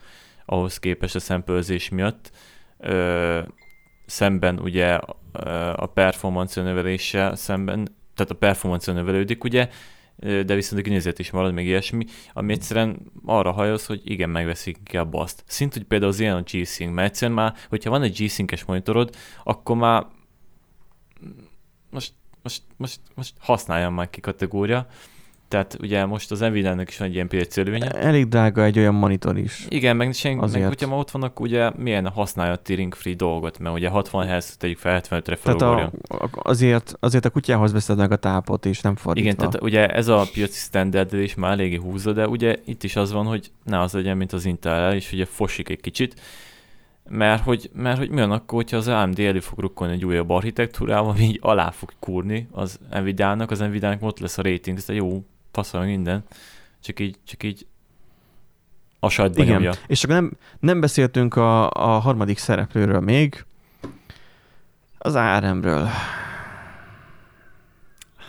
[0.44, 2.30] ahhoz képest a szempelzés miatt,
[2.78, 3.40] ö,
[4.06, 4.94] szemben ugye
[5.76, 9.68] a performance növeléssel szemben, tehát a performance növelődik ugye,
[10.18, 14.76] de viszont a kinézet is marad, még ilyesmi, ami egyszerűen arra hajoz, hogy igen, megveszik
[14.76, 15.44] inkább azt.
[15.46, 19.16] Szint, hogy például az ilyen a G-Sync, mert egyszerűen már, hogyha van egy G-Sync-es monitorod,
[19.44, 20.06] akkor már
[21.90, 24.86] most, most, most, most használjam már ki kategória.
[25.48, 27.90] Tehát ugye most az Nvidia-nek is van egy ilyen piaci előnye.
[27.90, 29.66] Elég drága egy olyan monitor is.
[29.68, 33.58] Igen, meg, sen, meg hogyha ma ott vannak, ugye milyen használja a tearing free dolgot,
[33.58, 35.90] mert ugye 60 Hz tegyük fel 75-re Tehát a,
[36.32, 39.30] azért, azért a kutyához veszed meg a tápot, és nem fordítva.
[39.30, 42.96] Igen, tehát ugye ez a piaci standard is már eléggé húzza, de ugye itt is
[42.96, 46.20] az van, hogy ne az legyen, mint az Intel, és ugye fosik egy kicsit,
[47.08, 50.30] mert hogy, mert hogy mi van akkor, hogyha az AMD elő fog rukkolni egy újabb
[50.30, 54.88] architektúrával, ami így alá fog kurni az Nvidia-nak, az Nvidia-nak ott lesz a rating, ez
[54.88, 56.24] jó, passzol minden,
[56.80, 57.66] csak így, csak így
[59.00, 59.72] a sajtba Igen, nyomja.
[59.86, 63.44] és akkor nem, nem beszéltünk a, a harmadik szereplőről még,
[64.98, 65.88] az ARM-ről.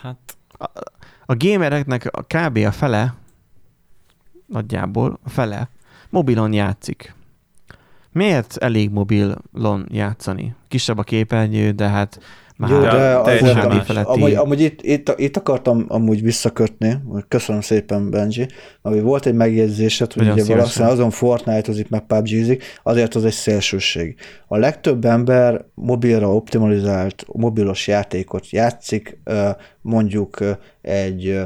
[0.02, 0.38] Hát...
[0.50, 0.66] A,
[1.26, 2.58] a gamereknek a kb.
[2.58, 3.16] a fele,
[4.46, 5.70] nagyjából a fele,
[6.10, 7.16] mobilon játszik.
[8.18, 10.56] Miért elég mobilon játszani?
[10.68, 12.20] Kisebb a képernyő, de hát
[12.56, 14.12] már Jó, de azért, feletti...
[14.12, 18.48] amúgy, amúgy itt, itt, itt, akartam amúgy visszakötni, köszönöm szépen Benji,
[18.82, 24.16] ami volt egy megjegyzésed, hogy ugye valaki azon Fortnite-ozik, meg pubg azért az egy szélsőség.
[24.48, 29.20] A legtöbb ember mobilra optimalizált mobilos játékot játszik,
[29.82, 30.38] mondjuk
[30.82, 31.40] egy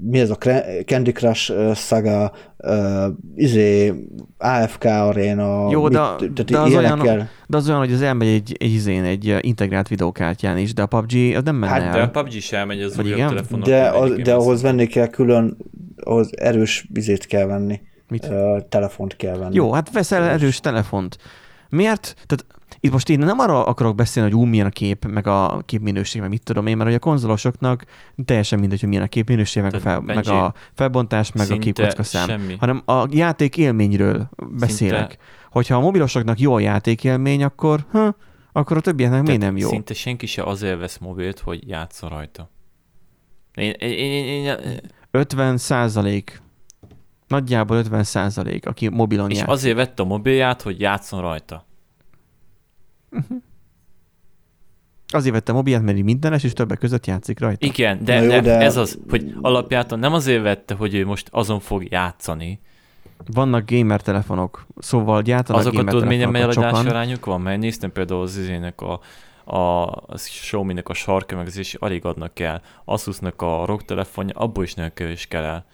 [0.00, 0.36] mi ez a
[0.84, 3.94] Candy Crush saga, uh, izé,
[4.38, 8.56] AFK Arena, Jó, de, mit, de, az olyan, de az olyan, hogy az elmegy egy,
[8.58, 11.92] egy izén, egy integrált videókártyán is, de a PUBG az nem menne hát, el.
[11.92, 13.68] De a PUBG sem megy az újabb telefonon.
[13.68, 15.56] De, az, de ahhoz venni kell külön,
[15.96, 17.80] ahhoz erős vizét kell venni.
[18.08, 18.26] Mit?
[18.30, 19.54] Uh, telefont kell venni.
[19.54, 21.16] Jó, hát veszel erős telefont.
[21.68, 22.14] Miért?
[22.26, 22.46] Tehát
[22.80, 26.20] itt most én nem arra akarok beszélni, hogy ú, milyen a kép, meg a képminőség,
[26.20, 27.84] meg mit tudom én, mert hogy a konzolosoknak
[28.24, 32.02] teljesen mindegy, hogy milyen a képminőség, meg, a, fel, meg a felbontás, meg a képkocka
[32.02, 32.28] szám.
[32.28, 32.56] Semmi.
[32.58, 35.10] Hanem a játék élményről beszélek.
[35.10, 35.24] Szinte...
[35.50, 38.16] Hogyha a mobilosoknak jó a játékélmény, akkor, ha,
[38.52, 39.68] akkor a többieknek miért nem jó?
[39.68, 42.50] Szinte senki se azért vesz mobilt, hogy játszol rajta.
[43.54, 44.80] Én, én, én, én, én...
[45.10, 46.42] 50 százalék
[47.30, 49.48] Nagyjából 50 százalék, aki mobilon És jár.
[49.48, 51.66] azért vette a mobilját, hogy játszon rajta.
[55.12, 57.66] Azért vette a mobilját, mert így mindenes, és többek között játszik rajta.
[57.66, 61.28] Igen, de, jó, de, de- ez az, hogy alapjában nem azért vette, hogy ő most
[61.30, 62.60] azon fog játszani.
[63.26, 66.86] Vannak gamer telefonok, szóval gyártanak Azokat gamer tudod, milyen sokan.
[66.86, 67.40] arányuk van?
[67.40, 69.00] Mert néztem például az izének a,
[69.44, 72.62] a, a Xiaomi-nek a sarka, meg az is alig adnak el.
[72.84, 75.64] Asusnak a ROG telefonja, abból is nagyon kevés kell el.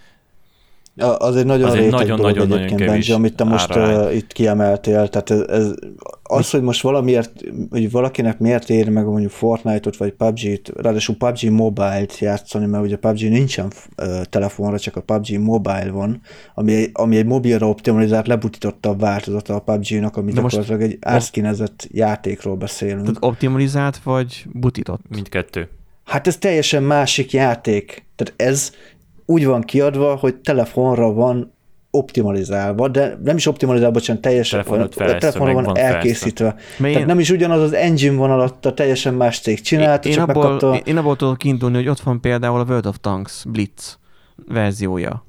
[0.97, 3.44] Az egy nagyon Az egy réteg nagyon- dolog nagyon- nagyon egyébként, kevés Benji, amit te
[3.44, 5.09] most uh, itt kiemeltél.
[5.09, 5.74] Tehát ez, ez,
[6.23, 7.32] az, hogy most valamiért,
[7.70, 12.97] hogy valakinek miért ér meg mondjuk Fortnite-ot vagy PUBG-t, ráadásul PUBG Mobile-t játszani, mert ugye
[12.97, 13.66] PUBG nincsen
[14.02, 16.20] uh, telefonra, csak a PUBG Mobile van,
[16.55, 20.98] ami, egy- ami egy mobilra optimalizált, lebutítottabb változata a PUBG-nak, ami De most- gyakorlatilag egy
[21.01, 23.01] árszkinezett játékról beszélünk.
[23.01, 25.01] Tehát optimalizált vagy butított?
[25.09, 25.68] Mindkettő.
[26.05, 28.05] Hát ez teljesen másik játék.
[28.16, 28.73] Tehát ez
[29.27, 31.55] úgy van kiadva, hogy telefonra van
[31.90, 36.44] optimalizálva, de nem is optimalizálva, bocsánat, teljesen Telefonot a fejlesztve, telefonra van elkészítve.
[36.44, 40.15] Mert Tehát én, nem is ugyanaz az engine van alatta, teljesen más cég csinálta, én,
[40.15, 40.74] csak abból, megkapta...
[40.74, 43.98] én, én abból tudok kiindulni, hogy ott van például a World of Tanks Blitz
[44.48, 45.24] verziója.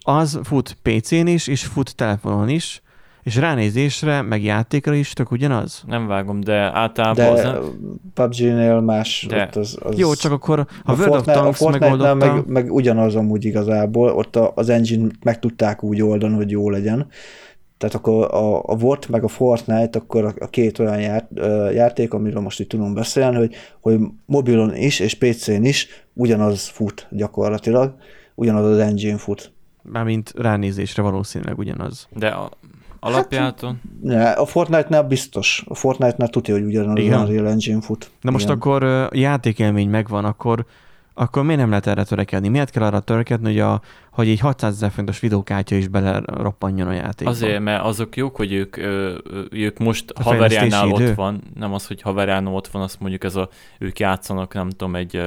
[0.00, 2.82] Az fut PC-n is, és fut telefonon is,
[3.22, 5.82] és ránézésre, meg játékra is tök ugyanaz.
[5.86, 7.62] Nem vágom, de általában de az nem,
[8.14, 9.98] PUBG-nél más, De- ott az, az...
[9.98, 13.14] Jó, csak akkor ha a World of Fortnite, a Tanks Fortnite-nál megoldotta, meg, meg ugyanaz
[13.14, 17.06] amúgy igazából, ott a, az engine meg tudták úgy oldani, hogy jó legyen.
[17.78, 21.28] Tehát akkor a, a VOT meg a Fortnite, akkor a, a két olyan ját,
[21.72, 27.06] játék, amiről most itt tudunk beszélni, hogy, hogy mobilon is és PC-n is ugyanaz fut
[27.10, 27.94] gyakorlatilag,
[28.34, 29.52] ugyanaz az engine fut.
[29.82, 32.08] mármint ránézésre valószínűleg ugyanaz.
[32.14, 32.50] de a,
[33.00, 35.64] alapjáton, Ne, a Fortnite-nál biztos.
[35.68, 37.20] A Fortnite-nál tudja, hogy ugyanaz Igen.
[37.20, 38.10] az Unreal Engine fut.
[38.20, 38.56] Na most Igen.
[38.56, 40.66] akkor ö, játékelmény megvan, akkor
[41.14, 42.48] akkor miért nem lehet erre törekedni?
[42.48, 43.80] Miért kell arra törekedni, hogy, a,
[44.12, 47.30] hogy egy 600 ezer fontos videókártya is beleroppanjon a játékba?
[47.30, 48.76] azért, mert azok jók, hogy ők,
[49.50, 51.08] ők most A haverjánál idő?
[51.08, 53.48] ott van, nem az, hogy haverjánál ott van, azt mondjuk ez a,
[53.78, 55.22] ők játszanak, nem tudom, egy,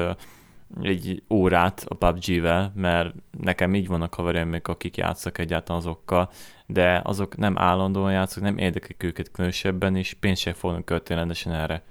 [0.81, 6.29] egy órát a PUBG-vel, mert nekem így vannak haverjaim, akik játszak egyáltalán azokkal,
[6.65, 11.83] de azok nem állandóan játszok, nem érdeklik őket különösebben, és pénzt sem fognak rendesen erre.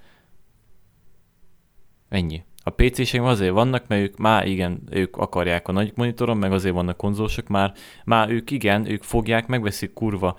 [2.09, 2.43] Ennyi.
[2.63, 6.73] A PC-sek azért vannak, mert ők már igen, ők akarják a nagy monitoron, meg azért
[6.73, 7.73] vannak konzolosok már,
[8.03, 10.37] már ők igen, ők fogják, megveszik kurva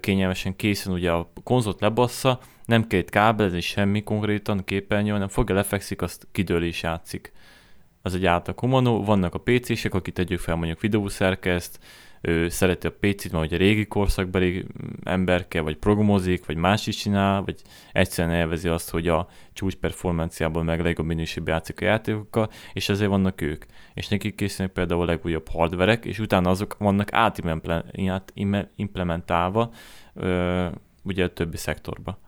[0.00, 5.54] kényelmesen készen, ugye a konzolt lebassza, nem kell itt kábelezni semmi konkrétan képernyőn, nem fogja,
[5.54, 7.32] lefekszik, azt kidől is játszik.
[8.02, 11.78] Az egy átlag humanó, vannak a PC-sek, akit tegyük fel mondjuk videószerkeszt,
[12.24, 14.66] ő szereti a PC-t, mert ugye régi korszakbeli
[15.04, 17.62] emberke, vagy programozik, vagy más is csinál, vagy
[17.92, 23.10] egyszerűen élvezi azt, hogy a csúcs performanciából meg legjobb minőségben játszik a játékokkal, és ezért
[23.10, 23.64] vannak ők.
[23.94, 29.70] És nekik készülnek például a legújabb hardverek, és utána azok vannak átimplementálva implementálva
[30.14, 30.66] ö,
[31.02, 32.18] ugye a többi szektorba.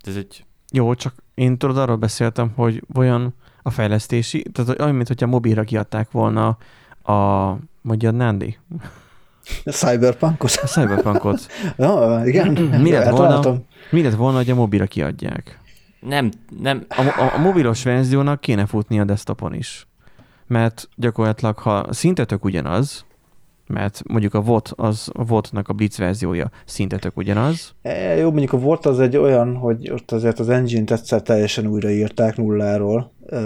[0.00, 5.08] Ez egy Jó, csak én tudod, arról beszéltem, hogy olyan a fejlesztési, tehát olyan, mint
[5.08, 6.58] hogyha mobilra kiadták volna
[7.02, 7.12] a,
[7.82, 8.58] mondjad Nandi,
[9.64, 10.50] A Cyberpunkot?
[10.62, 11.46] a Cyberpunkot.
[11.76, 12.52] Ja, igen.
[12.52, 13.56] Mi lett Hát volna?
[13.90, 15.58] Mi lett volna, hogy a mobilra kiadják?
[16.00, 16.30] nem,
[16.60, 19.86] nem, A, a, a mobilos verziónak kéne futni a desktopon is.
[20.46, 23.04] Mert gyakorlatilag, ha szinte tök ugyanaz,
[23.70, 28.30] mert mondjuk a VOT, az a VOT-nak a Blitz verziója szinte tök ugyanaz, E, jó,
[28.30, 33.12] mondjuk a volt az egy olyan, hogy ott azért az engine-t egyszer teljesen újraírták nulláról,
[33.26, 33.36] e,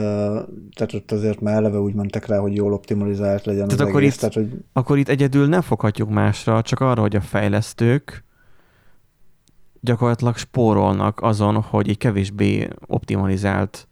[0.74, 4.00] tehát ott azért már eleve úgy mentek rá, hogy jól optimalizált legyen Tehát az akkor
[4.00, 8.24] egész, itt- tehát hogy akkor itt egyedül nem foghatjuk másra, csak arra, hogy a fejlesztők
[9.80, 13.88] gyakorlatilag spórolnak azon, hogy egy kevésbé optimalizált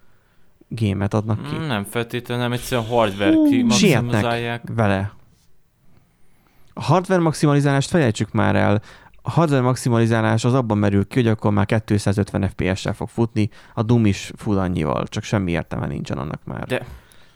[0.68, 1.66] gémet adnak ki.
[1.66, 4.62] Nem feltétlenül, nem egyszerűen hardware ki maximalizálják.
[4.74, 5.12] vele.
[6.74, 8.82] A hardware maximalizálást felejtsük már el.
[9.22, 13.82] A hardware maximalizálás az abban merül ki, hogy akkor már 250 FPS-sel fog futni, a
[13.82, 16.66] Doom is fut annyival, csak semmi értelme nincsen annak már.
[16.66, 16.86] De-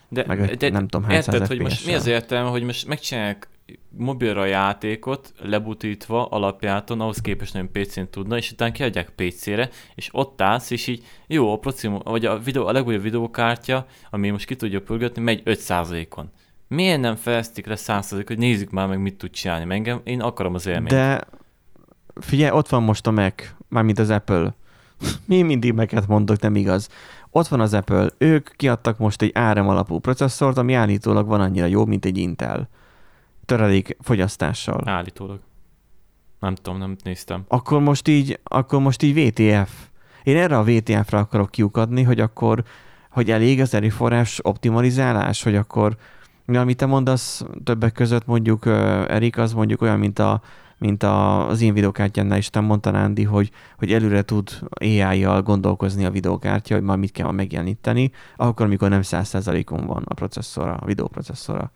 [0.08, 3.48] De, Meg de nem tudom hány érted, hogy most mi az értelme, hogy most megcsinálják
[3.90, 10.40] mobilra játékot, lebutítva alapjáton, ahhoz képest nem PC-n tudna, és utána kiadják PC-re, és ott
[10.40, 14.56] állsz, és így jó, a Proximo, vagy a, videó, a legújabb videókártya, ami most ki
[14.56, 16.30] tudja pörgetni, megy 5%-on.
[16.68, 20.20] Miért nem fejeztik le 100%, hogy nézzük már meg, mit tud csinálni, mert engem, én
[20.20, 20.88] akarom az élményt.
[20.88, 21.24] De
[22.20, 24.54] figyelj, ott van most a Mac, mármint az Apple.
[25.24, 26.88] Mi mindig Mac-et mondok, nem igaz.
[27.30, 31.66] Ott van az Apple, ők kiadtak most egy ARM alapú processzort, ami állítólag van annyira
[31.66, 32.68] jó, mint egy Intel.
[33.44, 34.88] Töredék fogyasztással.
[34.88, 35.40] Állítólag.
[36.40, 37.44] Nem tudom, nem néztem.
[37.48, 39.70] Akkor most így, akkor most így VTF.
[40.22, 42.64] Én erre a VTF-re akarok kiukadni, hogy akkor,
[43.10, 45.96] hogy elég az erőforrás optimalizálás, hogy akkor
[46.46, 50.40] De amit te mondasz többek között mondjuk, Erik, az mondjuk olyan, mint a,
[50.78, 54.50] mint az én videokártyámnál is te mondta Nándi, hogy, hogy előre tud
[54.80, 60.14] AI-jal gondolkozni a videokártya, hogy majd mit kell megjeleníteni, akkor, amikor nem 100%-on van a
[60.14, 61.70] processzora, a videóprocesszora.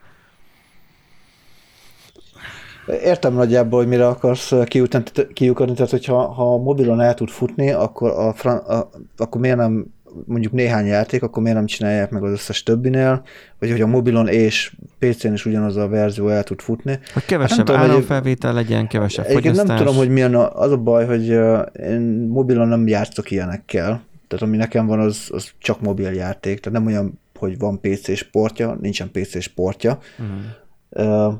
[2.87, 4.53] Értem nagyjából, hogy mire akarsz
[5.33, 9.87] kiukadni, tehát hogyha ha a mobilon el tud futni, akkor, a, a, akkor miért nem
[10.27, 13.23] mondjuk néhány játék, akkor miért nem csinálják meg az összes többinél,
[13.59, 16.99] vagy hogy a mobilon és PC-n is ugyanaz a verzió el tud futni.
[17.13, 19.67] Hogy kevesebb hát áramfelvétel legyen, kevesebb fogyasztás.
[19.67, 21.27] nem tudom, hogy milyen a, az a baj, hogy
[21.91, 24.03] én mobilon nem játszok ilyenekkel.
[24.29, 26.61] Tehát ami nekem van, az, az csak mobil játék.
[26.61, 29.99] Tehát nem olyan, hogy van PC sportja, nincsen PC sportja.
[30.19, 31.27] Uh-huh.
[31.29, 31.35] Uh,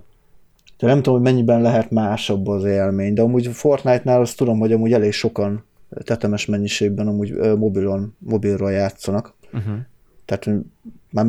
[0.79, 4.73] de nem tudom, hogy mennyiben lehet másabb az élmény, de amúgy Fortnite-nál azt tudom, hogy
[4.73, 5.65] amúgy elég sokan
[6.05, 9.35] tetemes mennyiségben amúgy mobilon, mobilról játszanak.
[9.53, 9.79] Uh-huh.
[10.25, 10.61] Tehát
[11.13, 11.27] már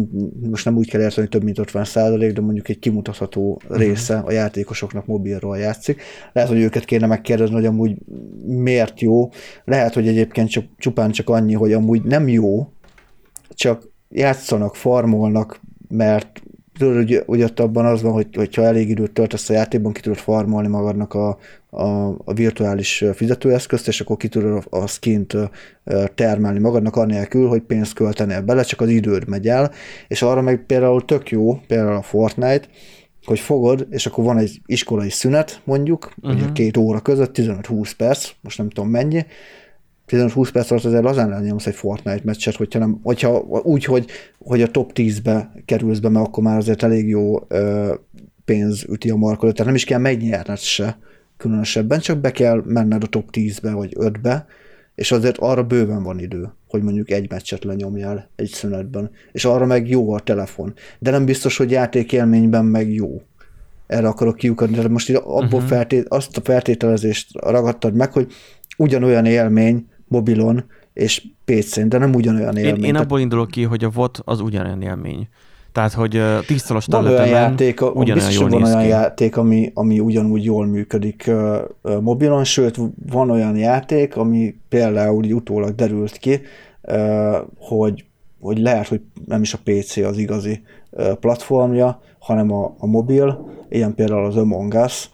[0.50, 3.78] most nem úgy kell érteni, hogy több mint 50 százalék, de mondjuk egy kimutatható uh-huh.
[3.78, 6.02] része a játékosoknak mobilról játszik.
[6.34, 7.98] Lehet, hogy őket kéne megkérdezni, hogy amúgy
[8.46, 9.30] miért jó.
[9.66, 12.72] Lehet, hogy egyébként csak, csupán csak annyi, hogy amúgy nem jó,
[13.50, 16.42] csak játszanak, farmolnak, mert
[16.82, 20.02] tudod, hogy, hogy ott abban az van, hogy, hogyha elég időt töltesz a játékban, ki
[20.02, 21.38] tudod farmolni magadnak a,
[21.70, 25.36] a, a virtuális fizetőeszközt, és akkor ki tudod a, skint
[26.16, 29.72] termelni magadnak annélkül, hogy pénzt költenél bele, csak az időd megy el,
[30.08, 32.68] és arra meg például tök jó, például a Fortnite,
[33.26, 36.42] hogy fogod, és akkor van egy iskolai szünet, mondjuk, uh-huh.
[36.42, 39.26] ugye két óra között, 15-20 perc, most nem tudom mennyi,
[40.12, 44.06] 15-20 perc alatt azért lazán elnyomsz egy Fortnite meccset, hogyha, nem, hogyha úgy, hogy,
[44.40, 47.94] hogy a top 10-be kerülsz be, mert akkor már azért elég jó ö,
[48.46, 50.98] pénz üti a markodat, tehát nem is kell megnyerned se
[51.38, 54.46] különösebben, csak be kell menned a top 10-be vagy 5-be,
[54.96, 59.66] és azért arra bőven van idő, hogy mondjuk egy meccset lenyomjál egy szünetben, és arra
[59.66, 60.74] meg jó a telefon.
[61.00, 63.22] De nem biztos, hogy játékélményben meg jó.
[63.88, 65.64] Erre akarok kiukadni, tehát most abból uh-huh.
[65.64, 68.32] feltét, azt a feltételezést ragadtad meg, hogy
[68.78, 70.64] ugyanolyan élmény mobilon
[70.94, 72.84] és PC-n, de nem ugyanolyan élmény.
[72.84, 75.28] Én, én abból indulok ki, hogy a VOT az ugyanolyan élmény.
[75.72, 78.88] Tehát, hogy tisztalos olyan játék, ugyanolyan jól van olyan ki.
[78.88, 82.80] játék, ami, ami ugyanúgy jól működik uh, mobilon, sőt,
[83.12, 86.42] van olyan játék, ami például utólag derült ki,
[86.82, 88.06] uh, hogy,
[88.40, 93.50] hogy lehet, hogy nem is a PC az igazi uh, platformja, hanem a, a mobil,
[93.70, 95.10] ilyen például az Among Us,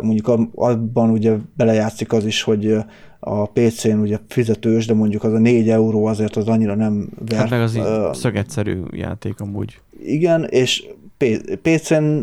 [0.00, 2.76] mondjuk abban ugye belejátszik az is, hogy
[3.26, 7.38] a PC-n ugye fizetős, de mondjuk az a 4 euró azért az annyira nem ver.
[7.38, 9.80] Hát meg az uh, szögetszerű játék amúgy.
[10.02, 10.86] Igen, és
[11.62, 12.20] PC-n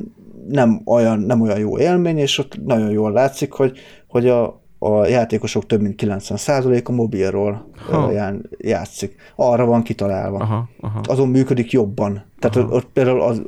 [0.48, 5.06] nem olyan, nem olyan jó élmény, és ott nagyon jól látszik, hogy, hogy a, a
[5.08, 8.12] játékosok több mint 90%-a mobilról ha.
[8.58, 9.16] játszik.
[9.36, 10.38] Arra van kitalálva.
[10.38, 11.02] Aha, aha.
[11.04, 12.24] Azon működik jobban.
[12.40, 12.76] Tehát aha.
[12.76, 13.42] ott például az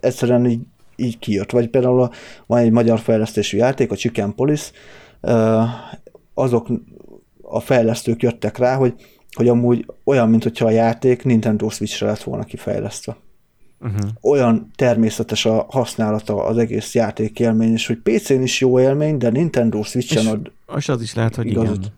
[0.00, 0.60] egyszerűen így,
[0.96, 1.50] így kijött.
[1.50, 2.10] Vagy például a,
[2.46, 4.70] van egy magyar fejlesztésű játék, a Chicken Police,
[6.38, 6.68] azok
[7.42, 8.94] a fejlesztők jöttek rá, hogy,
[9.32, 13.16] hogy amúgy olyan, mint hogyha a játék Nintendo Switch-re lett volna kifejlesztve.
[13.80, 14.10] Uh-huh.
[14.20, 19.82] Olyan természetes a használata az egész játékélmény, és hogy PC-n is jó élmény, de Nintendo
[19.82, 21.76] Switch-en ad És az is lehet, hogy igazat.
[21.76, 21.92] igen.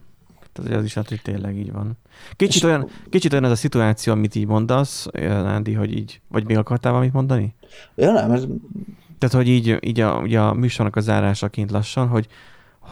[0.53, 1.99] Tehát az is lehet, hogy tényleg így van.
[2.37, 6.57] Kicsit olyan, kicsit olyan ez a szituáció, amit így mondasz, Nándi, hogy így, vagy még
[6.57, 7.55] akartál valamit mondani?
[7.95, 8.47] Ja, nem, ez...
[9.19, 12.27] Tehát, hogy így, így a, ugye a műsornak a zárásaként lassan, hogy,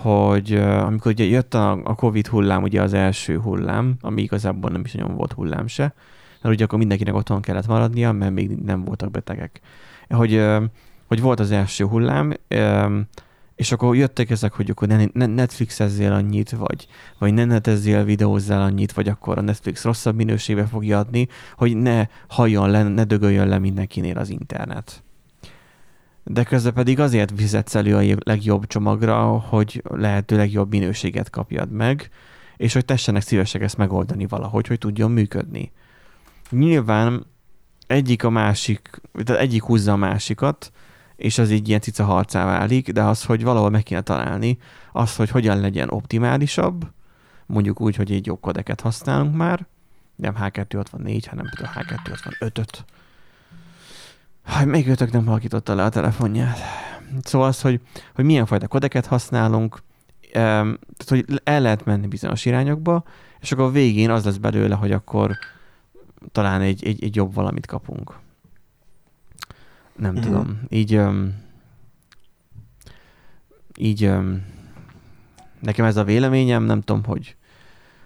[0.03, 4.81] hogy amikor ugye jött a, a Covid hullám, ugye az első hullám, ami igazából nem
[4.85, 5.95] is nagyon volt hullám se,
[6.43, 9.61] mert ugye akkor mindenkinek otthon kellett maradnia, mert még nem voltak betegek.
[10.09, 10.47] Hogy,
[11.07, 12.33] hogy volt az első hullám,
[13.55, 16.87] és akkor jöttek ezek, hogy akkor ne, ne Netflixezzél annyit, vagy,
[17.19, 22.07] vagy ne netezzél, videózzál annyit, vagy akkor a Netflix rosszabb minőségbe fogja adni, hogy ne
[22.29, 25.05] halljon le, ne dögöljön le mindenkinél az internet
[26.29, 32.11] de közben pedig azért fizetsz elő a legjobb csomagra, hogy lehetőleg jobb minőséget kapjad meg,
[32.57, 35.73] és hogy tessenek szívesek ezt megoldani valahogy, hogy tudjon működni.
[36.51, 37.27] Nyilván
[37.87, 40.73] egyik a másik, tehát egyik húzza a másikat,
[41.17, 44.59] és az így ilyen cica harcá válik, de az, hogy valahol meg kéne találni,
[44.93, 46.91] az, hogy hogyan legyen optimálisabb,
[47.47, 49.67] mondjuk úgy, hogy egy jobb kodeket használunk már,
[50.17, 52.85] nem H264, hanem például H265-öt,
[54.47, 56.59] Hát még őtök nem halkította le a telefonját.
[57.23, 57.81] Szóval az, hogy,
[58.15, 59.79] hogy milyen fajta kodeket használunk,
[60.33, 63.05] tehát hogy el lehet menni bizonyos irányokba,
[63.41, 65.37] és akkor a végén az lesz belőle, hogy akkor
[66.33, 68.19] talán egy, egy, egy jobb valamit kapunk.
[69.97, 70.21] Nem mm.
[70.21, 70.61] tudom.
[70.69, 71.01] Így
[73.79, 74.11] így
[75.61, 77.37] nekem ez a véleményem, nem tudom, hogy,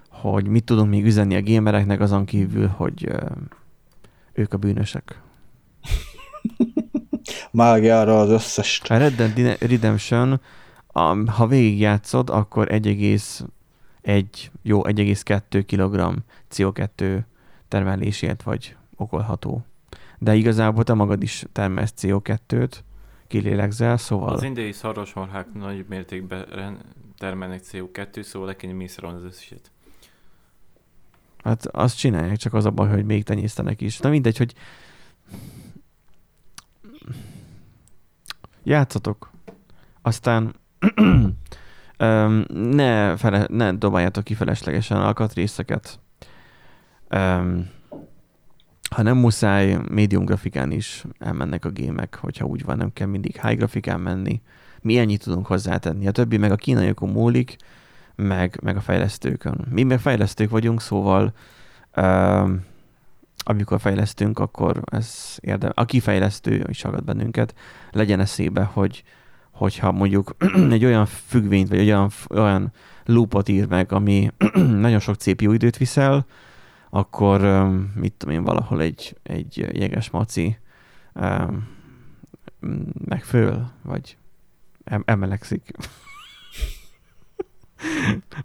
[0.08, 3.12] hogy mit tudunk még üzenni a gamereknek azon kívül, hogy
[4.32, 5.20] ők a bűnösek.
[7.51, 8.81] Mágiára az összes.
[8.89, 10.40] A Red Dead Redemption,
[11.27, 14.24] ha végigjátszod, akkor 1,1,
[14.62, 16.22] jó, 1,2 kg
[16.55, 17.20] CO2
[17.68, 19.64] termelésért vagy okolható.
[20.18, 22.72] De igazából te magad is termelsz CO2-t,
[23.27, 24.35] kilélegzel, szóval...
[24.35, 26.78] Az indiai szarvasmarhák nagy mértékben
[27.18, 29.70] termelnek CO2, szóval le kéne mészárolni az összeset.
[31.44, 33.98] Hát azt csinálják, csak az a baj, hogy még tenyésztenek is.
[33.98, 34.55] Na mindegy, hogy
[38.62, 39.30] játszatok.
[40.02, 40.54] Aztán
[41.98, 46.00] um, ne, fele, ne dobáljátok ki feleslegesen alkatrészeket.
[47.10, 47.70] Um,
[48.90, 53.40] ha nem muszáj, médium grafikán is elmennek a gémek, hogyha úgy van, nem kell mindig
[53.40, 54.40] high grafikán menni.
[54.80, 56.06] Mi ennyit tudunk hozzátenni.
[56.06, 57.56] A többi meg a kínaiakon múlik,
[58.14, 59.66] meg, meg a fejlesztőkön.
[59.70, 61.32] Mi meg fejlesztők vagyunk, szóval
[61.96, 62.64] um,
[63.51, 65.70] amikor fejlesztünk, akkor ez érdem.
[65.74, 67.55] Aki fejlesztő is agad bennünket,
[67.90, 69.02] legyen eszébe, hogy
[69.51, 70.36] hogyha mondjuk
[70.70, 72.72] egy olyan függvényt, vagy olyan, olyan
[73.05, 74.31] loopot ír meg, ami
[74.86, 76.27] nagyon sok CPU időt viszel,
[76.90, 80.59] akkor mit tudom én, valahol egy, egy jeges maci
[81.14, 81.68] um,
[83.05, 84.16] megföl, vagy
[85.05, 85.70] emelegszik.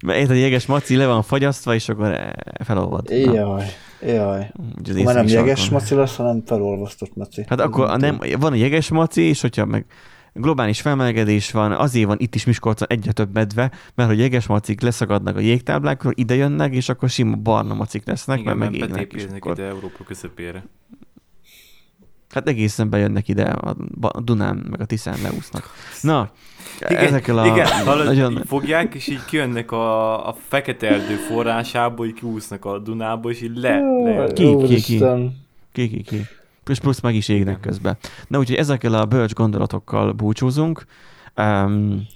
[0.04, 2.34] Mert a jeges maci le van fagyasztva, és akkor e,
[2.64, 3.10] felolvad.
[3.10, 3.64] Jaj,
[4.02, 4.50] jaj.
[5.04, 7.44] Már nem jeges maci lesz, hanem felolvasztott maci.
[7.48, 9.86] Hát akkor nem, van a jeges maci, és hogyha meg
[10.36, 14.80] globális felmelegedés van, azért van itt is Miskolcon egyre több medve, mert hogy jeges macik
[14.80, 19.12] leszakadnak a jégtáblákról, ide jönnek, és akkor sima barna macik lesznek, Igen, mert megégnek.
[19.34, 19.52] Akkor...
[19.52, 20.64] ide Európa közepére.
[22.30, 23.44] Hát egészen bejönnek ide
[24.00, 25.70] a Dunán, meg a Tiszán leúsznak.
[26.02, 26.30] Na,
[26.88, 27.46] igen, ezekkel a...
[27.46, 28.42] Igen, nagyon...
[28.46, 33.56] fogják, és így kijönnek a, a fekete erdő forrásából, így kiúsznak a Dunából, és így
[33.56, 33.80] le...
[34.04, 34.98] le ki, ki, ki,
[35.72, 36.26] ki, ki, ki.
[36.64, 37.96] Plusz, plusz meg is égnek közben.
[38.28, 40.86] Na úgyhogy ezekkel a bölcs gondolatokkal búcsúzunk.
[41.36, 42.06] Um,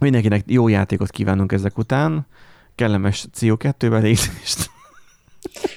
[0.00, 2.26] mindenkinek jó játékot kívánunk ezek után.
[2.74, 4.70] Kellemes CO2 belégzést.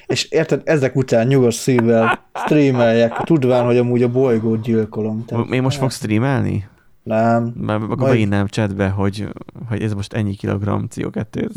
[0.06, 5.26] És érted, ezek után nyugodt szívvel streameljek, tudván, hogy amúgy a bolygót gyilkolom.
[5.26, 6.68] Tehát, Én most fog streamelni?
[7.04, 7.54] Nem.
[7.60, 8.12] Mert akkor Majd...
[8.12, 9.28] beírnám chatbe, hogy,
[9.70, 11.50] hogy ez most ennyi kilogramm CO2.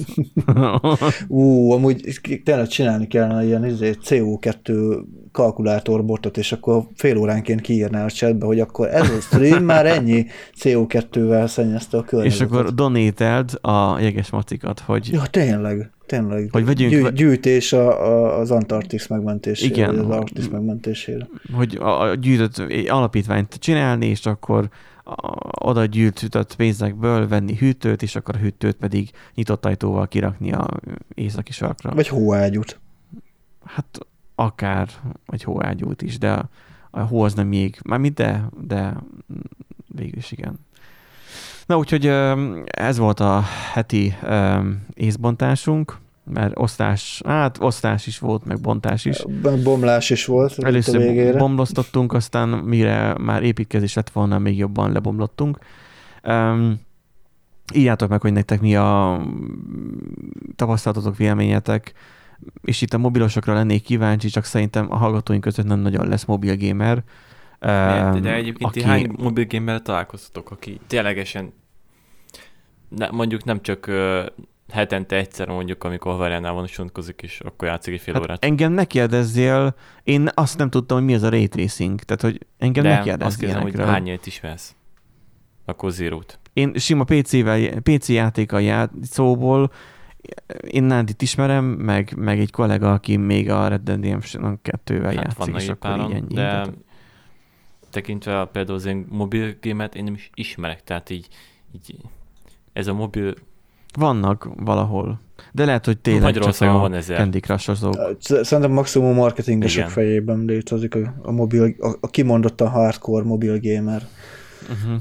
[1.28, 4.98] Ú, amúgy tényleg csinálni kellene ilyen izé, CO2
[5.32, 10.26] kalkulátorbotot, és akkor fél óránként kiírná a chatbe, hogy akkor ez a stream már ennyi
[10.60, 12.48] CO2-vel szennyezte a környezetet.
[12.48, 15.09] És akkor donateld a jeges macikat, hogy...
[15.12, 16.48] Ja, tényleg, tényleg.
[16.51, 16.90] Hogy vegyünk...
[16.90, 21.28] Gyű, gyűjtés a, a, az Antarktisz megmentésére, Igen, az Arktisz megmentésére.
[21.52, 24.68] Hogy a, a gyűjtött alapítványt csinálni, és akkor
[25.59, 30.68] oda gyűjtött pénzekből venni hűtőt, és akkor a hűtőt pedig nyitott ajtóval kirakni a
[31.14, 31.94] északi sarkra.
[31.94, 32.80] Vagy hóágyút.
[33.64, 33.98] Hát
[34.34, 34.89] akár,
[35.26, 36.48] vagy hóágyút is, de
[36.90, 38.97] a hó az nem még, mármint de, de
[39.86, 40.59] végül is igen.
[41.66, 42.06] Na úgyhogy
[42.64, 44.14] ez volt a heti
[44.94, 49.24] észbontásunk mert osztás, hát osztás is volt, meg bontás is.
[49.62, 50.59] Bomlás is volt.
[50.59, 51.39] Először a végére.
[51.39, 55.59] bomloztattunk, aztán mire már építkezés lett volna, még jobban lebomlottunk.
[56.24, 56.81] Um,
[57.74, 59.20] írjátok meg, hogy nektek mi a
[60.57, 61.93] tapasztalatotok, véleményetek,
[62.62, 66.57] és itt a mobilosokra lennék kíváncsi, csak szerintem a hallgatóink között nem nagyon lesz mobil
[66.57, 66.97] gamer.
[67.61, 68.82] Um, de egyébként aki...
[68.82, 71.53] hány mobil gamer találkoztatok, aki ténylegesen
[72.97, 73.90] ne, mondjuk nem csak
[74.73, 78.44] hetente egyszer mondjuk, amikor haverjánál van, sontkozik, és akkor játszik egy fél hát órát.
[78.44, 82.47] Engem ne kérdezzél, én azt nem tudtam, hogy mi az a ray tracing, tehát hogy
[82.59, 84.77] engem De ne kérdezz azt kérdezem, hogy hány ilyet ismersz.
[85.65, 86.39] Akkor zero-t.
[86.53, 89.70] Én sima PC-vel, PC játékkal játszóból
[90.66, 95.15] én Nádit ismerem, meg, meg egy kollega, aki még a Red Dead Redemption 2-vel hát
[95.15, 96.35] játszik, és akkor páron, így ennyi.
[96.35, 96.73] De tehát...
[97.90, 101.28] tekintve például az én mobil gémet én nem is ismerek, tehát így,
[101.73, 101.97] így
[102.73, 103.35] ez a mobil
[103.93, 105.20] vannak valahol.
[105.52, 107.16] De lehet, hogy tényleg Magyarországon van ezer.
[107.16, 108.16] Candy Crush-osok.
[108.20, 114.06] Szerintem maximum marketingesek fejében létezik a, a, mobil, a, a kimondottan hardcore mobil gamer.
[114.62, 115.01] Uh-huh.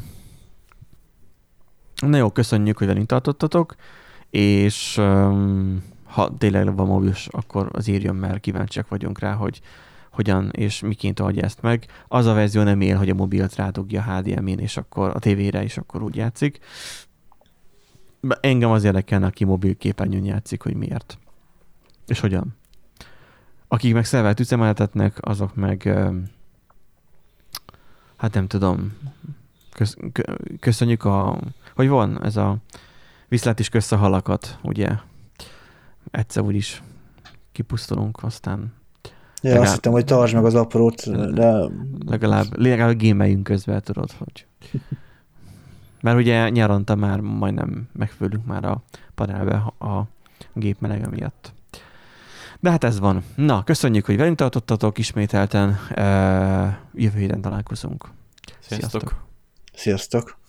[2.01, 3.75] Na jó, köszönjük, hogy velünk tartottatok,
[4.29, 9.61] és um, ha tényleg van mobilis, akkor az írjon, mert kíváncsiak vagyunk rá, hogy
[10.11, 11.85] hogyan és miként adja ezt meg.
[12.07, 15.77] Az a verzió nem él, hogy a mobilt rádugja HDMI-n, és akkor a tévére, és
[15.77, 16.59] akkor úgy játszik.
[18.39, 21.17] Engem az érdekelne, aki mobil képernyőn játszik, hogy miért.
[22.07, 22.55] És hogyan.
[23.67, 25.99] Akik meg szervert üzemeltetnek, azok meg
[28.15, 28.97] hát nem tudom,
[30.59, 31.39] köszönjük a,
[31.75, 32.57] hogy van ez a
[33.27, 34.89] viszlát is kösz a halakat, ugye?
[36.11, 36.83] Egyszer úgyis
[37.51, 38.73] kipusztulunk, aztán
[39.41, 41.69] Ja, azt hittem, hogy tartsd meg az aprót, de...
[42.05, 44.45] Legalább, legalább gémeljünk közben, tudod, hogy...
[46.01, 48.83] Mert ugye nyaranta már majdnem megfőlünk már a
[49.15, 50.07] panelbe a
[50.53, 51.53] gép melege miatt.
[52.59, 53.23] De hát ez van.
[53.35, 55.69] Na, köszönjük, hogy velünk tartottatok ismételten.
[55.69, 58.07] Uh, jövő héten találkozunk.
[58.59, 59.25] Sziasztok!
[59.73, 60.40] Sziasztok!